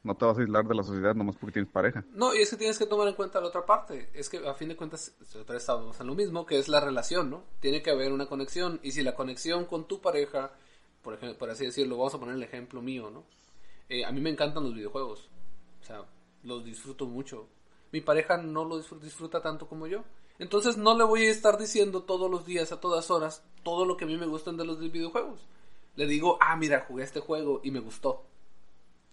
no 0.03 0.15
te 0.15 0.25
vas 0.25 0.37
a 0.37 0.41
aislar 0.41 0.65
de 0.65 0.75
la 0.75 0.83
sociedad 0.83 1.15
nomás 1.15 1.35
porque 1.37 1.53
tienes 1.53 1.71
pareja. 1.71 2.03
No, 2.13 2.35
y 2.35 2.39
es 2.39 2.49
que 2.49 2.57
tienes 2.57 2.77
que 2.77 2.85
tomar 2.85 3.07
en 3.07 3.15
cuenta 3.15 3.39
la 3.39 3.47
otra 3.47 3.65
parte. 3.65 4.09
Es 4.13 4.29
que 4.29 4.45
a 4.47 4.53
fin 4.53 4.69
de 4.69 4.75
cuentas, 4.75 5.15
otra 5.39 5.53
vez 5.53 5.63
estamos 5.63 5.99
en 5.99 6.07
lo 6.07 6.15
mismo, 6.15 6.45
que 6.45 6.59
es 6.59 6.67
la 6.67 6.81
relación, 6.81 7.29
¿no? 7.29 7.43
Tiene 7.59 7.81
que 7.81 7.91
haber 7.91 8.11
una 8.11 8.25
conexión. 8.25 8.79
Y 8.83 8.91
si 8.91 9.01
la 9.01 9.15
conexión 9.15 9.65
con 9.65 9.87
tu 9.87 10.01
pareja, 10.01 10.51
por 11.01 11.13
ejemplo, 11.13 11.37
por 11.37 11.49
así 11.49 11.65
decirlo, 11.65 11.97
vamos 11.97 12.13
a 12.15 12.19
poner 12.19 12.35
el 12.35 12.43
ejemplo 12.43 12.81
mío, 12.81 13.09
¿no? 13.09 13.23
Eh, 13.89 14.03
a 14.03 14.11
mí 14.11 14.19
me 14.19 14.29
encantan 14.29 14.63
los 14.63 14.73
videojuegos. 14.73 15.29
O 15.81 15.85
sea, 15.85 16.03
los 16.43 16.65
disfruto 16.65 17.05
mucho. 17.05 17.47
Mi 17.93 18.01
pareja 18.01 18.37
no 18.37 18.65
lo 18.65 18.77
disfruta, 18.77 19.05
disfruta 19.05 19.41
tanto 19.41 19.67
como 19.67 19.85
yo. 19.85 20.03
Entonces 20.39 20.77
no 20.77 20.97
le 20.97 21.03
voy 21.03 21.27
a 21.27 21.29
estar 21.29 21.59
diciendo 21.59 22.01
todos 22.01 22.29
los 22.29 22.43
días, 22.43 22.71
a 22.71 22.81
todas 22.81 23.11
horas, 23.11 23.43
todo 23.61 23.85
lo 23.85 23.97
que 23.97 24.05
a 24.05 24.07
mí 24.07 24.17
me 24.17 24.25
gustan 24.25 24.57
de 24.57 24.65
los 24.65 24.79
videojuegos. 24.79 25.39
Le 25.95 26.07
digo, 26.07 26.39
ah, 26.41 26.55
mira, 26.55 26.85
jugué 26.87 27.03
este 27.03 27.19
juego 27.19 27.61
y 27.63 27.69
me 27.69 27.79
gustó. 27.79 28.23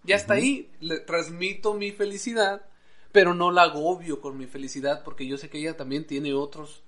Ya 0.03 0.17
está 0.17 0.35
ahí, 0.35 0.73
le 0.81 0.99
transmito 0.99 1.75
mi 1.75 1.93
felicidad, 1.93 2.65
pero 3.13 3.35
no 3.35 3.51
la 3.51 3.65
agobio 3.65 4.23
con 4.23 4.39
mi 4.39 4.47
felicidad 4.47 5.05
porque 5.05 5.27
yo 5.27 5.37
sé 5.37 5.51
que 5.51 5.59
ella 5.59 5.77
también 5.77 6.07
tiene 6.07 6.33
otros, 6.33 6.83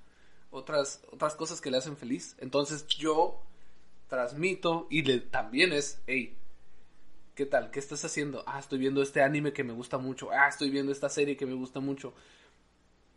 otras, 0.50 1.02
otras 1.12 1.36
cosas 1.36 1.60
que 1.60 1.70
le 1.70 1.76
hacen 1.76 1.98
feliz. 1.98 2.36
Entonces 2.38 2.86
yo 2.86 3.38
transmito 4.08 4.86
y 4.88 5.02
le, 5.02 5.20
también 5.20 5.74
es, 5.74 6.00
hey, 6.06 6.38
¿qué 7.34 7.46
tal? 7.46 7.70
¿Qué 7.70 7.78
estás 7.78 8.04
haciendo? 8.04 8.42
Ah, 8.46 8.58
estoy 8.58 8.78
viendo 8.78 9.02
este 9.02 9.22
anime 9.22 9.52
que 9.52 9.64
me 9.64 9.72
gusta 9.72 9.98
mucho. 9.98 10.30
Ah, 10.30 10.48
estoy 10.48 10.70
viendo 10.70 10.92
esta 10.92 11.08
serie 11.08 11.36
que 11.36 11.46
me 11.46 11.54
gusta 11.54 11.80
mucho. 11.80 12.14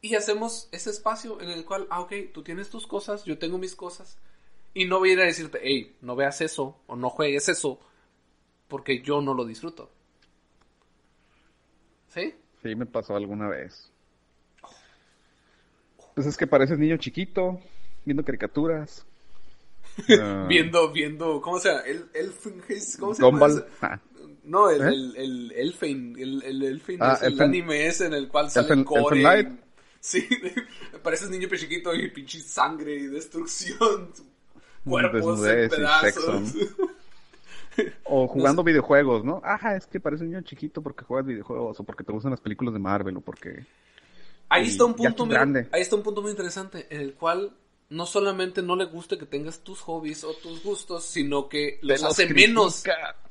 Y 0.02 0.16
hacemos 0.16 0.70
ese 0.72 0.90
espacio 0.90 1.42
en 1.42 1.50
el 1.50 1.66
cual, 1.66 1.88
ah, 1.90 2.02
ok, 2.02 2.14
tú 2.34 2.44
tienes 2.44 2.70
tus 2.70 2.88
cosas, 2.88 3.26
yo 3.26 3.38
tengo 3.38 3.58
mis 3.58 3.76
cosas. 3.76 4.18
Y 4.74 4.86
no 4.86 5.00
voy 5.00 5.12
a 5.12 5.14
ir 5.14 5.22
a 5.22 5.26
decirte, 5.26 5.60
hey, 5.64 5.96
no 6.02 6.16
veas 6.16 6.42
eso 6.42 6.78
o 6.88 6.96
no 6.96 7.10
juegues 7.10 7.50
eso 7.50 7.80
porque 8.68 9.02
yo 9.02 9.22
no 9.22 9.34
lo 9.34 9.46
disfruto. 9.46 9.90
¿Sí? 12.08 12.36
Sí, 12.62 12.76
me 12.76 12.86
pasó 12.86 13.16
alguna 13.16 13.48
vez. 13.48 13.92
Pues 16.14 16.28
es 16.28 16.38
que 16.38 16.48
pareces 16.48 16.80
niño 16.80 16.98
chiquito, 16.98 17.60
viendo 18.06 18.24
caricaturas. 18.24 19.06
Ah, 20.22 20.46
Viendo, 20.50 20.92
viendo, 20.92 21.40
¿cómo 21.42 21.60
se 21.60 21.70
llama? 21.70 21.82
El, 21.82 22.06
Elfen, 22.14 22.62
¿cómo 23.00 23.14
se 23.14 23.22
llama? 23.24 23.48
Ah, 23.82 24.00
No, 24.44 24.70
el, 24.70 24.82
¿Eh? 24.82 24.88
el, 24.88 25.16
el 25.16 25.52
Elfen, 25.54 26.16
el, 26.18 26.44
el 26.44 26.64
Elfen 26.64 26.98
Ah, 27.02 27.14
es 27.16 27.24
el 27.24 27.38
Elfen- 27.38 27.44
anime 27.44 27.88
ese 27.88 28.06
en 28.08 28.14
el 28.14 28.28
cual 28.28 28.50
sale 28.52 28.68
Elfen- 28.68 28.84
Core. 28.84 29.22
Light. 29.22 29.50
Sí, 30.02 30.28
pareces 31.04 31.30
niño 31.30 31.48
chiquito 31.56 31.96
y 31.96 32.10
pinche 32.12 32.40
sangre 32.42 32.96
y 32.96 33.08
destrucción. 33.08 34.12
Cuerpos 34.86 35.22
en 35.22 35.28
Desnudez 35.30 35.72
y 35.72 35.76
pedazos. 35.76 36.54
O 38.06 38.26
jugando 38.28 38.64
videojuegos, 38.64 39.26
¿no? 39.26 39.42
Ajá, 39.44 39.76
es 39.76 39.86
que 39.86 40.00
pareces 40.00 40.26
niño 40.28 40.42
chiquito 40.44 40.82
porque 40.82 41.04
juegas 41.04 41.26
videojuegos, 41.28 41.78
o 41.78 41.84
porque 41.84 42.06
te 42.06 42.14
gustan 42.14 42.32
las 42.32 42.40
películas 42.40 42.74
de 42.74 42.80
Marvel, 42.80 43.18
o 43.18 43.22
porque 43.22 43.66
Ahí 44.48 44.68
está 44.68 44.86
un 44.86 44.94
punto 44.94 45.26
muy, 45.26 45.34
grande. 45.36 45.68
ahí 45.74 45.82
está 45.82 45.98
un 45.98 46.04
punto 46.04 46.22
muy 46.22 46.32
interesante 46.32 46.88
en 46.90 47.02
el 47.02 47.16
cual 47.16 47.52
no 47.90 48.06
solamente 48.06 48.62
no 48.62 48.76
le 48.76 48.86
gusta 48.86 49.18
que 49.18 49.26
tengas 49.26 49.60
tus 49.60 49.82
hobbies 49.82 50.24
o 50.24 50.34
tus 50.34 50.64
gustos, 50.64 51.06
sino 51.06 51.48
que 51.50 51.80
los 51.82 52.02
Te 52.02 52.08
hace 52.08 52.28
critica. 52.28 52.48
menos. 52.48 52.84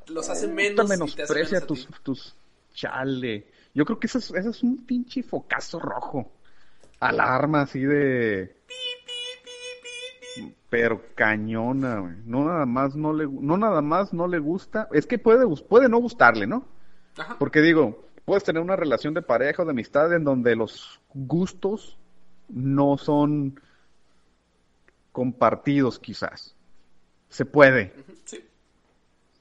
Los 0.09 0.29
hace 0.29 0.49
menos 0.49 0.73
y 0.73 0.77
te 0.77 0.83
hace 0.83 1.35
menosprecia 1.35 1.61
menos 1.61 1.63
a 1.63 1.67
tus, 1.67 1.89
tus 2.03 2.35
chale. 2.75 3.47
Yo 3.75 3.85
creo 3.85 3.99
que 3.99 4.07
eso 4.07 4.19
es, 4.19 4.31
eso 4.31 4.51
es 4.51 4.63
un 4.63 4.85
pinche 4.85 5.23
focazo 5.23 5.79
rojo. 5.79 6.31
Alarma 7.01 7.63
así 7.63 7.81
de. 7.81 8.57
Pero 10.71 11.03
cañona, 11.15 12.01
güey. 12.01 12.15
No 12.25 12.45
nada 12.45 12.67
más 12.67 12.97
no 12.97 13.13
le, 13.13 13.27
no 13.27 13.57
nada 13.57 13.81
más 13.81 14.13
no 14.13 14.27
le 14.27 14.39
gusta. 14.39 14.89
Es 14.93 15.07
que 15.07 15.19
puede, 15.19 15.47
puede 15.69 15.89
no 15.89 15.99
gustarle, 15.99 16.47
¿no? 16.47 16.67
Ajá. 17.17 17.37
Porque 17.39 17.61
digo, 17.61 18.09
puedes 18.25 18.45
tener 18.45 18.63
una 18.63 18.77
relación 18.77 19.15
de 19.15 19.23
pareja 19.23 19.63
o 19.63 19.65
de 19.65 19.71
amistad 19.73 20.13
en 20.13 20.25
donde 20.25 20.57
los 20.57 21.01
gustos 21.13 21.99
no 22.49 22.99
son 22.99 23.61
compartidos, 25.15 26.01
quizás. 26.01 26.57
Se 27.29 27.45
puede. 27.45 27.95
Sí. 28.25 28.45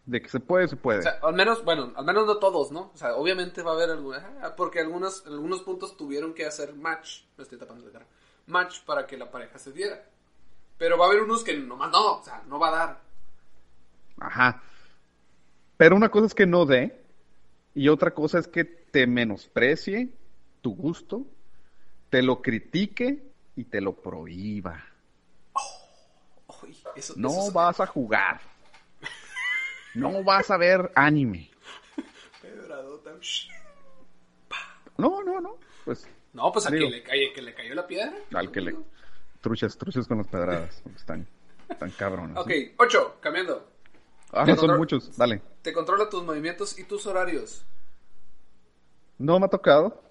De 0.06 0.22
que 0.22 0.30
se 0.30 0.40
puede, 0.40 0.68
se 0.68 0.76
puede. 0.76 1.00
O 1.00 1.02
sea, 1.02 1.18
al 1.24 1.34
menos, 1.34 1.66
bueno, 1.66 1.92
al 1.96 2.06
menos 2.06 2.28
no 2.28 2.38
todos, 2.38 2.72
¿no? 2.72 2.92
O 2.94 2.98
sea, 2.98 3.16
obviamente 3.16 3.64
va 3.64 3.72
a 3.72 3.74
haber 3.74 3.90
alguna, 3.90 4.38
ah, 4.44 4.54
porque 4.56 4.80
algunos, 4.80 5.26
algunos 5.26 5.64
puntos 5.64 5.98
tuvieron 5.98 6.36
que 6.36 6.46
hacer 6.46 6.76
match, 6.76 7.24
me 7.38 7.44
estoy 7.44 7.58
tapando 7.58 7.88
la 7.88 7.92
cara, 7.92 8.06
match 8.46 8.84
para 8.86 9.08
que 9.08 9.18
la 9.18 9.32
pareja 9.32 9.58
se 9.58 9.72
diera. 9.72 10.06
Pero 10.78 10.96
va 10.96 11.06
a 11.06 11.08
haber 11.08 11.22
unos 11.22 11.44
que 11.44 11.58
nomás 11.58 11.92
no, 11.92 12.20
o 12.20 12.24
sea, 12.24 12.44
no 12.48 12.60
va 12.60 12.68
a 12.68 12.72
dar. 12.72 13.02
Ajá. 14.20 14.62
Pero 15.76 15.96
una 15.96 16.10
cosa 16.10 16.28
es 16.28 16.36
que 16.36 16.46
no 16.46 16.68
dé 16.68 17.02
y 17.74 17.90
otra 17.90 18.14
cosa 18.14 18.38
es 18.38 18.48
que 18.48 18.64
te 18.64 19.08
menosprecie 19.08 20.14
tu 20.62 20.76
gusto, 20.76 21.26
te 22.12 22.22
lo 22.22 22.44
critique 22.44 23.24
y 23.56 23.64
te 23.64 23.82
lo 23.82 23.94
prohíba. 23.96 24.93
Eso, 26.96 27.14
No 27.18 27.30
eso 27.30 27.52
vas 27.52 27.80
a 27.80 27.88
jugar. 27.88 28.40
No 29.94 30.24
vas 30.24 30.50
a 30.50 30.58
ver 30.58 30.92
anime. 30.96 31.50
Pedradota. 32.42 33.12
No, 34.98 35.24
no, 35.24 35.40
no. 35.40 35.58
Pues 35.86 36.08
No, 36.34 36.52
pues 36.52 36.66
a 36.68 36.72
Digo. 36.72 36.90
quien 36.90 36.92
le, 36.92 37.34
que 37.34 37.42
le 37.42 37.54
cayó 37.54 37.76
la 37.76 37.86
piedra. 37.88 38.14
al 38.34 38.52
que 38.52 38.62
le 38.62 38.76
truchas, 39.42 39.78
truchas 39.78 40.08
con 40.08 40.18
las 40.20 40.28
pedradas. 40.28 40.82
Están, 40.96 41.28
están 41.70 41.92
cabrones. 41.92 42.38
Ok, 42.38 42.48
¿no? 42.50 42.84
8, 42.86 43.18
cambiando. 43.20 43.68
Ah, 44.32 44.46
te 44.46 44.56
son 44.56 44.78
muchos. 44.78 45.16
Dale. 45.18 45.42
Te 45.62 45.74
controla 45.74 46.10
tus 46.10 46.24
movimientos 46.24 46.80
y 46.80 46.86
tus 46.86 47.06
horarios. 47.06 47.66
No 49.20 49.40
me 49.40 49.46
ha 49.46 49.50
tocado, 49.50 50.02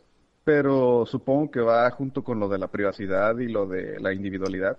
pero 0.44 1.04
supongo 1.06 1.50
que 1.50 1.60
va 1.60 1.90
junto 1.90 2.22
con 2.22 2.38
lo 2.38 2.48
de 2.48 2.58
la 2.58 2.68
privacidad 2.68 3.36
y 3.38 3.48
lo 3.48 3.66
de 3.66 3.98
la 4.00 4.12
individualidad. 4.12 4.78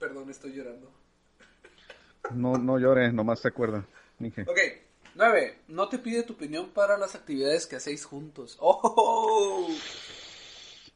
Perdón, 0.00 0.30
estoy 0.30 0.52
llorando. 0.54 0.90
No, 2.34 2.54
no 2.56 2.78
llores, 2.78 3.12
nomás 3.12 3.40
se 3.40 3.48
acuerda. 3.48 3.84
Dije. 4.18 4.42
Ok, 4.42 4.58
9. 5.14 5.58
No 5.68 5.88
te 5.88 5.98
pide 5.98 6.22
tu 6.22 6.32
opinión 6.32 6.70
para 6.70 6.96
las 6.98 7.14
actividades 7.14 7.66
que 7.66 7.76
hacéis 7.76 8.04
juntos. 8.04 8.56
¡Oh! 8.60 9.68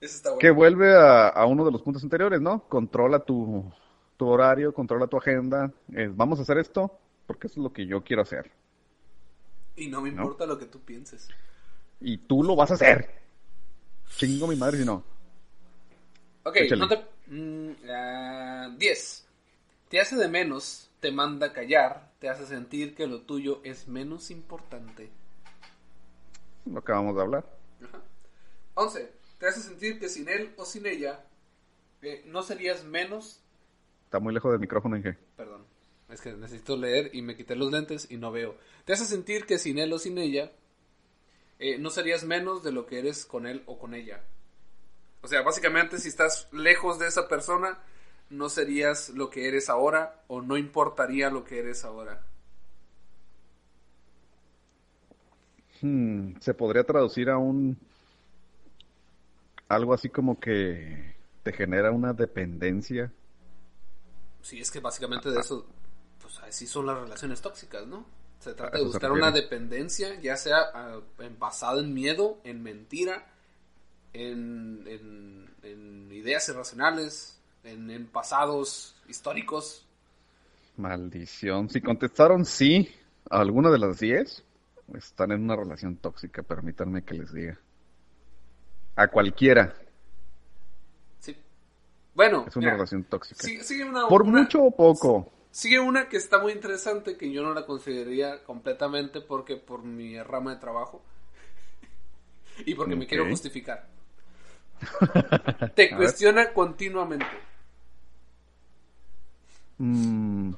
Eso 0.01 0.17
está 0.17 0.31
bueno. 0.31 0.41
Que 0.41 0.51
vuelve 0.51 0.95
a, 0.95 1.29
a 1.29 1.47
uno 1.47 1.65
de 1.65 1.71
los 1.71 1.83
puntos 1.83 2.03
anteriores, 2.03 2.41
¿no? 2.41 2.67
Controla 2.69 3.21
tu, 3.21 3.71
tu 4.17 4.27
horario, 4.27 4.73
controla 4.73 5.07
tu 5.07 5.17
agenda. 5.19 5.71
Eh, 5.95 6.11
vamos 6.13 6.39
a 6.39 6.43
hacer 6.43 6.59
esto 6.59 6.99
porque 7.27 7.47
eso 7.47 7.61
es 7.61 7.65
lo 7.65 7.73
que 7.73 7.87
yo 7.87 8.03
quiero 8.03 8.23
hacer. 8.23 8.51
Y 9.77 9.89
no 9.89 10.01
me 10.01 10.11
¿No? 10.11 10.23
importa 10.23 10.47
lo 10.47 10.59
que 10.59 10.67
tú 10.67 10.81
pienses. 10.81 11.29
Y 12.01 12.19
tú 12.19 12.43
lo 12.43 12.57
vas 12.57 12.71
a 12.71 12.75
hacer. 12.75 13.11
Chingo 14.17 14.47
mi 14.47 14.57
madre 14.57 14.79
si 14.79 14.85
no. 14.85 15.03
Ok, 16.45 16.57
Échale. 16.57 16.81
no 16.81 16.89
te... 16.89 17.14
mm, 17.27 17.71
ah, 17.91 18.75
10. 18.77 19.27
Te 19.89 20.01
hace 20.01 20.17
de 20.17 20.29
menos, 20.29 20.91
te 21.01 21.13
manda 21.13 21.49
a 21.49 21.53
callar, 21.53 22.13
te 22.19 22.29
hace 22.29 22.47
sentir 22.47 22.95
que 22.95 23.07
lo 23.07 23.23
tuyo 23.23 23.61
es 23.65 23.89
menos 23.89 24.31
importante. 24.31 25.11
Lo 26.65 26.79
acabamos 26.79 27.15
de 27.17 27.23
hablar. 27.23 27.45
Ajá. 27.83 28.03
11. 28.75 29.13
Te 29.39 29.47
hace 29.47 29.61
sentir 29.61 29.99
que 29.99 30.09
sin 30.09 30.29
él 30.29 30.55
o 30.57 30.65
sin 30.65 30.87
ella 30.87 31.25
eh, 32.03 32.23
no 32.27 32.43
serías 32.43 32.85
menos... 32.85 33.41
Está 34.05 34.19
muy 34.19 34.33
lejos 34.33 34.53
del 34.53 34.61
micrófono, 34.61 34.97
Inge. 34.97 35.17
Perdón, 35.37 35.65
es 36.09 36.21
que 36.21 36.33
necesito 36.33 36.77
leer 36.77 37.11
y 37.15 37.23
me 37.23 37.37
quité 37.37 37.57
los 37.57 37.73
lentes 37.73 38.11
y 38.11 38.17
no 38.17 38.31
veo. 38.31 38.57
Te 38.85 38.93
hace 38.93 39.07
sentir 39.07 39.47
que 39.47 39.59
sin 39.59 39.79
él 39.79 39.93
o 39.93 39.99
sin 39.99 40.19
ella 40.19 40.53
eh, 41.59 41.79
no 41.79 41.91
serías 41.91 42.25
menos 42.25 42.63
de 42.63 42.73
lo 42.73 42.87
que 42.87 42.99
eres 42.99 43.27
con 43.27 43.47
él 43.47 43.63
o 43.67 43.79
con 43.79 43.95
ella. 43.95 44.23
O 45.25 45.27
sea, 45.27 45.41
básicamente 45.41 45.99
si 45.99 46.09
estás 46.09 46.49
lejos 46.53 46.99
de 46.99 47.07
esa 47.07 47.29
persona, 47.29 47.79
no 48.29 48.51
serías 48.51 49.09
lo 49.09 49.31
que 49.31 49.49
eres 49.49 49.71
ahora 49.71 50.21
o 50.27 50.43
no 50.43 50.59
importaría 50.59 51.31
lo 51.31 51.45
que 51.45 51.61
eres 51.61 51.83
ahora. 51.87 52.21
Hmm, 55.81 56.35
se 56.41 56.53
podría 56.53 56.85
traducir 56.85 57.31
a 57.31 57.39
un... 57.39 57.79
Algo 59.67 59.95
así 59.95 60.11
como 60.11 60.39
que 60.39 61.15
te 61.43 61.55
genera 61.55 61.91
una 61.91 62.13
dependencia. 62.13 63.11
Sí, 64.43 64.61
es 64.61 64.71
que 64.71 64.81
básicamente 64.81 65.31
de 65.31 65.41
eso, 65.41 65.67
pues 66.21 66.39
así 66.41 66.67
son 66.67 66.85
las 66.85 66.99
relaciones 66.99 67.41
tóxicas, 67.41 67.87
¿no? 67.87 68.05
Se 68.41 68.53
trata 68.53 68.77
de 68.77 68.85
se 68.85 68.89
buscar 68.89 69.11
una 69.11 69.31
dependencia, 69.31 70.21
ya 70.21 70.37
sea 70.37 70.59
ah, 70.75 71.01
basada 71.39 71.81
en 71.81 71.95
miedo, 71.95 72.41
en 72.45 72.63
mentira, 72.63 73.34
en, 74.15 74.83
en- 74.87 75.55
en 75.63 76.13
ideas 76.13 76.49
irracionales, 76.49 77.39
en, 77.65 77.91
en 77.91 78.07
pasados 78.07 78.97
históricos. 79.09 79.87
Maldición. 80.77 81.69
Si 81.71 81.81
contestaron 81.81 82.45
sí 82.45 82.89
a 83.31 83.41
alguna 83.41 83.71
de 83.71 83.79
las 83.79 83.99
10, 84.01 84.43
están 84.97 85.33
en 85.33 85.43
una 85.45 85.57
relación 85.57 85.97
tóxica, 85.97 86.43
permítanme 86.43 87.03
que 87.03 87.15
les 87.15 87.33
diga. 87.33 87.59
A 88.97 89.09
cualquiera 89.09 89.75
Sí. 91.21 91.37
Bueno, 92.15 92.45
es 92.47 92.55
una 92.57 92.67
mira, 92.67 92.75
relación 92.75 93.05
tóxica. 93.05 93.43
sigue, 93.43 93.65
sigue 93.65 93.85
una, 93.85 94.07
Por 94.09 94.23
una- 94.23 94.43
mucho 94.43 94.63
o 94.63 94.71
poco. 94.71 95.33
sigue 95.51 95.81
una 95.81 96.09
que 96.09 96.17
está 96.19 96.39
muy 96.39 96.53
interesante 96.53 97.17
que 97.17 97.33
yo 97.33 97.43
no 97.43 97.55
la 97.55 97.67
consideraría 97.67 98.45
completamente 98.45 99.21
porque 99.21 99.57
por 99.57 99.83
mi 99.83 100.21
rama 100.23 100.55
de 100.55 100.61
trabajo 100.61 101.03
y 102.67 102.75
porque 102.75 102.95
me 102.97 103.07
quiero 103.07 103.27
justificar. 103.29 103.89
Te 105.75 105.95
cuestiona 105.97 106.53
continuamente. 106.53 107.27
Mm, 109.79 110.53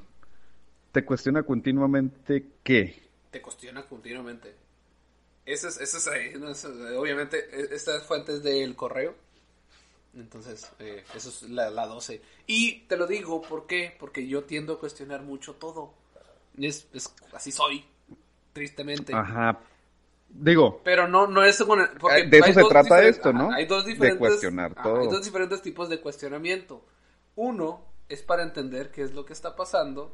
te 0.92 1.04
cuestiona 1.04 1.42
continuamente 1.42 2.46
qué. 2.62 3.02
te 3.30 3.40
cuestiona 3.42 3.84
continuamente. 3.86 4.54
Esa 5.44 5.68
es, 5.68 5.80
esa 5.80 5.98
es 5.98 6.08
ahí, 6.08 6.32
¿no? 6.38 6.48
Esa 6.50 6.68
es- 6.68 6.96
obviamente, 6.96 7.38
e- 7.52 7.74
esta 7.74 8.00
fuente 8.00 8.32
es 8.34 8.42
del 8.42 8.74
correo. 8.74 9.14
Entonces, 10.14 10.70
eh, 10.78 11.04
eso 11.14 11.28
es 11.28 11.42
la, 11.42 11.70
la 11.70 11.86
12. 11.86 12.20
Y 12.46 12.80
te 12.88 12.96
lo 12.96 13.06
digo, 13.06 13.42
¿por 13.42 13.66
qué? 13.66 13.94
Porque 13.98 14.26
yo 14.26 14.44
tiendo 14.44 14.74
a 14.74 14.80
cuestionar 14.80 15.22
mucho 15.22 15.54
todo. 15.54 15.92
Es- 16.58 16.86
así 17.32 17.52
soy, 17.52 17.84
tristemente. 18.54 19.12
Ajá. 19.14 19.60
Digo, 20.28 20.80
Pero 20.84 21.08
no, 21.08 21.26
no 21.26 21.42
es 21.42 21.62
con 21.62 21.80
porque 21.98 22.24
de 22.26 22.38
eso 22.38 22.52
se 22.52 22.68
trata 22.68 23.02
esto, 23.02 23.32
¿no? 23.32 23.48
ajá, 23.48 23.56
Hay 23.56 23.66
dos 23.66 23.86
De 23.86 24.16
cuestionar 24.16 24.72
ajá, 24.72 24.82
todo. 24.82 25.00
Hay 25.00 25.08
dos 25.08 25.24
diferentes 25.24 25.62
tipos 25.62 25.88
de 25.88 26.00
cuestionamiento. 26.00 26.84
Uno 27.36 27.82
es 28.08 28.22
para 28.22 28.42
entender 28.42 28.90
qué 28.90 29.02
es 29.02 29.12
lo 29.12 29.24
que 29.24 29.32
está 29.32 29.56
pasando. 29.56 30.12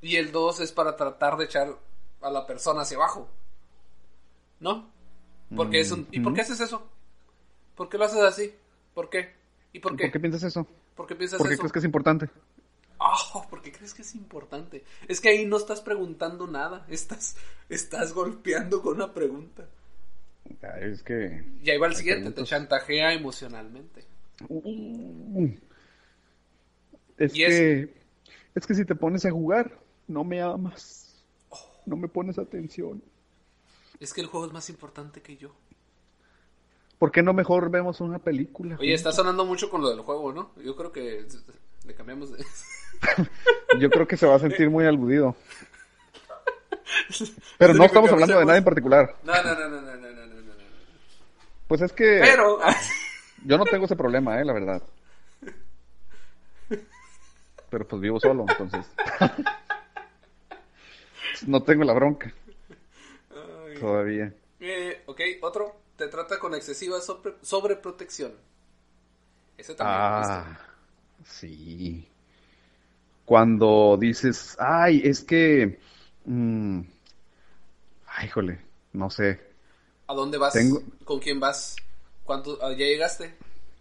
Y 0.00 0.16
el 0.16 0.32
dos 0.32 0.60
es 0.60 0.72
para 0.72 0.96
tratar 0.96 1.36
de 1.36 1.44
echar 1.44 1.76
a 2.22 2.30
la 2.30 2.46
persona 2.46 2.82
hacia 2.82 2.96
abajo. 2.96 3.28
¿No? 4.58 4.90
Porque 5.54 5.80
es 5.80 5.90
un. 5.90 6.06
¿Y 6.10 6.20
por 6.20 6.34
qué 6.34 6.42
haces 6.42 6.60
eso? 6.60 6.86
¿Por 7.76 7.88
qué 7.88 7.98
lo 7.98 8.04
haces 8.04 8.20
así? 8.20 8.54
¿Por 8.94 9.10
qué? 9.10 9.34
¿Y 9.72 9.80
por 9.80 9.96
qué? 9.96 10.04
¿por 10.04 10.12
qué 10.12 10.20
piensas 10.20 10.42
eso? 10.42 10.66
¿Por 10.96 11.06
qué 11.06 11.14
piensas 11.14 11.38
¿Por 11.38 11.48
qué 11.48 11.54
eso? 11.54 11.62
crees 11.62 11.72
que 11.72 11.78
es 11.78 11.84
importante? 11.84 12.28
Ah, 13.00 13.16
¿por 13.48 13.62
qué 13.62 13.72
crees 13.72 13.94
que 13.94 14.02
es 14.02 14.14
importante? 14.14 14.84
Es 15.08 15.20
que 15.20 15.30
ahí 15.30 15.46
no 15.46 15.56
estás 15.56 15.80
preguntando 15.80 16.46
nada. 16.46 16.86
Estás, 16.88 17.34
estás 17.70 18.12
golpeando 18.12 18.82
con 18.82 18.96
una 18.96 19.14
pregunta. 19.14 19.66
Ay, 20.62 20.90
es 20.92 21.02
que... 21.02 21.44
Y 21.62 21.70
ahí 21.70 21.78
va 21.78 21.86
el 21.86 21.96
siguiente, 21.96 22.30
te 22.30 22.44
chantajea 22.44 23.14
emocionalmente. 23.14 24.04
Uh, 24.48 25.48
Es 27.16 27.34
Y 27.34 27.38
que... 27.38 27.94
Es 28.54 28.66
que 28.66 28.74
si 28.74 28.84
te 28.84 28.94
pones 28.94 29.24
a 29.24 29.30
jugar, 29.30 29.78
no 30.06 30.24
me 30.24 30.42
amas. 30.42 31.24
No 31.86 31.96
me 31.96 32.08
pones 32.08 32.38
atención. 32.38 33.02
Es 33.98 34.12
que 34.12 34.20
el 34.20 34.26
juego 34.26 34.46
es 34.46 34.52
más 34.52 34.68
importante 34.68 35.22
que 35.22 35.36
yo. 35.36 35.54
¿Por 36.98 37.12
qué 37.12 37.22
no 37.22 37.32
mejor 37.32 37.70
vemos 37.70 38.00
una 38.00 38.18
película? 38.18 38.76
Oye, 38.78 38.92
está 38.92 39.12
sonando 39.12 39.46
mucho 39.46 39.70
con 39.70 39.80
lo 39.80 39.88
del 39.88 40.00
juego, 40.00 40.32
¿no? 40.32 40.52
Yo 40.62 40.76
creo 40.76 40.92
que 40.92 41.26
le 41.86 41.94
cambiamos 41.94 42.32
de... 42.32 42.44
yo 43.78 43.90
creo 43.90 44.06
que 44.06 44.16
se 44.16 44.26
va 44.26 44.36
a 44.36 44.38
sentir 44.38 44.70
muy 44.70 44.86
aludido. 44.86 45.36
Pero 47.58 47.74
no 47.74 47.84
estamos 47.84 48.10
hablando 48.10 48.38
de 48.38 48.44
nada 48.44 48.58
en 48.58 48.64
particular. 48.64 49.16
No, 49.22 49.32
no, 49.42 49.54
no, 49.54 49.68
no, 49.68 49.80
no, 49.80 49.96
no, 49.96 50.10
no, 50.10 50.26
no. 50.26 50.54
Pues 51.68 51.82
es 51.82 51.92
que. 51.92 52.20
Pero. 52.22 52.58
Yo 53.44 53.56
no 53.56 53.64
tengo 53.64 53.86
ese 53.86 53.96
problema, 53.96 54.40
eh, 54.40 54.44
la 54.44 54.52
verdad. 54.52 54.82
Pero 57.70 57.86
pues 57.86 58.02
vivo 58.02 58.18
solo, 58.18 58.44
entonces. 58.48 58.86
no 61.46 61.62
tengo 61.62 61.84
la 61.84 61.92
bronca. 61.94 62.32
Todavía. 63.78 64.32
Eh, 64.58 65.02
ok, 65.06 65.20
otro. 65.42 65.80
Te 65.96 66.08
trata 66.08 66.38
con 66.38 66.54
excesiva 66.54 66.98
sobreprotección. 67.42 68.32
Ese 69.56 69.74
también. 69.74 69.98
Ah, 70.00 70.58
sí. 71.24 72.08
Cuando 73.30 73.96
dices, 73.96 74.56
ay, 74.58 75.02
es 75.04 75.22
que, 75.22 75.78
mm, 76.24 76.80
ay, 78.08 78.26
híjole, 78.26 78.58
no 78.92 79.08
sé. 79.08 79.38
¿A 80.08 80.14
dónde 80.14 80.36
vas? 80.36 80.52
tengo- 80.52 80.82
¿Con 81.04 81.20
quién 81.20 81.38
vas? 81.38 81.76
¿Cuánto? 82.24 82.58
ah, 82.60 82.72
¿Ya 82.72 82.86
llegaste? 82.86 83.32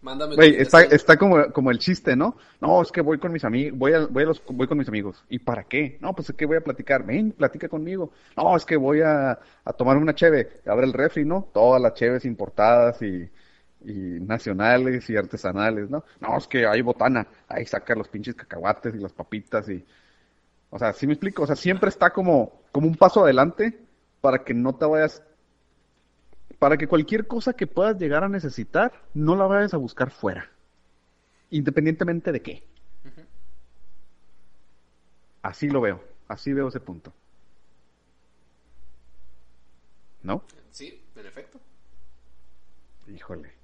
Mándame 0.04 0.36
Güey, 0.36 0.54
está, 0.62 0.84
está 0.84 1.18
como, 1.18 1.52
como 1.52 1.72
el 1.72 1.80
chiste, 1.80 2.16
¿no? 2.16 2.38
No, 2.62 2.80
es 2.84 2.92
que 2.92 3.02
voy 3.02 3.18
con 3.18 3.32
mis 3.32 3.44
amigos, 3.44 3.76
voy, 3.76 3.94
a, 3.94 4.06
voy, 4.06 4.22
a 4.22 4.28
los, 4.28 4.44
voy 4.50 4.68
con 4.68 4.78
mis 4.78 4.88
amigos. 4.88 5.26
¿Y 5.32 5.40
para 5.40 5.64
qué? 5.64 5.98
No, 6.00 6.14
pues 6.14 6.30
es 6.30 6.36
que 6.36 6.46
voy 6.46 6.58
a 6.58 6.62
platicar. 6.62 7.04
Ven, 7.04 7.32
platica 7.32 7.68
conmigo. 7.68 8.12
No, 8.38 8.56
es 8.56 8.64
que 8.66 8.78
voy 8.78 9.02
a, 9.02 9.32
a 9.66 9.74
tomar 9.74 9.98
una 9.98 10.14
cheve. 10.14 10.62
Abre 10.68 10.86
el 10.86 10.94
refri, 10.94 11.26
¿no? 11.26 11.48
Todas 11.52 11.82
las 11.82 11.96
cheves 11.96 12.24
importadas 12.24 13.02
y, 13.02 13.28
y 13.82 13.92
nacionales 13.92 15.10
y 15.10 15.18
artesanales, 15.18 15.90
¿no? 15.90 16.04
No, 16.20 16.38
es 16.38 16.48
que 16.48 16.66
hay 16.66 16.82
botana. 16.82 17.28
Ahí 17.48 17.66
saca 17.66 17.96
los 17.96 18.08
pinches 18.08 18.36
cacahuates 18.36 18.96
y 18.96 19.00
las 19.00 19.14
papitas 19.14 19.70
y... 19.70 19.86
O 20.70 20.78
sea, 20.78 20.94
¿sí 20.94 21.08
me 21.08 21.14
explico? 21.14 21.44
O 21.44 21.48
sea, 21.48 21.56
siempre 21.56 21.90
está 21.90 22.12
como, 22.12 22.62
como 22.72 22.88
un 22.88 22.96
paso 22.96 23.24
adelante 23.24 23.80
para 24.22 24.44
que 24.44 24.54
no 24.54 24.76
te 24.76 24.86
vayas 24.86 25.24
para 26.60 26.78
que 26.78 26.88
cualquier 26.88 27.26
cosa 27.26 27.54
que 27.54 27.68
puedas 27.68 27.98
llegar 27.98 28.24
a 28.24 28.30
necesitar, 28.30 28.92
no 29.14 29.36
la 29.36 29.46
vayas 29.46 29.74
a 29.74 29.78
buscar 29.78 30.12
fuera. 30.12 30.50
Independientemente 31.50 32.34
de 32.34 32.42
qué. 32.42 32.64
Así 35.42 35.70
lo 35.70 35.80
veo. 35.80 36.04
Así 36.28 36.52
veo 36.52 36.68
ese 36.68 36.82
punto. 36.82 37.14
¿No? 40.22 40.44
Sí, 40.70 41.02
en 41.16 41.26
efecto. 41.26 41.60
Híjole. 43.08 43.59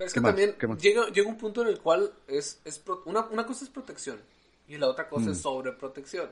Pero 0.00 0.06
es 0.08 0.14
¿Qué 0.14 0.20
que 0.20 0.22
más? 0.22 0.30
también 0.30 0.56
llega, 0.80 1.08
llega 1.10 1.28
un 1.28 1.36
punto 1.36 1.60
en 1.60 1.68
el 1.68 1.78
cual 1.78 2.10
es, 2.26 2.58
es 2.64 2.78
pro- 2.78 3.02
una, 3.04 3.26
una 3.26 3.44
cosa 3.44 3.64
es 3.66 3.70
protección 3.70 4.18
y 4.66 4.78
la 4.78 4.88
otra 4.88 5.10
cosa 5.10 5.28
Mm. 5.28 5.32
es 5.32 5.40
sobreprotección. 5.42 6.30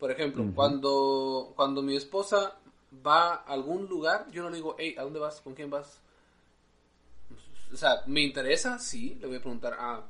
Por 0.00 0.10
ejemplo, 0.10 0.44
cuando, 0.56 1.52
cuando 1.54 1.82
mi 1.82 1.94
esposa 1.94 2.56
va 3.06 3.34
a 3.34 3.44
algún 3.44 3.86
lugar, 3.86 4.26
yo 4.32 4.42
no 4.42 4.50
le 4.50 4.56
digo, 4.56 4.74
hey, 4.76 4.96
¿a 4.98 5.02
dónde 5.02 5.20
vas? 5.20 5.40
¿Con 5.40 5.54
quién 5.54 5.70
vas? 5.70 6.00
O 7.72 7.76
sea, 7.76 8.02
¿me 8.06 8.22
interesa? 8.22 8.80
Sí, 8.80 9.16
le 9.20 9.28
voy 9.28 9.36
a 9.36 9.40
preguntar, 9.40 9.76
ah, 9.78 10.02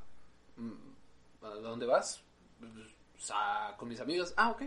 mm, 0.57 1.45
¿a 1.45 1.49
dónde 1.57 1.85
vas? 1.85 2.23
O 2.63 3.23
sea, 3.23 3.75
con 3.77 3.89
mis 3.91 4.01
amigos, 4.01 4.33
ah, 4.39 4.53
ok. 4.53 4.63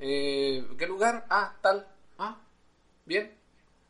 Eh, 0.00 0.66
¿Qué 0.76 0.86
lugar? 0.88 1.26
Ah, 1.30 1.54
tal, 1.62 1.86
ah, 2.18 2.38
bien. 3.06 3.32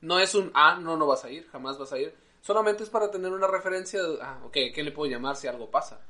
No 0.03 0.19
es 0.19 0.35
un, 0.35 0.51
ah, 0.53 0.77
no, 0.79 0.99
no 0.99 1.07
vas 1.07 1.25
a 1.25 1.31
ir, 1.31 1.49
jamás 1.51 1.79
vas 1.79 1.93
a 1.95 1.99
ir. 1.99 2.15
Solamente 2.41 2.83
es 2.83 2.91
para 2.91 3.11
tener 3.11 3.33
una 3.33 3.47
referencia 3.47 4.03
de, 4.03 4.19
ah, 4.23 4.41
ok, 4.45 4.57
¿qué 4.75 4.83
le 4.83 4.93
puedo 4.93 5.11
llamar 5.11 5.37
si 5.37 5.47
algo 5.47 5.71
pasa? 5.71 6.01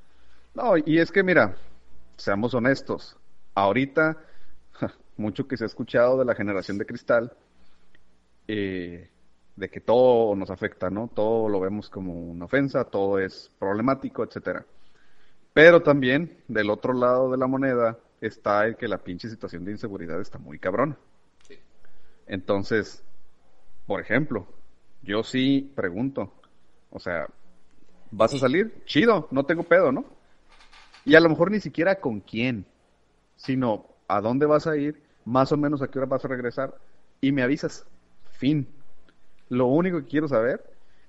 No, 0.55 0.75
y 0.77 0.99
es 0.99 1.11
que 1.11 1.23
mira, 1.23 1.57
seamos 2.17 2.55
honestos. 2.55 3.17
Ahorita, 3.55 4.17
mucho 5.17 5.47
que 5.47 5.57
se 5.57 5.65
ha 5.65 5.67
escuchado 5.67 6.19
de 6.19 6.25
la 6.25 6.35
generación 6.35 6.79
de 6.79 6.87
cristal, 6.87 7.33
eh, 8.47 9.11
de 9.57 9.71
que 9.71 9.81
todo 9.81 10.35
nos 10.37 10.51
afecta, 10.51 10.89
¿no? 10.89 11.11
Todo 11.13 11.49
lo 11.49 11.61
vemos 11.61 11.91
como 11.91 12.15
una 12.15 12.45
ofensa, 12.45 12.85
todo 12.85 13.19
es 13.19 13.51
problemático, 13.59 14.25
etcétera. 14.25 14.65
Pero 15.53 15.83
también, 15.83 16.43
del 16.49 16.71
otro 16.71 16.93
lado 16.93 17.31
de 17.31 17.37
la 17.37 17.47
moneda, 17.47 17.99
está 18.21 18.67
el 18.67 18.77
que 18.77 18.89
la 18.89 18.99
pinche 18.99 19.29
situación 19.29 19.65
de 19.65 19.73
inseguridad 19.73 20.21
está 20.21 20.39
muy 20.39 20.59
cabrona. 20.59 20.97
Sí. 21.47 21.59
Entonces, 22.27 23.03
por 23.87 24.01
ejemplo, 24.01 24.47
yo 25.03 25.23
sí 25.23 25.71
pregunto, 25.75 26.33
o 26.91 26.99
sea, 26.99 27.27
¿vas 28.11 28.35
a 28.35 28.39
salir? 28.39 28.83
Chido, 28.85 29.29
no 29.31 29.45
tengo 29.45 29.63
pedo, 29.63 29.93
¿no? 29.93 30.05
Y 31.05 31.15
a 31.15 31.21
lo 31.21 31.29
mejor 31.29 31.51
ni 31.51 31.61
siquiera 31.61 31.97
con 31.97 32.21
quién, 32.21 32.67
sino 33.37 33.87
a 34.09 34.21
dónde 34.21 34.47
vas 34.47 34.67
a 34.67 34.77
ir, 34.77 35.03
más 35.25 35.53
o 35.53 35.57
menos 35.57 35.83
a 35.83 35.89
qué 35.89 35.99
hora 35.99 36.07
vas 36.09 36.25
a 36.25 36.29
regresar, 36.29 36.75
y 37.21 37.33
me 37.33 37.43
avisas. 37.43 37.87
Fin. 38.33 38.67
Lo 39.49 39.67
único 39.67 39.99
que 40.01 40.07
quiero 40.07 40.29
saber 40.29 40.63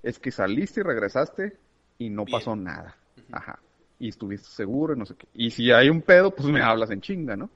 es 0.03 0.19
que 0.19 0.31
saliste 0.31 0.81
y 0.81 0.83
regresaste 0.83 1.57
y 1.97 2.09
no 2.09 2.25
Bien. 2.25 2.37
pasó 2.37 2.55
nada. 2.55 2.95
Ajá. 3.31 3.59
Y 3.99 4.09
estuviste 4.09 4.47
seguro 4.49 4.93
y 4.93 4.97
no 4.97 5.05
sé 5.05 5.15
qué. 5.15 5.27
Y 5.33 5.51
si 5.51 5.71
hay 5.71 5.89
un 5.89 6.01
pedo, 6.01 6.31
pues 6.31 6.47
me 6.49 6.61
hablas 6.61 6.89
en 6.91 7.01
chinga, 7.01 7.35
¿no? 7.35 7.49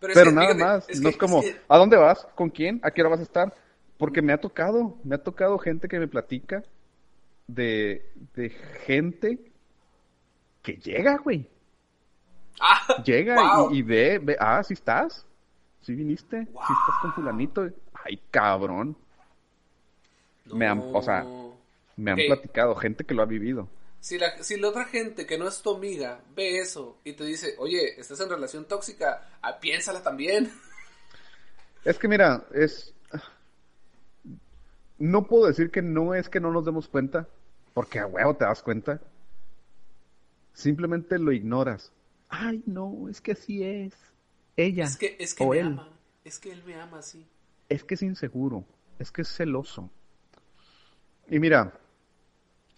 Pero 0.00 0.30
que, 0.30 0.32
nada 0.32 0.46
fíjate, 0.54 0.60
más, 0.64 0.88
es 0.90 1.00
no 1.00 1.08
que- 1.08 1.10
es 1.10 1.16
como, 1.16 1.40
es 1.40 1.46
que- 1.54 1.60
¿a 1.68 1.78
dónde 1.78 1.96
vas? 1.96 2.26
¿Con 2.34 2.50
quién? 2.50 2.78
¿A 2.82 2.90
qué 2.90 3.00
hora 3.00 3.10
vas 3.10 3.20
a 3.20 3.24
estar? 3.24 3.54
Porque 3.98 4.22
me 4.22 4.32
ha 4.32 4.40
tocado, 4.40 4.98
me 5.04 5.14
ha 5.16 5.22
tocado 5.22 5.58
gente 5.58 5.88
que 5.88 5.98
me 5.98 6.08
platica 6.08 6.64
de, 7.46 8.12
de 8.34 8.50
gente 8.86 9.52
que 10.62 10.74
llega, 10.78 11.18
güey. 11.18 11.48
Ah, 12.60 13.02
Llega 13.04 13.34
wow. 13.34 13.70
y, 13.72 13.78
y 13.78 13.82
ve, 13.82 14.18
ve, 14.18 14.36
ah, 14.38 14.62
sí 14.62 14.74
estás, 14.74 15.26
sí 15.80 15.94
viniste, 15.94 16.46
sí 16.62 16.72
estás 16.72 16.96
con 17.02 17.12
fulanito. 17.12 17.68
Ay, 17.92 18.20
cabrón, 18.30 18.96
me 20.52 20.66
han- 20.66 20.84
o 20.92 21.02
sea, 21.02 21.24
me 21.96 22.10
han 22.10 22.24
platicado, 22.24 22.74
gente 22.76 23.04
que 23.04 23.14
lo 23.14 23.22
ha 23.22 23.26
vivido. 23.26 23.68
Si 24.00 24.18
la, 24.18 24.42
si 24.42 24.56
la 24.58 24.68
otra 24.68 24.84
gente 24.84 25.26
que 25.26 25.38
no 25.38 25.48
es 25.48 25.62
tu 25.62 25.74
amiga 25.74 26.20
ve 26.36 26.58
eso 26.60 26.98
y 27.04 27.14
te 27.14 27.24
dice, 27.24 27.54
oye, 27.58 27.98
estás 27.98 28.20
en 28.20 28.28
relación 28.28 28.66
tóxica, 28.66 29.38
ah, 29.42 29.58
piénsala 29.58 30.02
también. 30.02 30.52
Es 31.84 31.98
que 31.98 32.08
mira, 32.08 32.44
es... 32.52 32.93
No 34.98 35.26
puedo 35.26 35.46
decir 35.46 35.70
que 35.70 35.82
no 35.82 36.14
es 36.14 36.28
que 36.28 36.40
no 36.40 36.52
nos 36.52 36.64
demos 36.64 36.88
cuenta, 36.88 37.28
porque 37.72 37.98
a 37.98 38.06
huevo 38.06 38.34
te 38.36 38.44
das 38.44 38.62
cuenta. 38.62 39.00
Simplemente 40.52 41.18
lo 41.18 41.32
ignoras. 41.32 41.92
Ay, 42.28 42.62
no, 42.66 43.08
es 43.08 43.20
que 43.20 43.32
así 43.32 43.62
es. 43.62 43.94
Ella. 44.56 44.84
Es 44.84 44.96
que, 44.96 45.16
es 45.18 45.34
que 45.34 45.44
o 45.44 45.50
me 45.50 45.58
él. 45.58 45.66
ama. 45.66 45.88
Es 46.24 46.38
que 46.38 46.52
él 46.52 46.62
me 46.64 46.74
ama 46.80 46.98
así. 46.98 47.26
Es 47.68 47.84
que 47.84 47.94
es 47.94 48.02
inseguro. 48.02 48.64
Es 48.98 49.10
que 49.10 49.22
es 49.22 49.28
celoso. 49.28 49.90
Y 51.28 51.38
mira, 51.40 51.72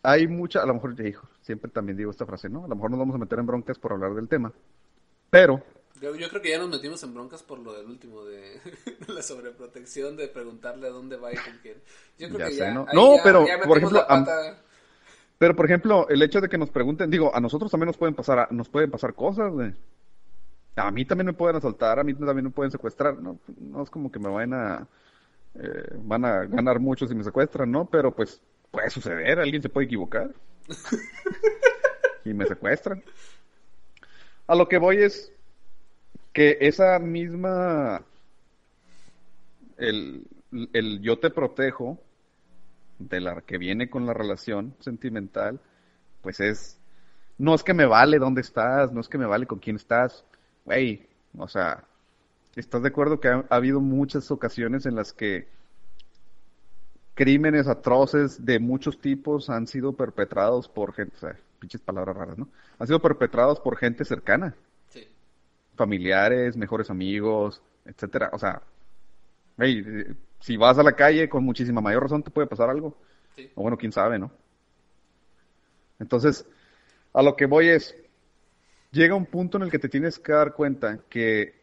hay 0.03 0.27
mucha, 0.27 0.63
a 0.63 0.67
lo 0.67 0.75
mejor, 0.75 0.99
hijo, 1.07 1.29
siempre 1.43 1.71
también 1.71 1.99
digo 1.99 2.11
esta 2.11 2.25
frase, 2.27 2.49
¿no? 2.49 2.65
A 2.65 2.69
lo 2.69 2.77
mejor 2.77 2.91
nos 2.91 2.99
vamos 3.01 3.15
a 3.15 3.19
meter 3.19 3.39
en 3.39 3.47
broncas 3.47 3.79
por 3.79 3.93
hablar 3.93 4.15
del 4.15 4.29
tema. 4.29 4.53
Pero, 5.31 5.63
Yo, 6.01 6.13
creo 6.29 6.43
que 6.43 6.51
ya 6.51 6.59
nos 6.59 6.69
metimos 6.69 7.03
en 7.03 7.15
broncas 7.15 7.43
por 7.43 7.59
lo 7.59 7.73
del 7.73 7.87
último 7.87 8.25
de, 8.27 8.61
la 9.09 9.23
sobreprotección, 9.23 10.17
de 10.17 10.29
preguntarle 10.29 10.87
a 10.89 10.91
dónde 10.91 11.17
va 11.17 11.33
y 11.33 11.37
con 11.37 11.59
quién. 11.63 11.77
Yo 12.19 12.29
creo 12.29 12.39
Ya 12.39 12.47
que 12.47 12.53
sé, 12.53 12.59
ya, 12.59 12.75
¿no? 12.75 12.87
No, 12.93 13.17
ya- 13.17 13.23
pero, 13.23 13.47
ya 13.47 13.61
por 13.63 13.79
ejemplo. 13.79 14.07
Pero, 15.39 15.55
por 15.55 15.67
ejemplo, 15.67 16.09
el 16.09 16.23
hecho 16.23 16.41
de 16.41 16.49
que 16.49 16.57
nos 16.57 16.71
pregunten, 16.71 17.11
digo, 17.11 17.35
a 17.35 17.41
nosotros 17.41 17.71
también 17.71 17.89
nos 17.89 17.99
pueden 17.99 18.15
pasar, 18.15 18.39
a- 18.39 18.49
nos 18.51 18.69
pueden 18.69 18.91
pasar 18.91 19.15
cosas, 19.15 19.53
güey. 19.53 19.75
A 20.77 20.91
mí 20.91 21.05
también 21.05 21.27
me 21.27 21.33
pueden 21.33 21.57
asaltar, 21.57 21.99
a 21.99 22.05
mí 22.05 22.15
también 22.15 22.45
me 22.45 22.51
pueden 22.51 22.71
secuestrar, 22.71 23.19
no, 23.19 23.39
no 23.59 23.83
es 23.83 23.91
como 23.91 24.11
que 24.13 24.19
me 24.19 24.29
vayan 24.29 24.55
a, 24.55 24.89
eh, 25.55 25.89
van 26.03 26.25
a 26.25 26.45
ganar 26.45 26.81
mucho 26.81 27.07
si 27.07 27.15
me 27.15 27.25
secuestran, 27.25 27.71
¿no? 27.71 27.87
Pero 27.87 28.15
pues 28.15 28.41
puede 28.71 28.91
suceder, 28.91 29.39
alguien 29.41 29.63
se 29.63 29.69
puede 29.71 29.87
equivocar 29.87 30.31
y 32.25 32.35
me 32.35 32.47
secuestran. 32.47 33.03
A 34.47 34.55
lo 34.55 34.69
que 34.69 34.79
voy 34.79 34.99
es 34.99 35.33
que 36.37 36.59
esa 36.61 36.99
misma, 36.99 38.05
el, 39.79 40.27
el 40.75 41.01
yo 41.01 41.19
te 41.19 41.31
protejo, 41.31 41.99
de 42.99 43.23
la 43.23 43.41
que 43.41 43.57
viene 43.57 43.89
con 43.89 44.05
la 44.05 44.13
relación 44.13 44.75
sentimental, 44.81 45.59
pues 46.21 46.41
es, 46.41 46.79
no 47.39 47.55
es 47.55 47.65
que 47.65 47.73
me 47.73 47.87
vale 47.87 48.19
dónde 48.19 48.43
estás, 48.43 48.93
no 48.93 49.01
es 49.01 49.09
que 49.09 49.17
me 49.17 49.25
vale 49.25 49.47
con 49.47 49.61
quién 49.61 49.77
estás, 49.77 50.27
güey, 50.67 51.07
o 51.39 51.49
sea, 51.49 51.85
¿estás 52.55 52.83
de 52.83 52.89
acuerdo 52.89 53.19
que 53.19 53.29
ha, 53.29 53.47
ha 53.49 53.57
habido 53.57 53.81
muchas 53.81 54.31
ocasiones 54.31 54.85
en 54.85 54.95
las 54.95 55.15
que 55.15 55.49
crímenes 57.15 57.67
atroces 57.67 58.45
de 58.45 58.59
muchos 58.59 59.01
tipos 59.01 59.49
han 59.49 59.67
sido 59.67 59.95
perpetrados 59.95 60.69
por 60.69 60.93
gente, 60.93 61.17
o 61.17 61.19
sea, 61.19 61.37
pinches 61.61 61.81
palabras 61.81 62.15
raras, 62.15 62.37
¿no? 62.37 62.47
Han 62.79 62.87
sido 62.87 63.01
perpetrados 63.01 63.59
por 63.59 63.79
gente 63.79 64.05
cercana. 64.05 64.55
Familiares, 65.77 66.57
mejores 66.57 66.91
amigos, 66.91 67.63
etcétera, 67.85 68.31
o 68.33 68.39
sea, 68.39 68.63
güey, 69.57 69.85
eh, 69.87 70.15
si 70.41 70.57
vas 70.57 70.79
a 70.79 70.83
la 70.83 70.93
calle 70.93 71.29
con 71.29 71.45
muchísima 71.45 71.81
mayor 71.81 72.03
razón 72.03 72.23
te 72.23 72.31
puede 72.31 72.47
pasar 72.47 72.71
algo. 72.71 72.97
Sí. 73.35 73.51
O 73.55 73.63
bueno, 73.63 73.77
quién 73.77 73.93
sabe, 73.93 74.19
¿no? 74.19 74.31
Entonces, 75.99 76.47
a 77.13 77.23
lo 77.23 77.37
que 77.37 77.47
voy 77.47 77.69
es, 77.69 77.97
llega 78.91 79.15
un 79.15 79.27
punto 79.27 79.57
en 79.57 79.65
el 79.65 79.71
que 79.71 79.79
te 79.79 79.89
tienes 79.89 80.19
que 80.19 80.33
dar 80.33 80.55
cuenta 80.55 80.99
que 81.09 81.55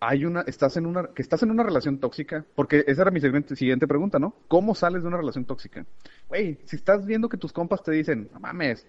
hay 0.00 0.24
una, 0.24 0.42
estás 0.42 0.76
en 0.76 0.86
una, 0.86 1.08
que 1.08 1.22
estás 1.22 1.42
en 1.42 1.50
una 1.50 1.62
relación 1.62 1.98
tóxica, 1.98 2.44
porque 2.54 2.84
esa 2.86 3.02
era 3.02 3.10
mi 3.10 3.20
siguiente, 3.20 3.56
siguiente 3.56 3.86
pregunta, 3.86 4.18
¿no? 4.18 4.34
¿Cómo 4.48 4.74
sales 4.74 5.02
de 5.02 5.08
una 5.08 5.16
relación 5.16 5.44
tóxica? 5.44 5.86
Güey, 6.28 6.58
si 6.64 6.76
estás 6.76 7.06
viendo 7.06 7.28
que 7.28 7.38
tus 7.38 7.52
compas 7.52 7.82
te 7.82 7.92
dicen, 7.92 8.28
no 8.32 8.40
mames, 8.40 8.86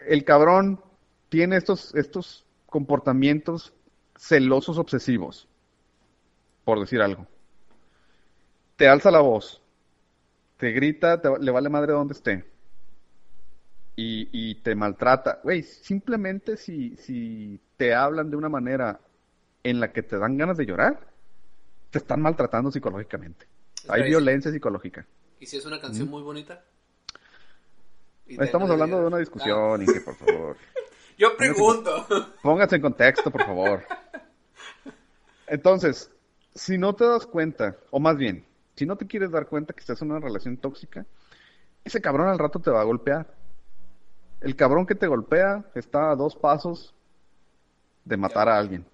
el 0.00 0.24
cabrón 0.24 0.80
tiene 1.28 1.56
estos, 1.56 1.94
estos 1.94 2.44
comportamientos 2.68 3.72
celosos 4.16 4.78
obsesivos, 4.78 5.48
por 6.64 6.80
decir 6.80 7.00
algo. 7.00 7.26
Te 8.76 8.88
alza 8.88 9.10
la 9.10 9.20
voz, 9.20 9.62
te 10.56 10.70
grita, 10.72 11.20
te- 11.20 11.38
le 11.40 11.50
vale 11.50 11.68
madre 11.68 11.92
donde 11.92 12.14
esté. 12.14 12.44
Y, 13.96 14.28
y 14.32 14.54
te 14.56 14.74
maltrata. 14.76 15.40
Güey, 15.42 15.62
simplemente 15.64 16.56
si, 16.56 16.96
si 16.96 17.60
te 17.76 17.94
hablan 17.94 18.30
de 18.30 18.36
una 18.36 18.48
manera 18.48 19.00
en 19.64 19.80
la 19.80 19.92
que 19.92 20.04
te 20.04 20.18
dan 20.18 20.36
ganas 20.36 20.56
de 20.56 20.66
llorar, 20.66 21.00
te 21.90 21.98
están 21.98 22.20
maltratando 22.20 22.70
psicológicamente. 22.70 23.46
Hay 23.88 24.02
¿y 24.02 24.06
violencia 24.06 24.52
psicológica. 24.52 25.02
si- 25.02 25.44
¿Y 25.44 25.46
si 25.46 25.56
es 25.56 25.66
una 25.66 25.80
canción 25.80 26.08
muy 26.08 26.22
bonita? 26.22 26.62
Y. 28.26 28.40
Estamos 28.42 28.70
hablando 28.70 29.00
de 29.00 29.06
una 29.06 29.18
discusión, 29.18 29.82
Inge, 29.82 30.00
por 30.00 30.14
favor. 30.14 30.56
Yo 31.18 31.36
pregunto. 31.36 32.06
Pónganse 32.42 32.76
en 32.76 32.82
contexto, 32.82 33.30
por 33.30 33.44
favor. 33.44 33.82
Entonces, 35.46 36.10
si 36.54 36.78
no 36.78 36.94
te 36.94 37.04
das 37.04 37.26
cuenta, 37.26 37.76
o 37.90 37.98
más 38.00 38.16
bien, 38.16 38.44
si 38.76 38.86
no 38.86 38.96
te 38.96 39.06
quieres 39.06 39.30
dar 39.30 39.46
cuenta 39.46 39.72
que 39.72 39.80
estás 39.80 40.00
en 40.02 40.10
una 40.10 40.20
relación 40.20 40.56
tóxica, 40.56 41.04
ese 41.84 42.00
cabrón 42.00 42.28
al 42.28 42.38
rato 42.38 42.60
te 42.60 42.70
va 42.70 42.80
a 42.80 42.84
golpear. 42.84 43.26
El 44.40 44.54
cabrón 44.54 44.86
que 44.86 44.94
te 44.94 45.06
golpea 45.08 45.64
está 45.74 46.10
a 46.10 46.16
dos 46.16 46.36
pasos 46.36 46.94
de 48.04 48.16
matar 48.16 48.48
a 48.48 48.56
alguien. 48.56 48.84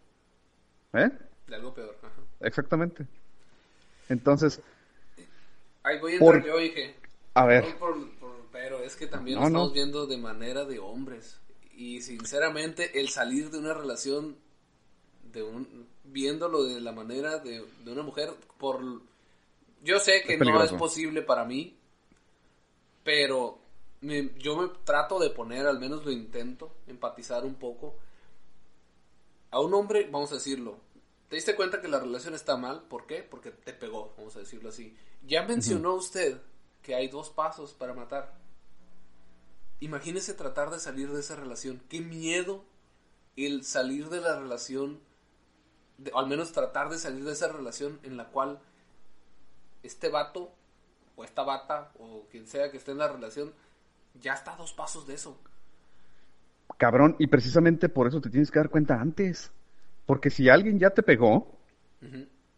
¿Eh? 0.95 1.11
De 1.47 1.55
algo 1.57 1.75
peor. 1.75 1.95
ajá. 2.03 2.13
Exactamente. 2.41 3.07
Entonces, 4.09 4.61
Ahí 5.83 6.01
voy 6.01 6.17
a 6.17 6.19
Por- 6.19 6.37
entrar 6.37 6.55
yo, 6.55 6.61
dije. 6.61 6.95
a 7.35 7.45
ver, 7.45 7.65
No 7.69 7.77
por- 7.79 8.11
por- 8.19 8.47
pero 8.51 8.79
es 8.79 8.97
que 8.97 9.07
también 9.07 9.39
No, 9.39 9.47
estamos 9.49 9.69
no. 9.69 9.75
viendo 9.75 10.07
de 10.07 10.17
manera 10.17 10.65
de 10.65 10.79
hombres. 10.79 11.39
Y 11.77 12.01
sinceramente, 12.03 13.01
el 13.01 13.09
salir 13.09 13.51
de 13.51 13.59
una 13.59 13.75
relación, 13.75 14.37
de 15.33 15.43
un, 15.43 15.89
viéndolo 16.05 16.63
de 16.65 16.81
la 16.81 16.93
manera 16.93 17.39
de, 17.39 17.67
de 17.85 17.93
una 17.93 18.03
mujer, 18.03 18.33
por 18.59 18.81
yo 19.83 19.99
sé 19.99 20.23
que 20.23 20.35
Es 20.35 20.39
no 20.41 20.45
es 20.65 20.71
posible 20.79 21.23
para 21.23 21.45
mí, 21.45 21.77
pero 23.03 23.59
me- 24.01 24.31
yo 24.39 24.57
me 24.57 24.69
trato 24.85 25.19
de 25.19 25.31
poner, 25.31 25.67
al 25.67 25.79
menos 25.79 26.05
lo 26.05 26.11
intento, 26.13 26.73
empatizar 26.87 27.45
un 27.45 27.55
poco. 27.57 27.97
A 29.51 29.61
un 29.61 29.75
hombre, 29.75 30.09
vamos 30.11 30.31
a 30.33 30.37
decirlo, 30.37 30.79
¿te 31.29 31.37
diste 31.37 31.55
cuenta 31.55 31.81
que 31.81 31.89
la 31.89 32.01
relación 32.01 32.35
está 32.35 32.57
mal? 32.57 32.83
¿Por 32.89 33.07
qué? 33.07 33.23
Porque 33.23 33.51
te 33.51 33.73
pegó, 33.73 34.15
vamos 34.17 34.35
a 34.37 34.41
decirlo 34.41 34.69
así. 34.71 34.97
Ya 35.27 35.43
mencionó 35.43 35.95
usted 35.95 36.39
que 36.83 36.95
hay 36.95 37.09
dos 37.09 37.31
pasos 37.31 37.73
para 37.73 37.95
matar. 37.95 38.33
Imagínese 39.81 40.35
tratar 40.35 40.71
de 40.71 40.79
salir 40.79 41.11
de 41.11 41.21
esa 41.21 41.37
relación. 41.37 41.81
Qué 41.89 42.01
miedo 42.01 42.65
el 43.37 43.65
salir 43.65 44.09
de 44.09 44.21
la 44.21 44.39
relación, 44.39 45.01
de- 45.99 46.13
o 46.13 46.19
al 46.19 46.27
menos 46.27 46.53
tratar 46.53 46.89
de 46.89 46.99
salir 46.99 47.25
de 47.25 47.33
esa 47.33 47.49
relación 47.49 47.99
en 48.03 48.17
la 48.17 48.27
cual 48.29 48.61
este 49.83 50.09
vato, 50.09 50.51
o 51.17 51.25
esta 51.25 51.43
bata, 51.43 51.93
o 51.99 52.27
quien 52.31 52.47
sea 52.47 52.71
que 52.71 52.79
esté 52.79 52.93
en 52.93 52.99
la 52.99 53.09
relación, 53.13 53.53
ya 54.21 54.35
está 54.35 54.55
a 54.55 54.57
dos 54.57 54.73
pasos 54.73 55.07
de 55.07 55.15
eso. 55.15 55.37
cabrón, 56.77 57.15
y 57.19 57.29
precisamente 57.29 57.89
por 57.89 58.09
eso 58.09 58.21
te 58.21 58.31
tienes 58.31 58.51
que 58.51 58.59
dar 58.59 58.69
cuenta 58.69 59.01
antes. 59.01 59.53
Porque 60.07 60.29
si 60.29 60.49
alguien 60.49 60.79
ya 60.79 60.91
te 60.91 61.03
pegó. 61.03 61.47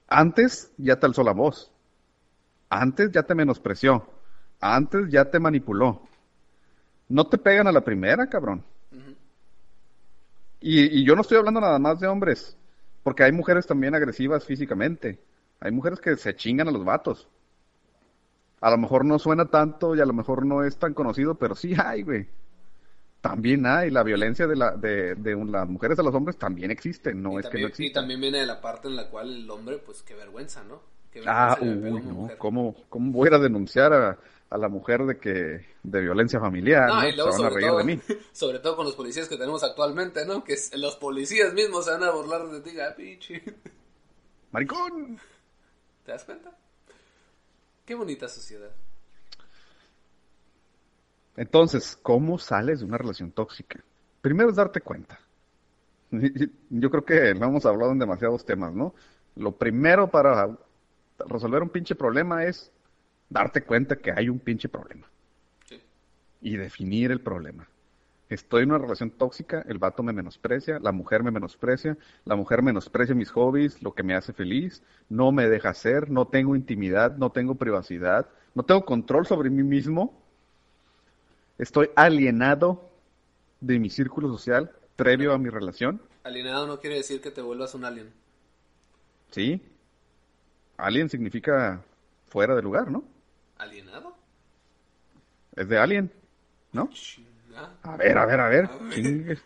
Antes 0.08 0.72
ya 0.78 0.98
te 0.98 1.06
alzó 1.06 1.22
la 1.22 1.32
voz. 1.32 1.70
Antes 2.68 3.10
ya 3.12 3.22
te 3.24 3.34
menospreció. 3.34 4.08
Antes 4.60 5.10
ya 5.10 5.30
te 5.30 5.38
manipuló. 5.38 6.02
No 7.08 7.26
te 7.26 7.38
pegan 7.38 7.66
a 7.66 7.72
la 7.72 7.80
primera, 7.82 8.28
cabrón. 8.28 8.64
Y, 10.60 11.00
y 11.00 11.04
yo 11.04 11.14
no 11.14 11.22
estoy 11.22 11.38
hablando 11.38 11.60
nada 11.60 11.78
más 11.78 12.00
de 12.00 12.06
hombres, 12.08 12.56
porque 13.02 13.22
hay 13.22 13.32
mujeres 13.32 13.66
también 13.66 13.94
agresivas 13.94 14.44
físicamente. 14.44 15.20
Hay 15.60 15.70
mujeres 15.70 16.00
que 16.00 16.16
se 16.16 16.34
chingan 16.34 16.68
a 16.68 16.72
los 16.72 16.84
vatos. 16.84 17.28
A 18.60 18.70
lo 18.70 18.78
mejor 18.78 19.04
no 19.04 19.18
suena 19.18 19.46
tanto 19.46 19.94
y 19.94 20.00
a 20.00 20.06
lo 20.06 20.12
mejor 20.12 20.44
no 20.46 20.64
es 20.64 20.76
tan 20.78 20.94
conocido, 20.94 21.34
pero 21.36 21.54
sí 21.54 21.74
hay, 21.82 22.02
güey. 22.02 22.28
También 23.20 23.66
hay. 23.66 23.90
La 23.90 24.02
violencia 24.02 24.46
de, 24.46 24.56
la, 24.56 24.72
de, 24.76 25.14
de 25.16 25.34
un- 25.34 25.52
las 25.52 25.68
mujeres 25.68 25.98
a 25.98 26.02
los 26.02 26.14
hombres 26.14 26.38
también 26.38 26.70
existe. 26.70 27.14
No 27.14 27.38
y, 27.38 27.40
es 27.40 27.48
que 27.48 27.58
no 27.58 27.66
y 27.66 27.70
exista. 27.70 28.00
también 28.00 28.20
viene 28.20 28.38
de 28.38 28.46
la 28.46 28.60
parte 28.60 28.88
en 28.88 28.96
la 28.96 29.08
cual 29.08 29.34
el 29.34 29.50
hombre, 29.50 29.78
pues 29.78 30.02
qué 30.02 30.14
vergüenza, 30.14 30.62
¿no? 30.64 30.80
Qué 31.12 31.22
Ah, 31.26 31.56
vergüenza 31.58 31.82
pegó 31.82 31.96
uy, 31.96 32.02
no. 32.02 32.38
¿cómo, 32.38 32.76
¿cómo 32.88 33.12
voy 33.12 33.28
a 33.32 33.38
denunciar 33.38 33.92
a, 33.92 34.18
a 34.56 34.58
la 34.58 34.68
mujer 34.68 35.04
de 35.04 35.18
que 35.18 35.64
de 35.82 36.00
violencia 36.00 36.40
familiar? 36.40 36.88
No, 36.88 37.02
¿no? 37.02 37.08
y 37.08 37.12
Se 37.12 37.22
van 37.22 37.28
a 37.28 37.32
sobre 37.32 37.54
reír 37.54 37.68
todo, 37.68 37.78
de 37.78 37.84
mí. 37.84 38.00
sobre 38.32 38.58
todo 38.58 38.76
con 38.76 38.86
los 38.86 38.94
policías 38.94 39.28
que 39.28 39.36
tenemos 39.36 39.62
actualmente, 39.62 40.26
¿no? 40.26 40.42
Que 40.42 40.56
los 40.74 40.96
policías 40.96 41.52
mismos 41.54 41.84
se 41.84 41.92
van 41.92 42.02
a 42.02 42.10
burlar 42.10 42.48
de 42.48 42.60
ti, 42.60 42.80
ah, 42.80 42.94
pinche. 42.96 43.42
¡Maricón! 44.52 45.18
¿Te 46.04 46.12
das 46.12 46.24
cuenta? 46.24 46.56
Qué 47.84 47.94
bonita 47.94 48.28
sociedad. 48.28 48.70
Entonces, 51.36 51.98
¿cómo 52.02 52.38
sales 52.38 52.80
de 52.80 52.86
una 52.86 52.98
relación 52.98 53.30
tóxica? 53.30 53.80
Primero 54.22 54.50
es 54.50 54.56
darte 54.56 54.80
cuenta. 54.80 55.20
Yo 56.10 56.90
creo 56.90 57.04
que 57.04 57.34
lo 57.34 57.46
hemos 57.46 57.66
hablado 57.66 57.92
en 57.92 57.98
demasiados 57.98 58.44
temas, 58.44 58.72
¿no? 58.74 58.94
Lo 59.36 59.52
primero 59.52 60.08
para 60.10 60.56
resolver 61.18 61.62
un 61.62 61.68
pinche 61.68 61.94
problema 61.94 62.44
es 62.44 62.72
darte 63.28 63.62
cuenta 63.62 63.96
que 63.96 64.12
hay 64.12 64.28
un 64.28 64.38
pinche 64.38 64.68
problema 64.68 65.06
Sí. 65.66 65.80
y 66.40 66.56
definir 66.56 67.10
el 67.10 67.20
problema. 67.20 67.68
Estoy 68.28 68.64
en 68.64 68.70
una 68.70 68.78
relación 68.78 69.10
tóxica, 69.10 69.64
el 69.68 69.78
vato 69.78 70.02
me 70.02 70.12
menosprecia, 70.12 70.80
la 70.80 70.90
mujer 70.90 71.22
me 71.22 71.30
menosprecia, 71.30 71.96
la 72.24 72.34
mujer 72.34 72.60
menosprecia 72.60 73.14
mis 73.14 73.30
hobbies, 73.30 73.80
lo 73.82 73.94
que 73.94 74.02
me 74.02 74.14
hace 74.14 74.32
feliz, 74.32 74.82
no 75.08 75.30
me 75.30 75.48
deja 75.48 75.68
hacer, 75.68 76.10
no 76.10 76.26
tengo 76.26 76.56
intimidad, 76.56 77.16
no 77.16 77.30
tengo 77.30 77.54
privacidad, 77.54 78.28
no 78.54 78.64
tengo 78.64 78.84
control 78.84 79.26
sobre 79.26 79.48
mí 79.48 79.62
mismo, 79.62 80.20
estoy 81.58 81.90
alienado 81.94 82.90
de 83.60 83.78
mi 83.78 83.90
círculo 83.90 84.28
social 84.28 84.72
previo 84.96 85.32
a 85.32 85.38
mi 85.38 85.48
relación, 85.48 86.00
Alienado 86.24 86.66
no 86.66 86.80
quiere 86.80 86.96
decir 86.96 87.20
que 87.20 87.30
te 87.30 87.40
vuelvas 87.40 87.76
un 87.76 87.84
alien. 87.84 88.12
¿sí? 89.30 89.62
Alien 90.76 91.08
significa 91.08 91.80
fuera 92.26 92.56
de 92.56 92.62
lugar, 92.62 92.90
¿no? 92.90 93.04
¿Alienado? 93.58 94.16
Es 95.54 95.68
de 95.68 95.78
alien, 95.78 96.12
¿no? 96.72 96.90
A 97.82 97.96
ver, 97.96 98.18
a 98.18 98.26
ver, 98.26 98.40
a 98.40 98.48
ver, 98.48 98.64
A 98.66 98.76
ver. 98.76 99.38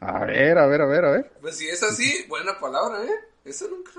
A 0.00 0.24
ver, 0.24 0.58
a 0.58 0.66
ver, 0.66 0.80
a 0.80 0.86
ver, 0.86 1.04
a 1.04 1.10
ver. 1.10 1.32
Pues 1.42 1.58
si 1.58 1.68
es 1.68 1.82
así, 1.82 2.24
buena 2.28 2.58
palabra, 2.58 3.04
¿eh? 3.04 3.10
Eso 3.44 3.68
nunca... 3.68 3.90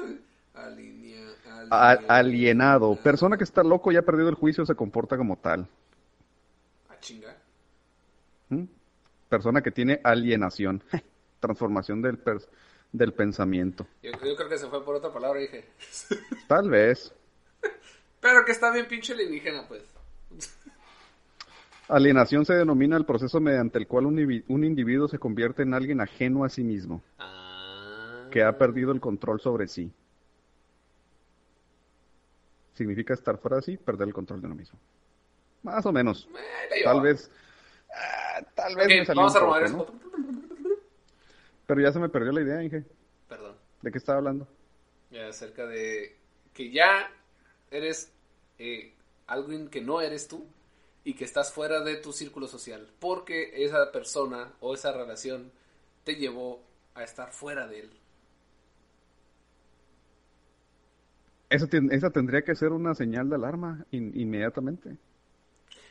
Alinea... 0.56 1.28
A- 1.70 2.00
alienado. 2.08 2.96
Persona 2.96 3.38
que 3.38 3.44
está 3.44 3.64
loco 3.64 3.92
y 3.92 3.98
ha 3.98 4.02
perdido 4.02 4.30
el 4.30 4.36
juicio 4.36 4.66
se 4.66 4.76
comporta 4.76 5.16
como 5.16 5.38
tal. 5.38 5.68
Ah, 6.90 6.96
chinga. 7.00 7.38
¿Mm? 8.50 8.64
Persona 9.30 9.62
que 9.62 9.72
tiene 9.72 10.02
alienación. 10.04 10.84
Transformación 11.40 12.02
del, 12.02 12.20
del 12.92 13.14
pensamiento. 13.14 13.86
Yo, 14.02 14.12
yo 14.12 14.36
creo 14.36 14.50
que 14.50 14.58
se 14.58 14.68
fue 14.68 14.84
por 14.84 14.96
otra 14.96 15.14
palabra, 15.14 15.40
dije. 15.40 15.66
Tal 16.48 16.70
vez. 16.70 17.14
Pero 18.22 18.46
que 18.46 18.52
está 18.52 18.72
bien 18.72 18.88
pinche 18.88 19.14
alienígena, 19.14 19.68
pues. 19.68 19.84
Alienación 21.90 22.46
se 22.46 22.54
denomina 22.54 22.96
el 22.96 23.06
proceso 23.06 23.42
mediante 23.42 23.78
el 23.78 23.86
cual 23.88 24.06
un, 24.06 24.44
un 24.48 24.64
individuo 24.64 25.10
se 25.10 25.20
convierte 25.20 25.64
en 25.64 25.74
alguien 25.74 26.00
ajeno 26.00 26.46
a 26.46 26.50
sí 26.50 26.64
mismo, 26.64 27.02
Ah. 27.20 28.28
que 28.32 28.44
ha 28.44 28.58
perdido 28.58 28.94
el 28.94 29.02
control 29.02 29.42
sobre 29.42 29.68
sí. 29.68 29.92
Significa 32.76 33.14
estar 33.14 33.38
fuera 33.38 33.58
de 33.58 33.64
sí, 33.64 33.78
perder 33.78 34.08
el 34.08 34.14
control 34.14 34.40
de 34.40 34.48
uno 34.48 34.56
mismo. 34.56 34.80
Más 35.64 35.86
o 35.86 35.92
menos. 35.92 36.28
Tal 36.84 37.02
vez. 37.02 37.30
ah, 37.94 38.42
tal 38.56 38.76
vez 38.76 38.86
Ok, 38.86 38.92
me 38.92 39.06
salió 39.06 39.22
vamos 39.24 39.72
un 39.74 39.82
a. 39.82 39.86
Pero 41.68 41.82
ya 41.82 41.92
se 41.92 42.00
me 42.00 42.10
perdió 42.10 42.32
la 42.32 42.42
idea, 42.42 42.64
Inge. 42.64 42.84
Perdón. 43.28 43.56
¿De 43.82 43.92
qué 43.92 43.98
estaba 43.98 44.18
hablando? 44.20 44.48
Ya, 45.12 45.28
acerca 45.28 45.66
de 45.68 46.16
que 46.54 46.72
ya 46.72 47.12
eres 47.72 48.12
eh, 48.60 48.94
alguien 49.28 49.70
que 49.70 49.82
no 49.82 50.02
eres 50.02 50.28
tú 50.28 50.46
y 51.04 51.16
que 51.16 51.26
estás 51.26 51.52
fuera 51.54 51.82
de 51.82 51.98
tu 51.98 52.14
círculo 52.14 52.48
social. 52.48 52.88
Porque 53.00 53.66
esa 53.66 53.92
persona 53.92 54.54
o 54.60 54.76
esa 54.76 54.92
relación 54.94 55.52
te 56.04 56.16
llevó 56.16 56.62
a 56.96 57.04
estar 57.04 57.32
fuera 57.32 57.68
de 57.68 57.82
él. 57.82 57.92
Esa, 61.52 61.68
ten- 61.68 61.92
esa 61.92 62.10
tendría 62.10 62.44
que 62.44 62.56
ser 62.56 62.72
una 62.72 62.96
señal 62.96 63.30
de 63.30 63.36
alarma 63.36 63.86
in- 63.92 64.12
inmediatamente. 64.20 64.98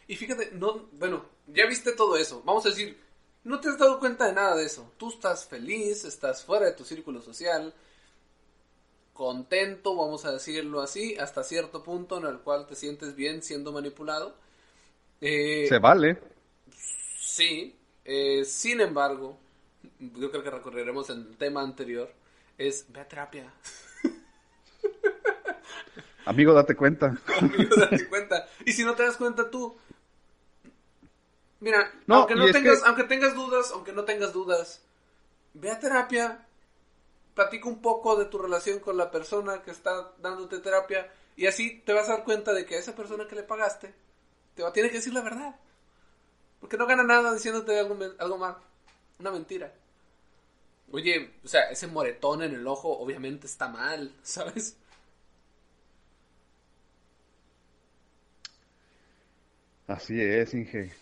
Y 0.09 0.17
fíjate, 0.17 0.51
no, 0.53 0.89
bueno, 0.93 1.25
ya 1.47 1.67
viste 1.67 1.93
todo 1.93 2.17
eso. 2.17 2.43
Vamos 2.45 2.67
a 2.67 2.71
decir, 2.71 2.99
no 3.45 3.61
te 3.61 3.69
has 3.69 3.79
dado 3.79 3.99
cuenta 3.99 4.27
de 4.27 4.33
nada 4.35 4.57
de 4.57 4.65
eso. 4.67 4.93
Tú 4.97 5.11
estás 5.11 5.47
feliz, 5.47 6.05
estás 6.05 6.45
fuera 6.45 6.67
de 6.67 6.73
tu 6.73 6.85
círculo 6.85 7.21
social, 7.23 7.73
contento, 9.21 9.95
vamos 9.95 10.25
a 10.25 10.33
decirlo 10.33 10.81
así, 10.81 11.15
hasta 11.19 11.45
cierto 11.45 11.83
punto 11.83 12.17
en 12.17 12.25
el 12.25 12.39
cual 12.39 12.67
te 12.67 12.75
sientes 12.75 13.15
bien 13.15 13.43
siendo 13.43 13.71
manipulado. 13.71 14.35
Eh, 15.21 15.67
Se 15.69 15.79
vale. 15.79 16.17
Sí, 17.19 17.77
eh, 18.07 18.47
sin 18.47 18.81
embargo, 18.81 19.37
yo 19.99 20.31
creo 20.31 20.43
que 20.43 20.51
recorreremos 20.51 21.11
el 21.11 21.37
tema 21.37 21.61
anterior, 21.61 22.11
es 22.57 22.87
ve 22.89 23.01
a 23.01 23.09
terapia. 23.09 23.53
Amigo, 26.25 26.55
date 26.55 26.75
cuenta. 26.75 27.19
Amigo, 27.39 27.77
date 27.77 28.09
cuenta. 28.09 28.49
Y 28.65 28.73
si 28.73 28.85
no 28.85 28.95
te 28.95 29.03
das 29.03 29.19
cuenta 29.19 29.51
tú, 29.51 29.77
mira, 31.61 31.93
aunque 32.09 32.37
no 32.37 32.51
tengas, 32.51 32.83
aunque 32.85 33.05
tengas 33.05 33.35
dudas, 33.35 33.71
aunque 33.75 33.93
no 33.93 34.05
tengas 34.05 34.33
dudas, 34.33 34.81
ve 35.53 35.71
a 35.71 35.79
terapia, 35.79 36.47
platica 37.41 37.71
un 37.71 37.81
poco 37.81 38.17
de 38.17 38.27
tu 38.27 38.37
relación 38.37 38.81
con 38.81 38.99
la 38.99 39.11
persona 39.11 39.63
que 39.63 39.71
está 39.71 40.13
dándote 40.19 40.59
terapia 40.59 41.11
y 41.37 41.47
así 41.47 41.81
te 41.87 41.95
vas 41.95 42.07
a 42.11 42.17
dar 42.17 42.25
cuenta 42.25 42.53
de 42.53 42.67
que 42.67 42.77
esa 42.77 42.95
persona 42.95 43.27
que 43.27 43.35
le 43.35 43.43
pagaste 43.43 43.95
te 44.55 44.63
va 44.63 44.69
a 44.69 44.73
tener 44.75 44.91
que 44.91 44.99
decir 44.99 45.15
la 45.15 45.23
verdad. 45.23 45.57
Porque 46.61 46.77
no 46.77 46.87
gana 46.87 47.03
nada 47.03 47.33
diciéndote 47.33 47.79
algo, 47.79 47.97
algo 48.19 48.37
mal. 48.37 48.59
Una 49.19 49.31
mentira. 49.31 49.73
Oye, 50.93 51.31
o 51.43 51.49
sea, 51.49 51.71
ese 51.71 51.87
moretón 51.87 52.43
en 52.43 52.53
el 52.53 52.67
ojo 52.67 52.91
obviamente 52.99 53.47
está 53.47 53.69
mal, 53.69 54.15
¿sabes? 54.23 54.77
Así 59.87 60.21
es, 60.21 60.53
Inge. 60.53 60.93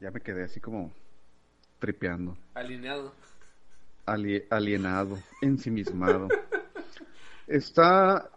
Ya 0.00 0.10
me 0.10 0.20
quedé 0.20 0.44
así 0.44 0.60
como 0.60 0.92
tripeando. 1.78 2.36
Alineado. 2.52 3.25
Alienado, 4.06 5.18
ensimismado. 5.42 6.28
está. 7.46 8.30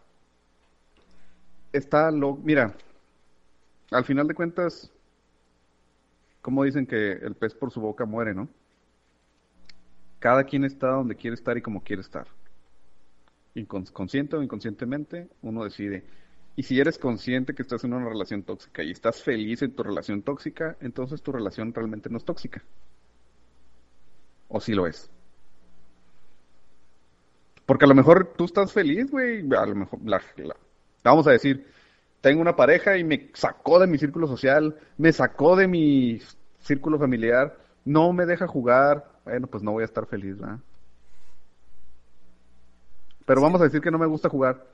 Está 1.72 2.12
lo. 2.12 2.36
Mira, 2.36 2.76
al 3.92 4.04
final 4.04 4.28
de 4.28 4.34
cuentas, 4.34 4.92
como 6.42 6.64
dicen 6.64 6.86
que 6.86 7.12
el 7.12 7.36
pez 7.36 7.54
por 7.54 7.72
su 7.72 7.80
boca 7.80 8.06
muere, 8.06 8.34
¿no? 8.34 8.50
Cada 10.20 10.44
quien 10.44 10.66
está 10.66 10.88
donde 10.88 11.16
quiere 11.16 11.36
estar 11.36 11.58
y 11.58 11.62
como 11.62 11.84
quiere 11.84 12.02
estar. 12.02 12.28
Consciente 13.92 14.38
o 14.38 14.44
inconscientemente, 14.44 15.30
uno 15.42 15.64
decide. 15.64 16.04
Y 16.56 16.64
si 16.64 16.80
eres 16.80 16.98
consciente 16.98 17.54
que 17.54 17.62
estás 17.62 17.84
en 17.84 17.94
una 17.94 18.08
relación 18.08 18.44
tóxica 18.44 18.84
y 18.84 18.92
estás 18.92 19.22
feliz 19.22 19.62
en 19.62 19.74
tu 19.74 19.84
relación 19.84 20.22
tóxica, 20.22 20.78
entonces 20.82 21.22
tu 21.22 21.32
relación 21.32 21.74
realmente 21.74 22.10
no 22.10 22.18
es 22.18 22.26
tóxica. 22.26 22.64
¿O 24.48 24.60
sí 24.60 24.74
lo 24.74 24.88
es? 24.88 25.10
Porque 27.70 27.86
a 27.86 27.88
lo 27.88 27.94
mejor 27.94 28.34
tú 28.36 28.46
estás 28.46 28.74
feliz, 28.74 29.12
güey. 29.12 29.48
A 29.54 29.64
lo 29.68 29.76
mejor, 29.76 30.00
vamos 31.04 31.28
a 31.28 31.32
decir, 31.32 31.72
tengo 32.20 32.42
una 32.42 32.56
pareja 32.56 32.98
y 32.98 33.04
me 33.04 33.30
sacó 33.36 33.78
de 33.78 33.86
mi 33.86 34.00
círculo 34.00 34.26
social, 34.26 34.76
me 34.98 35.14
sacó 35.14 35.56
de 35.56 35.68
mi 35.68 36.20
círculo 36.62 36.98
familiar, 36.98 37.56
no 37.86 38.12
me 38.12 38.26
deja 38.26 38.48
jugar. 38.48 39.08
Bueno, 39.24 39.46
pues 39.46 39.62
no 39.62 39.74
voy 39.74 39.84
a 39.84 39.86
estar 39.86 40.08
feliz, 40.08 40.40
¿verdad? 40.40 40.58
Pero 43.28 43.40
vamos 43.40 43.62
a 43.62 43.66
decir 43.66 43.82
que 43.82 43.92
no 43.92 44.00
me 44.00 44.08
gusta 44.08 44.30
jugar 44.30 44.66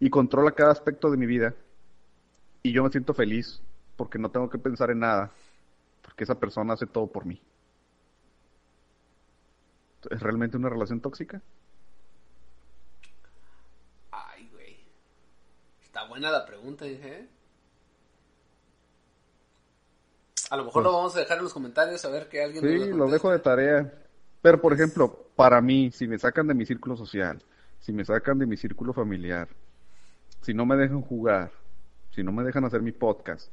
y 0.00 0.08
controla 0.08 0.52
cada 0.52 0.72
aspecto 0.72 1.10
de 1.10 1.18
mi 1.18 1.26
vida 1.26 1.54
y 2.62 2.72
yo 2.72 2.82
me 2.82 2.88
siento 2.88 3.12
feliz 3.12 3.60
porque 3.94 4.18
no 4.18 4.30
tengo 4.30 4.48
que 4.48 4.56
pensar 4.56 4.90
en 4.90 5.00
nada, 5.00 5.30
porque 6.00 6.24
esa 6.24 6.40
persona 6.40 6.72
hace 6.72 6.86
todo 6.86 7.08
por 7.08 7.26
mí. 7.26 7.42
¿Es 10.10 10.22
realmente 10.22 10.56
una 10.56 10.70
relación 10.70 10.98
tóxica? 10.98 11.42
Ay, 14.12 14.48
güey. 14.52 14.76
Está 15.82 16.01
buena 16.12 16.30
la 16.30 16.44
pregunta, 16.44 16.84
dije. 16.84 17.20
¿eh? 17.20 17.28
A 20.50 20.58
lo 20.58 20.64
mejor 20.64 20.82
lo 20.82 20.90
pues 20.90 20.98
vamos 20.98 21.16
a 21.16 21.20
dejar 21.20 21.38
en 21.38 21.44
los 21.44 21.54
comentarios 21.54 22.04
a 22.04 22.10
ver 22.10 22.28
que 22.28 22.42
alguien. 22.42 22.62
Sí, 22.62 22.90
lo 22.90 23.08
dejo 23.08 23.30
de 23.30 23.38
tarea. 23.38 23.90
Pero, 24.42 24.60
por 24.60 24.74
ejemplo, 24.74 25.30
para 25.34 25.62
mí, 25.62 25.90
si 25.90 26.06
me 26.06 26.18
sacan 26.18 26.46
de 26.48 26.52
mi 26.52 26.66
círculo 26.66 26.98
social, 26.98 27.42
si 27.80 27.94
me 27.94 28.04
sacan 28.04 28.38
de 28.38 28.44
mi 28.44 28.58
círculo 28.58 28.92
familiar, 28.92 29.48
si 30.42 30.52
no 30.52 30.66
me 30.66 30.76
dejan 30.76 31.00
jugar, 31.00 31.50
si 32.10 32.22
no 32.22 32.30
me 32.30 32.42
dejan 32.42 32.66
hacer 32.66 32.82
mi 32.82 32.92
podcast. 32.92 33.50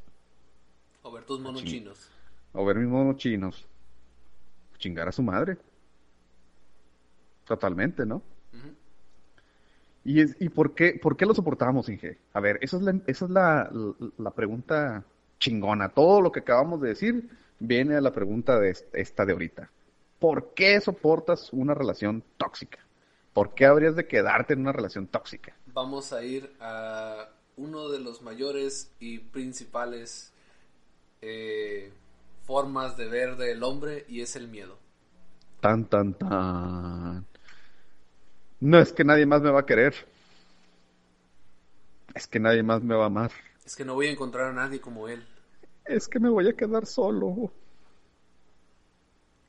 O 1.01 1.13
ver 1.13 1.23
tus 1.23 1.39
monos 1.39 1.63
chinos. 1.63 2.09
O 2.51 2.65
ver 2.65 2.75
mis 2.75 2.89
monos 2.89 3.15
chinos. 3.15 3.65
Chingar 4.77 5.07
a 5.07 5.13
su 5.13 5.23
madre. 5.23 5.57
Totalmente, 7.45 8.05
¿no? 8.05 8.21
¿Y, 10.03 10.21
es, 10.21 10.35
¿Y 10.39 10.49
por 10.49 10.73
qué, 10.73 10.99
por 11.01 11.17
qué 11.17 11.25
lo 11.25 11.33
soportamos, 11.33 11.89
Inge? 11.89 12.17
A 12.33 12.39
ver, 12.39 12.57
esa 12.61 12.77
es, 12.77 12.83
la, 12.83 12.99
esa 13.05 13.25
es 13.25 13.31
la, 13.31 13.71
la, 14.17 14.31
pregunta 14.31 15.03
chingona. 15.39 15.89
Todo 15.89 16.21
lo 16.21 16.31
que 16.31 16.39
acabamos 16.39 16.81
de 16.81 16.89
decir 16.89 17.29
viene 17.59 17.95
a 17.95 18.01
la 18.01 18.11
pregunta 18.11 18.59
de 18.59 18.75
esta 18.93 19.25
de 19.25 19.33
ahorita. 19.33 19.69
¿Por 20.19 20.53
qué 20.53 20.79
soportas 20.79 21.51
una 21.53 21.73
relación 21.73 22.23
tóxica? 22.37 22.79
¿Por 23.33 23.53
qué 23.53 23.65
habrías 23.65 23.95
de 23.95 24.07
quedarte 24.07 24.53
en 24.53 24.61
una 24.61 24.71
relación 24.71 25.07
tóxica? 25.07 25.55
Vamos 25.73 26.11
a 26.13 26.23
ir 26.23 26.51
a 26.59 27.29
uno 27.57 27.89
de 27.89 27.99
los 27.99 28.21
mayores 28.21 28.91
y 28.99 29.19
principales 29.19 30.31
eh, 31.21 31.91
formas 32.43 32.97
de 32.97 33.07
ver 33.07 33.35
del 33.35 33.63
hombre 33.63 34.05
y 34.07 34.21
es 34.21 34.35
el 34.35 34.47
miedo. 34.47 34.77
Tan, 35.59 35.85
tan, 35.85 36.13
tan. 36.13 37.25
No 38.59 38.79
es 38.79 38.91
que 38.91 39.03
nadie 39.03 39.25
más 39.25 39.41
me 39.41 39.51
va 39.51 39.61
a 39.61 39.65
querer. 39.65 39.93
Es 42.13 42.27
que 42.27 42.39
nadie 42.39 42.63
más 42.63 42.81
me 42.83 42.95
va 42.95 43.03
a 43.03 43.07
amar. 43.07 43.31
Es 43.65 43.75
que 43.75 43.85
no 43.85 43.93
voy 43.93 44.07
a 44.07 44.11
encontrar 44.11 44.47
a 44.47 44.53
nadie 44.53 44.81
como 44.81 45.07
él. 45.07 45.25
Es 45.85 46.07
que 46.07 46.19
me 46.19 46.29
voy 46.29 46.47
a 46.47 46.53
quedar 46.53 46.85
solo. 46.85 47.51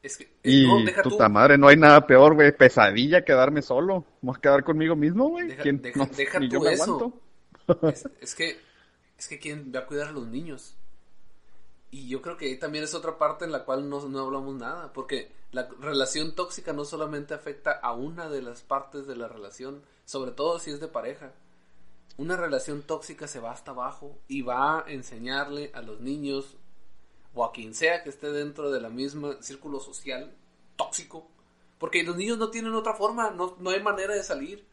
Es 0.02 0.16
que, 0.16 0.24
eh, 0.24 0.28
y 0.42 0.66
puta 1.02 1.28
madre, 1.28 1.58
no 1.58 1.68
hay 1.68 1.76
nada 1.76 2.06
peor, 2.06 2.34
güey, 2.34 2.56
pesadilla 2.56 3.24
quedarme 3.24 3.60
solo. 3.60 4.06
Vamos 4.22 4.38
a 4.38 4.40
quedar 4.40 4.64
conmigo 4.64 4.96
mismo, 4.96 5.28
güey. 5.28 5.48
Deja, 5.48 5.62
deja, 6.16 6.40
yo 6.40 6.60
me 6.60 6.70
Aguanto. 6.70 7.20
Es, 8.20 8.34
que, 8.34 8.58
es 9.18 9.28
que 9.28 9.38
quién 9.38 9.70
va 9.74 9.80
a 9.80 9.86
cuidar 9.86 10.08
a 10.08 10.12
los 10.12 10.26
niños. 10.26 10.76
Y 11.90 12.08
yo 12.08 12.22
creo 12.22 12.36
que 12.36 12.46
ahí 12.46 12.58
también 12.58 12.84
es 12.84 12.94
otra 12.94 13.18
parte 13.18 13.44
en 13.44 13.52
la 13.52 13.64
cual 13.64 13.88
no, 13.88 14.08
no 14.08 14.20
hablamos 14.20 14.54
nada, 14.54 14.92
porque 14.92 15.32
la 15.50 15.68
relación 15.80 16.34
tóxica 16.34 16.72
no 16.72 16.84
solamente 16.84 17.34
afecta 17.34 17.72
a 17.72 17.92
una 17.92 18.28
de 18.28 18.42
las 18.42 18.62
partes 18.62 19.06
de 19.06 19.16
la 19.16 19.26
relación, 19.26 19.82
sobre 20.04 20.30
todo 20.30 20.58
si 20.60 20.70
es 20.70 20.78
de 20.78 20.86
pareja. 20.86 21.32
Una 22.16 22.36
relación 22.36 22.82
tóxica 22.82 23.26
se 23.26 23.40
va 23.40 23.50
hasta 23.50 23.72
abajo 23.72 24.18
y 24.28 24.42
va 24.42 24.80
a 24.80 24.90
enseñarle 24.90 25.72
a 25.74 25.82
los 25.82 26.00
niños 26.00 26.56
o 27.34 27.44
a 27.44 27.52
quien 27.52 27.74
sea 27.74 28.02
que 28.02 28.10
esté 28.10 28.30
dentro 28.30 28.70
de 28.70 28.80
la 28.80 28.90
misma 28.90 29.42
círculo 29.42 29.80
social 29.80 30.32
tóxico. 30.76 31.26
Porque 31.78 32.02
los 32.02 32.16
niños 32.16 32.38
no 32.38 32.50
tienen 32.50 32.74
otra 32.74 32.94
forma, 32.94 33.30
no, 33.30 33.56
no 33.58 33.70
hay 33.70 33.82
manera 33.82 34.14
de 34.14 34.22
salir. 34.22 34.64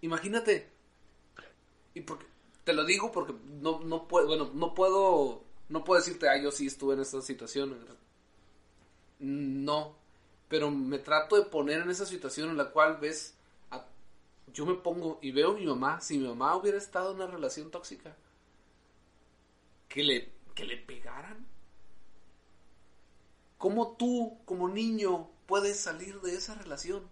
Imagínate. 0.00 0.70
Y 1.94 2.00
porque, 2.00 2.24
te 2.68 2.74
lo 2.74 2.84
digo 2.84 3.10
porque 3.10 3.32
no, 3.62 3.80
no 3.80 4.06
puedo, 4.06 4.26
bueno, 4.26 4.50
no 4.52 4.74
puedo, 4.74 5.42
no 5.70 5.84
puedo 5.84 6.02
decirte, 6.02 6.28
ah, 6.28 6.36
yo 6.36 6.50
sí 6.50 6.66
estuve 6.66 6.92
en 6.92 7.00
esa 7.00 7.22
situación. 7.22 7.78
No, 9.20 9.96
pero 10.48 10.70
me 10.70 10.98
trato 10.98 11.36
de 11.36 11.48
poner 11.48 11.80
en 11.80 11.88
esa 11.88 12.04
situación 12.04 12.50
en 12.50 12.58
la 12.58 12.70
cual 12.70 12.98
ves, 12.98 13.38
yo 14.52 14.66
me 14.66 14.74
pongo 14.74 15.18
y 15.22 15.30
veo 15.30 15.52
a 15.52 15.54
mi 15.54 15.64
mamá, 15.64 16.02
si 16.02 16.18
mi 16.18 16.28
mamá 16.28 16.54
hubiera 16.56 16.76
estado 16.76 17.12
en 17.12 17.16
una 17.16 17.26
relación 17.26 17.70
tóxica, 17.70 18.14
que 19.88 20.02
le, 20.02 20.30
que 20.54 20.64
le 20.64 20.76
pegaran? 20.76 21.46
¿Cómo 23.56 23.96
tú, 23.96 24.42
como 24.44 24.68
niño, 24.68 25.30
puedes 25.46 25.80
salir 25.80 26.20
de 26.20 26.34
esa 26.34 26.54
relación? 26.54 27.08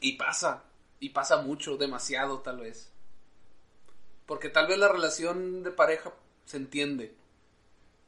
Y 0.00 0.16
pasa, 0.16 0.64
y 1.00 1.10
pasa 1.10 1.42
mucho, 1.42 1.76
demasiado 1.76 2.40
tal 2.40 2.60
vez. 2.60 2.92
Porque 4.26 4.50
tal 4.50 4.68
vez 4.68 4.78
la 4.78 4.88
relación 4.88 5.62
de 5.62 5.72
pareja 5.72 6.12
se 6.44 6.58
entiende. 6.58 7.16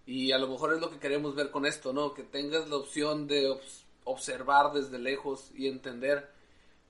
Y 0.04 0.32
a 0.32 0.38
lo 0.38 0.46
mejor 0.48 0.74
es 0.74 0.80
lo 0.80 0.90
que 0.90 0.98
queremos 0.98 1.34
ver 1.34 1.50
con 1.50 1.66
esto, 1.66 1.92
¿no? 1.92 2.12
Que 2.12 2.22
tengas 2.22 2.68
la 2.68 2.76
opción 2.76 3.26
de 3.26 3.58
observar 4.04 4.72
desde 4.72 4.98
lejos 4.98 5.50
y 5.54 5.68
entender. 5.68 6.30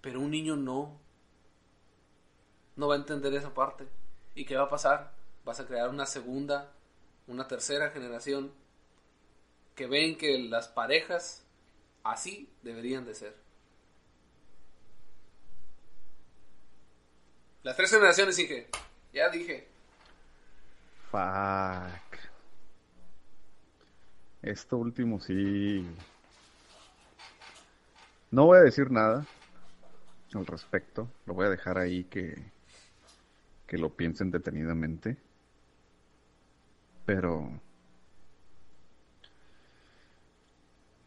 Pero 0.01 0.21
un 0.21 0.31
niño 0.31 0.57
no. 0.57 1.01
No 2.75 2.89
va 2.89 2.95
a 2.95 2.99
entender 2.99 3.33
esa 3.35 3.55
parte. 3.55 3.87
¿Y 4.35 4.45
qué 4.45 4.57
va 4.57 4.65
a 4.65 4.71
pasar? 4.71 5.15
Vas 5.45 5.61
a 5.61 5.67
crear 5.67 5.89
una 5.89 6.07
segunda, 6.07 6.73
una 7.27 7.47
tercera 7.47 7.91
generación 7.91 8.53
que 9.75 9.87
ven 9.87 10.17
que 10.17 10.39
las 10.39 10.69
parejas 10.69 11.47
así 12.03 12.51
deberían 12.63 13.05
de 13.05 13.15
ser. 13.15 13.42
Las 17.63 17.77
tres 17.77 17.91
generaciones 17.91 18.37
dije, 18.37 18.67
ya 19.13 19.29
dije. 19.29 19.69
Fuck. 21.11 22.19
Esto 24.43 24.79
último 24.79 25.21
sí. 25.21 25.87
No 28.33 28.47
voy 28.47 28.59
a 28.59 28.63
decir 28.63 28.91
nada 28.91 29.25
al 30.35 30.47
respecto. 30.47 31.09
Lo 31.27 31.35
voy 31.35 31.47
a 31.47 31.51
dejar 31.51 31.79
ahí 31.79 32.05
que, 32.05 32.43
que 33.69 33.79
lo 33.79 33.91
piensen 33.91 34.33
detenidamente. 34.33 35.17
Pero 37.07 37.49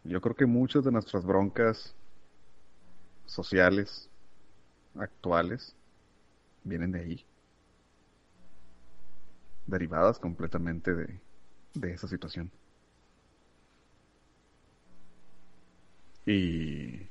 yo 0.06 0.22
creo 0.22 0.36
que 0.36 0.46
muchas 0.46 0.86
de 0.86 0.92
nuestras 0.92 1.26
broncas 1.26 1.94
sociales 3.26 4.10
actuales 4.98 5.76
vienen 6.66 6.92
de 6.92 7.00
ahí. 7.00 7.26
Derivadas 9.66 10.20
completamente 10.20 10.94
de, 10.94 11.20
de 11.74 11.94
esa 11.94 12.08
situación. 12.08 12.52
Y 16.26 17.08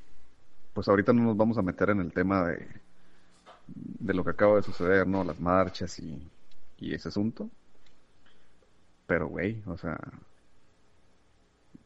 pues 0.75 0.89
ahorita 0.89 1.13
no 1.13 1.23
nos 1.23 1.37
vamos 1.37 1.57
a 1.57 1.63
meter 1.63 1.91
en 1.91 2.01
el 2.01 2.13
tema 2.13 2.47
de, 2.49 2.69
de 3.67 4.15
lo 4.15 4.25
que 4.25 4.31
acaba 4.31 4.57
de 4.57 4.63
suceder, 4.63 5.07
¿no? 5.07 5.25
Las 5.25 5.41
marchas 5.41 5.99
y, 6.01 6.29
y 6.79 6.95
ese 6.95 7.09
asunto. 7.09 7.49
Pero, 9.07 9.29
güey, 9.29 9.63
o 9.67 9.77
sea, 9.77 9.99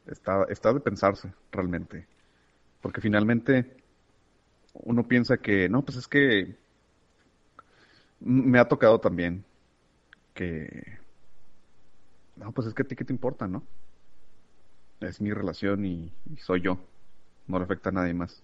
está, 0.06 0.44
está 0.48 0.72
de 0.72 0.80
pensarse 0.80 1.32
realmente. 1.52 2.06
Porque 2.80 3.00
finalmente 3.00 3.76
uno 4.72 5.06
piensa 5.06 5.36
que, 5.36 5.68
no, 5.68 5.82
pues 5.82 5.98
es 5.98 6.08
que 6.08 6.56
me 8.20 8.58
ha 8.58 8.68
tocado 8.68 9.00
también 9.00 9.44
que, 10.34 10.98
no, 12.36 12.52
pues 12.52 12.68
es 12.68 12.74
que 12.74 12.82
a 12.82 12.86
ti 12.86 12.96
qué 12.96 13.04
te 13.04 13.12
importa, 13.12 13.48
¿no? 13.48 13.62
Es 15.00 15.20
mi 15.20 15.32
relación 15.32 15.84
y, 15.84 16.12
y 16.32 16.36
soy 16.38 16.60
yo. 16.62 16.78
No 17.46 17.58
le 17.58 17.64
afecta 17.64 17.90
a 17.90 17.92
nadie 17.92 18.14
más. 18.14 18.42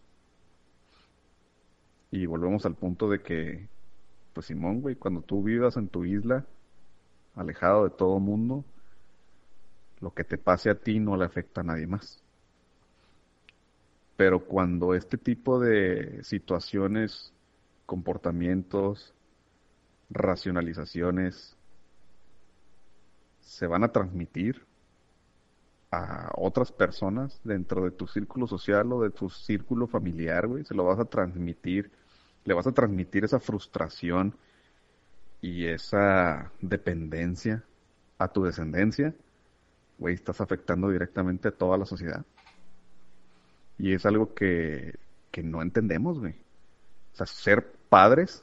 Y 2.10 2.26
volvemos 2.26 2.64
al 2.64 2.74
punto 2.74 3.08
de 3.08 3.20
que, 3.22 3.68
pues 4.32 4.46
Simón, 4.46 4.80
güey, 4.80 4.94
cuando 4.96 5.20
tú 5.20 5.42
vivas 5.42 5.76
en 5.76 5.88
tu 5.88 6.04
isla, 6.04 6.44
alejado 7.34 7.84
de 7.84 7.90
todo 7.90 8.20
mundo, 8.20 8.64
lo 10.00 10.12
que 10.14 10.24
te 10.24 10.38
pase 10.38 10.70
a 10.70 10.78
ti 10.78 11.00
no 11.00 11.16
le 11.16 11.24
afecta 11.24 11.62
a 11.62 11.64
nadie 11.64 11.86
más. 11.86 12.22
Pero 14.16 14.44
cuando 14.44 14.94
este 14.94 15.18
tipo 15.18 15.58
de 15.58 16.22
situaciones, 16.22 17.32
comportamientos, 17.86 19.12
racionalizaciones 20.14 21.56
se 23.40 23.66
van 23.66 23.84
a 23.84 23.92
transmitir 23.92 24.64
a 25.90 26.30
otras 26.36 26.72
personas 26.72 27.40
dentro 27.44 27.84
de 27.84 27.90
tu 27.90 28.06
círculo 28.06 28.46
social 28.46 28.90
o 28.92 29.02
de 29.02 29.10
tu 29.10 29.28
círculo 29.28 29.86
familiar, 29.86 30.46
güey, 30.46 30.64
se 30.64 30.74
lo 30.74 30.84
vas 30.84 30.98
a 30.98 31.04
transmitir, 31.04 31.90
le 32.44 32.54
vas 32.54 32.66
a 32.66 32.72
transmitir 32.72 33.24
esa 33.24 33.38
frustración 33.40 34.34
y 35.40 35.66
esa 35.66 36.50
dependencia 36.60 37.64
a 38.18 38.28
tu 38.28 38.44
descendencia, 38.44 39.14
güey, 39.98 40.14
estás 40.14 40.40
afectando 40.40 40.88
directamente 40.88 41.48
a 41.48 41.52
toda 41.52 41.76
la 41.76 41.86
sociedad. 41.86 42.24
Y 43.78 43.92
es 43.92 44.06
algo 44.06 44.34
que, 44.34 44.98
que 45.30 45.42
no 45.42 45.60
entendemos, 45.60 46.18
güey. 46.18 46.34
O 47.12 47.16
sea, 47.16 47.26
ser 47.26 47.72
padres 47.88 48.42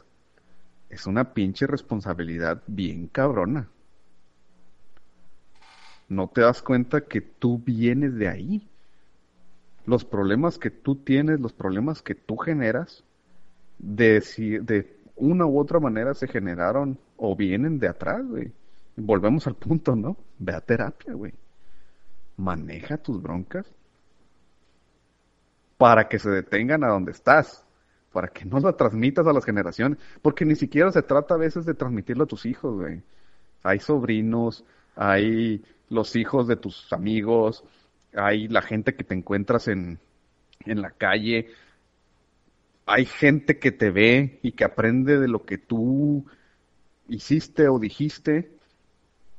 es 0.92 1.08
una 1.08 1.34
pinche 1.34 1.66
responsabilidad 1.66 2.62
bien 2.68 3.08
cabrona. 3.08 3.70
No 6.10 6.28
te 6.28 6.42
das 6.42 6.62
cuenta 6.62 7.02
que 7.02 7.22
tú 7.22 7.58
vienes 7.58 8.16
de 8.16 8.28
ahí. 8.28 8.68
Los 9.86 10.04
problemas 10.04 10.60
que 10.60 10.70
tú 10.70 10.96
tienes, 10.96 11.40
los 11.40 11.54
problemas 11.54 12.02
que 12.02 12.14
tú 12.14 12.38
generas, 12.38 13.04
de, 13.80 14.22
si, 14.22 14.60
de 14.60 15.00
una 15.16 15.46
u 15.46 15.58
otra 15.58 15.80
manera 15.80 16.14
se 16.14 16.28
generaron 16.28 17.00
o 17.16 17.36
vienen 17.36 17.80
de 17.80 17.88
atrás, 17.88 18.28
güey. 18.28 18.52
Volvemos 18.98 19.48
al 19.48 19.56
punto, 19.56 19.96
¿no? 19.96 20.18
Ve 20.38 20.54
a 20.54 20.62
terapia, 20.62 21.14
güey. 21.14 21.34
Maneja 22.36 22.98
tus 22.98 23.22
broncas 23.22 23.66
para 25.78 26.10
que 26.10 26.20
se 26.20 26.30
detengan 26.30 26.84
a 26.84 26.90
donde 26.90 27.12
estás, 27.12 27.66
para 28.12 28.28
que 28.28 28.46
no 28.46 28.60
la 28.60 28.74
transmitas 28.74 29.26
a 29.26 29.34
las 29.34 29.46
generaciones, 29.46 29.98
porque 30.22 30.46
ni 30.46 30.56
siquiera 30.56 30.92
se 30.92 31.02
trata 31.02 31.36
a 31.36 31.38
veces 31.38 31.66
de 31.66 31.74
transmitirlo 31.74 32.26
a 32.26 32.28
tus 32.28 32.46
hijos, 32.46 32.76
güey. 32.76 33.02
Hay 33.64 33.80
sobrinos, 33.80 34.66
hay 34.96 35.64
los 35.90 36.16
hijos 36.16 36.48
de 36.48 36.56
tus 36.56 36.92
amigos, 36.92 37.64
hay 38.14 38.48
la 38.48 38.62
gente 38.62 38.96
que 38.96 39.04
te 39.04 39.14
encuentras 39.14 39.68
en, 39.68 40.00
en 40.66 40.82
la 40.82 40.92
calle, 40.92 41.50
hay 42.86 43.06
gente 43.06 43.60
que 43.60 43.72
te 43.72 43.90
ve 43.92 44.40
y 44.42 44.52
que 44.54 44.66
aprende 44.66 45.20
de 45.20 45.28
lo 45.28 45.46
que 45.46 45.58
tú 45.58 46.26
hiciste 47.08 47.68
o 47.70 47.80
dijiste. 47.80 48.52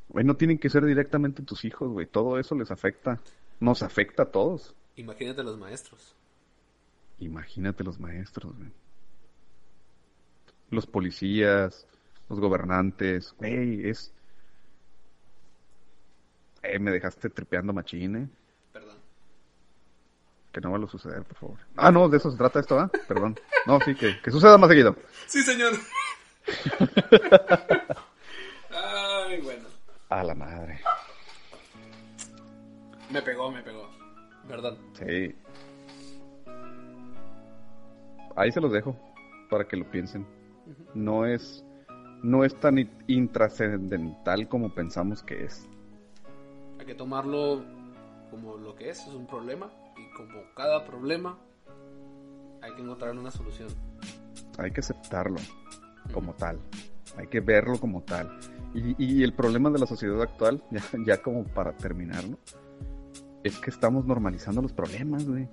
Güey, 0.09 0.25
no 0.25 0.37
tienen 0.37 0.59
que 0.59 0.71
ser 0.71 0.85
directamente 0.85 1.43
tus 1.43 1.65
hijos, 1.65 1.91
güey. 1.91 2.07
Todo 2.07 2.39
eso 2.39 2.55
les 2.55 2.71
afecta. 2.71 3.21
Nos 3.61 3.83
afecta 3.83 4.25
a 4.25 4.31
todos. 4.31 4.75
Imagínate 4.97 5.43
los 5.43 5.59
maestros. 5.59 6.15
Imagínate 7.25 7.85
los 7.85 8.01
maestros, 8.01 8.57
güey. 8.57 8.71
Los 10.71 10.87
policías, 10.87 11.87
los 12.29 12.41
gobernantes. 12.41 13.35
Güey, 13.39 13.89
es... 13.89 14.13
Eh, 16.63 16.79
me 16.79 16.91
dejaste 16.91 17.31
tripeando 17.31 17.73
machine. 17.73 18.29
Perdón. 18.73 18.97
Que 20.53 20.61
no 20.61 20.71
vuelva 20.71 20.87
a 20.87 20.91
suceder, 20.91 21.25
por 21.25 21.37
favor. 21.37 21.59
Ah, 21.77 21.91
no, 21.91 22.09
de 22.09 22.17
eso 22.17 22.31
se 22.31 22.39
trata 22.39 22.61
esto, 22.61 22.79
¿ah? 22.79 22.91
Perdón. 23.09 23.39
No, 23.67 23.81
sí, 23.81 23.95
que, 23.95 24.21
que 24.21 24.31
suceda 24.31 24.59
más 24.59 24.71
seguido. 24.71 24.97
Sí, 25.27 25.43
señor. 25.43 25.73
Ay, 28.71 29.41
bueno. 29.43 29.69
A 30.09 30.23
la 30.23 30.35
madre. 30.35 30.81
Me 33.11 33.23
pegó, 33.23 33.51
me 33.51 33.63
pegó. 33.63 33.91
¿Verdad? 34.49 34.77
Sí. 34.95 35.35
Ahí 38.37 38.51
se 38.53 38.61
los 38.61 38.73
dejo 38.73 38.97
para 39.51 39.67
que 39.67 39.77
lo 39.77 39.91
piensen. 39.91 40.27
No 40.95 41.27
es 41.27 41.65
no 42.23 42.45
es 42.45 42.55
tan 42.61 42.79
in- 42.79 42.91
intrascendental 43.09 44.49
como 44.49 44.73
pensamos 44.73 45.23
que 45.23 45.45
es. 45.45 45.69
Hay 46.79 46.87
que 46.87 46.95
tomarlo 46.95 47.65
como 48.31 48.57
lo 48.57 48.75
que 48.77 48.91
es, 48.91 49.01
es 49.07 49.15
un 49.15 49.27
problema. 49.27 49.71
Y 49.97 50.17
como 50.17 50.41
cada 50.55 50.85
problema, 50.85 51.39
hay 52.63 52.73
que 52.75 52.83
encontrarle 52.83 53.21
una 53.21 53.31
solución. 53.31 53.69
Hay 54.59 54.71
que 54.71 54.81
aceptarlo 54.81 55.39
como 56.13 56.33
tal. 56.35 56.59
Hay 57.19 57.27
que 57.27 57.41
verlo 57.41 57.79
como 57.79 58.03
tal. 58.03 58.39
Y, 58.75 58.95
y 59.05 59.23
el 59.23 59.35
problema 59.35 59.69
de 59.71 59.79
la 59.81 59.87
sociedad 59.87 60.23
actual, 60.23 60.63
ya, 60.71 60.81
ya 61.05 61.21
como 61.23 61.45
para 61.45 61.77
terminar, 61.77 62.25
¿no? 62.27 62.39
Es 63.43 63.59
que 63.59 63.71
estamos 63.71 64.07
normalizando 64.07 64.63
los 64.63 64.73
problemas, 64.73 65.27
güey. 65.29 65.49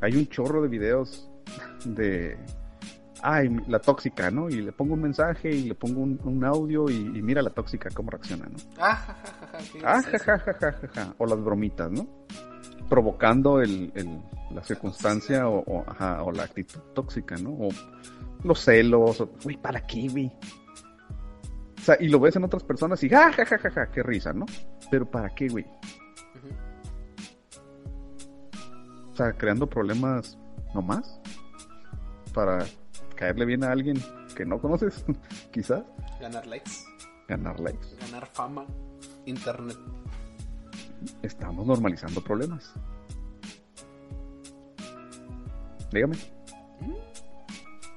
Hay 0.00 0.16
un 0.16 0.26
chorro 0.28 0.62
de 0.62 0.68
videos 0.68 1.30
de... 1.84 2.36
Ay, 3.20 3.48
la 3.66 3.80
tóxica, 3.80 4.30
¿no? 4.30 4.48
Y 4.48 4.60
le 4.62 4.70
pongo 4.70 4.94
un 4.94 5.02
mensaje 5.02 5.50
y 5.50 5.64
le 5.64 5.74
pongo 5.74 6.00
un, 6.02 6.20
un 6.22 6.44
audio 6.44 6.88
y, 6.88 6.94
y 6.94 7.20
mira 7.22 7.42
la 7.42 7.50
tóxica 7.50 7.88
cómo 7.92 8.10
reacciona, 8.10 8.46
¿no? 8.46 8.56
Ah, 8.80 8.96
ja, 8.96 9.14
ja, 9.16 9.42
ja, 9.42 9.58
ja, 9.58 9.60
qué 9.72 9.80
Ah, 9.84 10.02
ja, 10.02 10.18
ja, 10.18 10.38
ja, 10.38 10.54
ja, 10.60 10.72
ja, 10.72 10.88
ja. 10.94 11.14
O 11.18 11.26
las 11.26 11.42
bromitas, 11.42 11.90
¿no? 11.90 12.06
Provocando 12.88 13.60
el, 13.60 13.90
el- 13.96 14.22
la 14.54 14.62
circunstancia 14.62 15.48
o, 15.48 15.58
o, 15.66 15.84
ajá, 15.90 16.22
o 16.22 16.30
la 16.32 16.44
actitud 16.44 16.80
tóxica, 16.94 17.36
¿no? 17.36 17.50
O 17.50 17.68
los 18.44 18.60
celos, 18.64 19.20
o, 19.20 19.30
uy, 19.44 19.56
¿para 19.56 19.84
qué, 19.86 20.08
güey? 20.08 20.32
O 21.76 21.80
sea, 21.82 21.96
y 22.00 22.08
lo 22.08 22.20
ves 22.20 22.36
en 22.36 22.44
otras 22.44 22.62
personas 22.62 23.02
y, 23.02 23.08
ja, 23.08 23.32
ja, 23.32 23.44
ja, 23.44 23.58
ja, 23.58 23.70
ja, 23.70 23.90
qué 23.90 24.02
risa, 24.02 24.32
¿no? 24.32 24.46
Pero 24.90 25.10
¿para 25.10 25.28
qué, 25.30 25.48
güey? 25.48 25.66
Sea, 29.18 29.32
creando 29.32 29.68
problemas 29.68 30.38
nomás 30.74 31.20
para 32.32 32.64
caerle 33.16 33.44
bien 33.44 33.64
a 33.64 33.72
alguien 33.72 34.00
que 34.36 34.44
no 34.44 34.60
conoces, 34.60 35.04
quizás, 35.52 35.82
Ganar 36.20 36.46
likes, 36.46 36.70
ganar 37.28 37.58
likes. 37.60 37.88
ganar 38.00 38.26
fama, 38.26 38.64
internet. 39.26 39.76
Estamos 41.22 41.66
normalizando 41.66 42.20
problemas. 42.22 42.72
Dígame. 45.92 46.16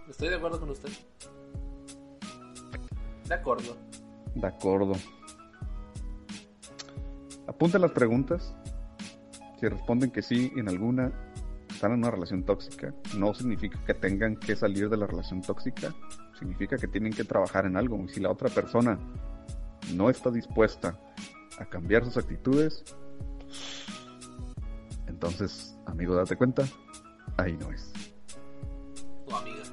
Estoy 0.10 0.30
de 0.30 0.36
acuerdo 0.36 0.60
con 0.60 0.70
usted. 0.70 0.90
De 3.28 3.34
acuerdo. 3.34 3.76
De 4.36 4.48
acuerdo. 4.48 4.94
Apunten 7.48 7.82
las 7.82 7.92
preguntas. 7.92 8.56
Si 9.62 9.68
responden 9.68 10.10
que 10.10 10.24
sí 10.24 10.52
en 10.56 10.68
alguna, 10.68 11.12
están 11.70 11.92
en 11.92 12.00
una 12.00 12.10
relación 12.10 12.44
tóxica. 12.44 12.96
No 13.16 13.32
significa 13.36 13.80
que 13.86 13.94
tengan 13.94 14.36
que 14.36 14.56
salir 14.56 14.90
de 14.90 14.98
la 14.98 15.06
relación 15.06 15.44
tóxica. 15.44 15.94
Significa 16.40 16.78
que 16.78 16.88
tienen 16.88 17.14
que 17.14 17.24
trabajar 17.24 17.68
en 17.68 17.78
algo. 17.78 18.04
Y 18.04 18.10
si 18.10 18.20
la 18.20 18.32
otra 18.32 18.50
persona 18.50 18.98
no 19.94 20.10
está 20.10 20.32
dispuesta 20.32 21.00
a 21.60 21.66
cambiar 21.66 22.04
sus 22.06 22.18
actitudes, 22.18 22.84
entonces, 25.06 25.78
amigo, 25.86 26.16
date 26.16 26.36
cuenta, 26.36 26.64
ahí 27.38 27.56
no 27.56 27.72
es. 27.72 27.92
O 29.28 29.36
amiga. 29.36 29.64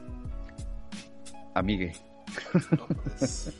Amigue. 1.55 1.93
No, 2.77 2.87
pues. 2.87 3.55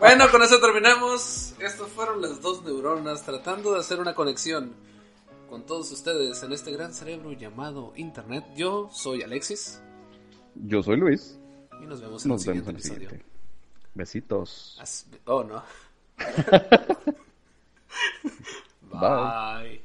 bueno, 0.00 0.24
con 0.30 0.42
eso 0.42 0.58
terminamos. 0.58 1.54
Estas 1.60 1.88
fueron 1.88 2.22
las 2.22 2.40
dos 2.40 2.64
neuronas 2.64 3.22
tratando 3.24 3.74
de 3.74 3.80
hacer 3.80 4.00
una 4.00 4.14
conexión 4.14 4.72
con 5.48 5.64
todos 5.64 5.90
ustedes 5.92 6.42
en 6.42 6.52
este 6.52 6.72
gran 6.72 6.92
cerebro 6.92 7.32
llamado 7.32 7.92
Internet. 7.96 8.44
Yo 8.56 8.90
soy 8.92 9.22
Alexis. 9.22 9.80
Yo 10.54 10.82
soy 10.82 10.96
Luis. 10.96 11.38
Y 11.82 11.86
nos 11.86 12.00
vemos 12.00 12.24
en 12.24 12.32
el 12.32 12.38
siguiente 12.38 12.70
episodio. 12.70 13.10
Besitos. 13.94 14.80
Oh, 15.26 15.44
no. 15.44 15.62
Bye. 18.90 19.00
Bye. 19.00 19.75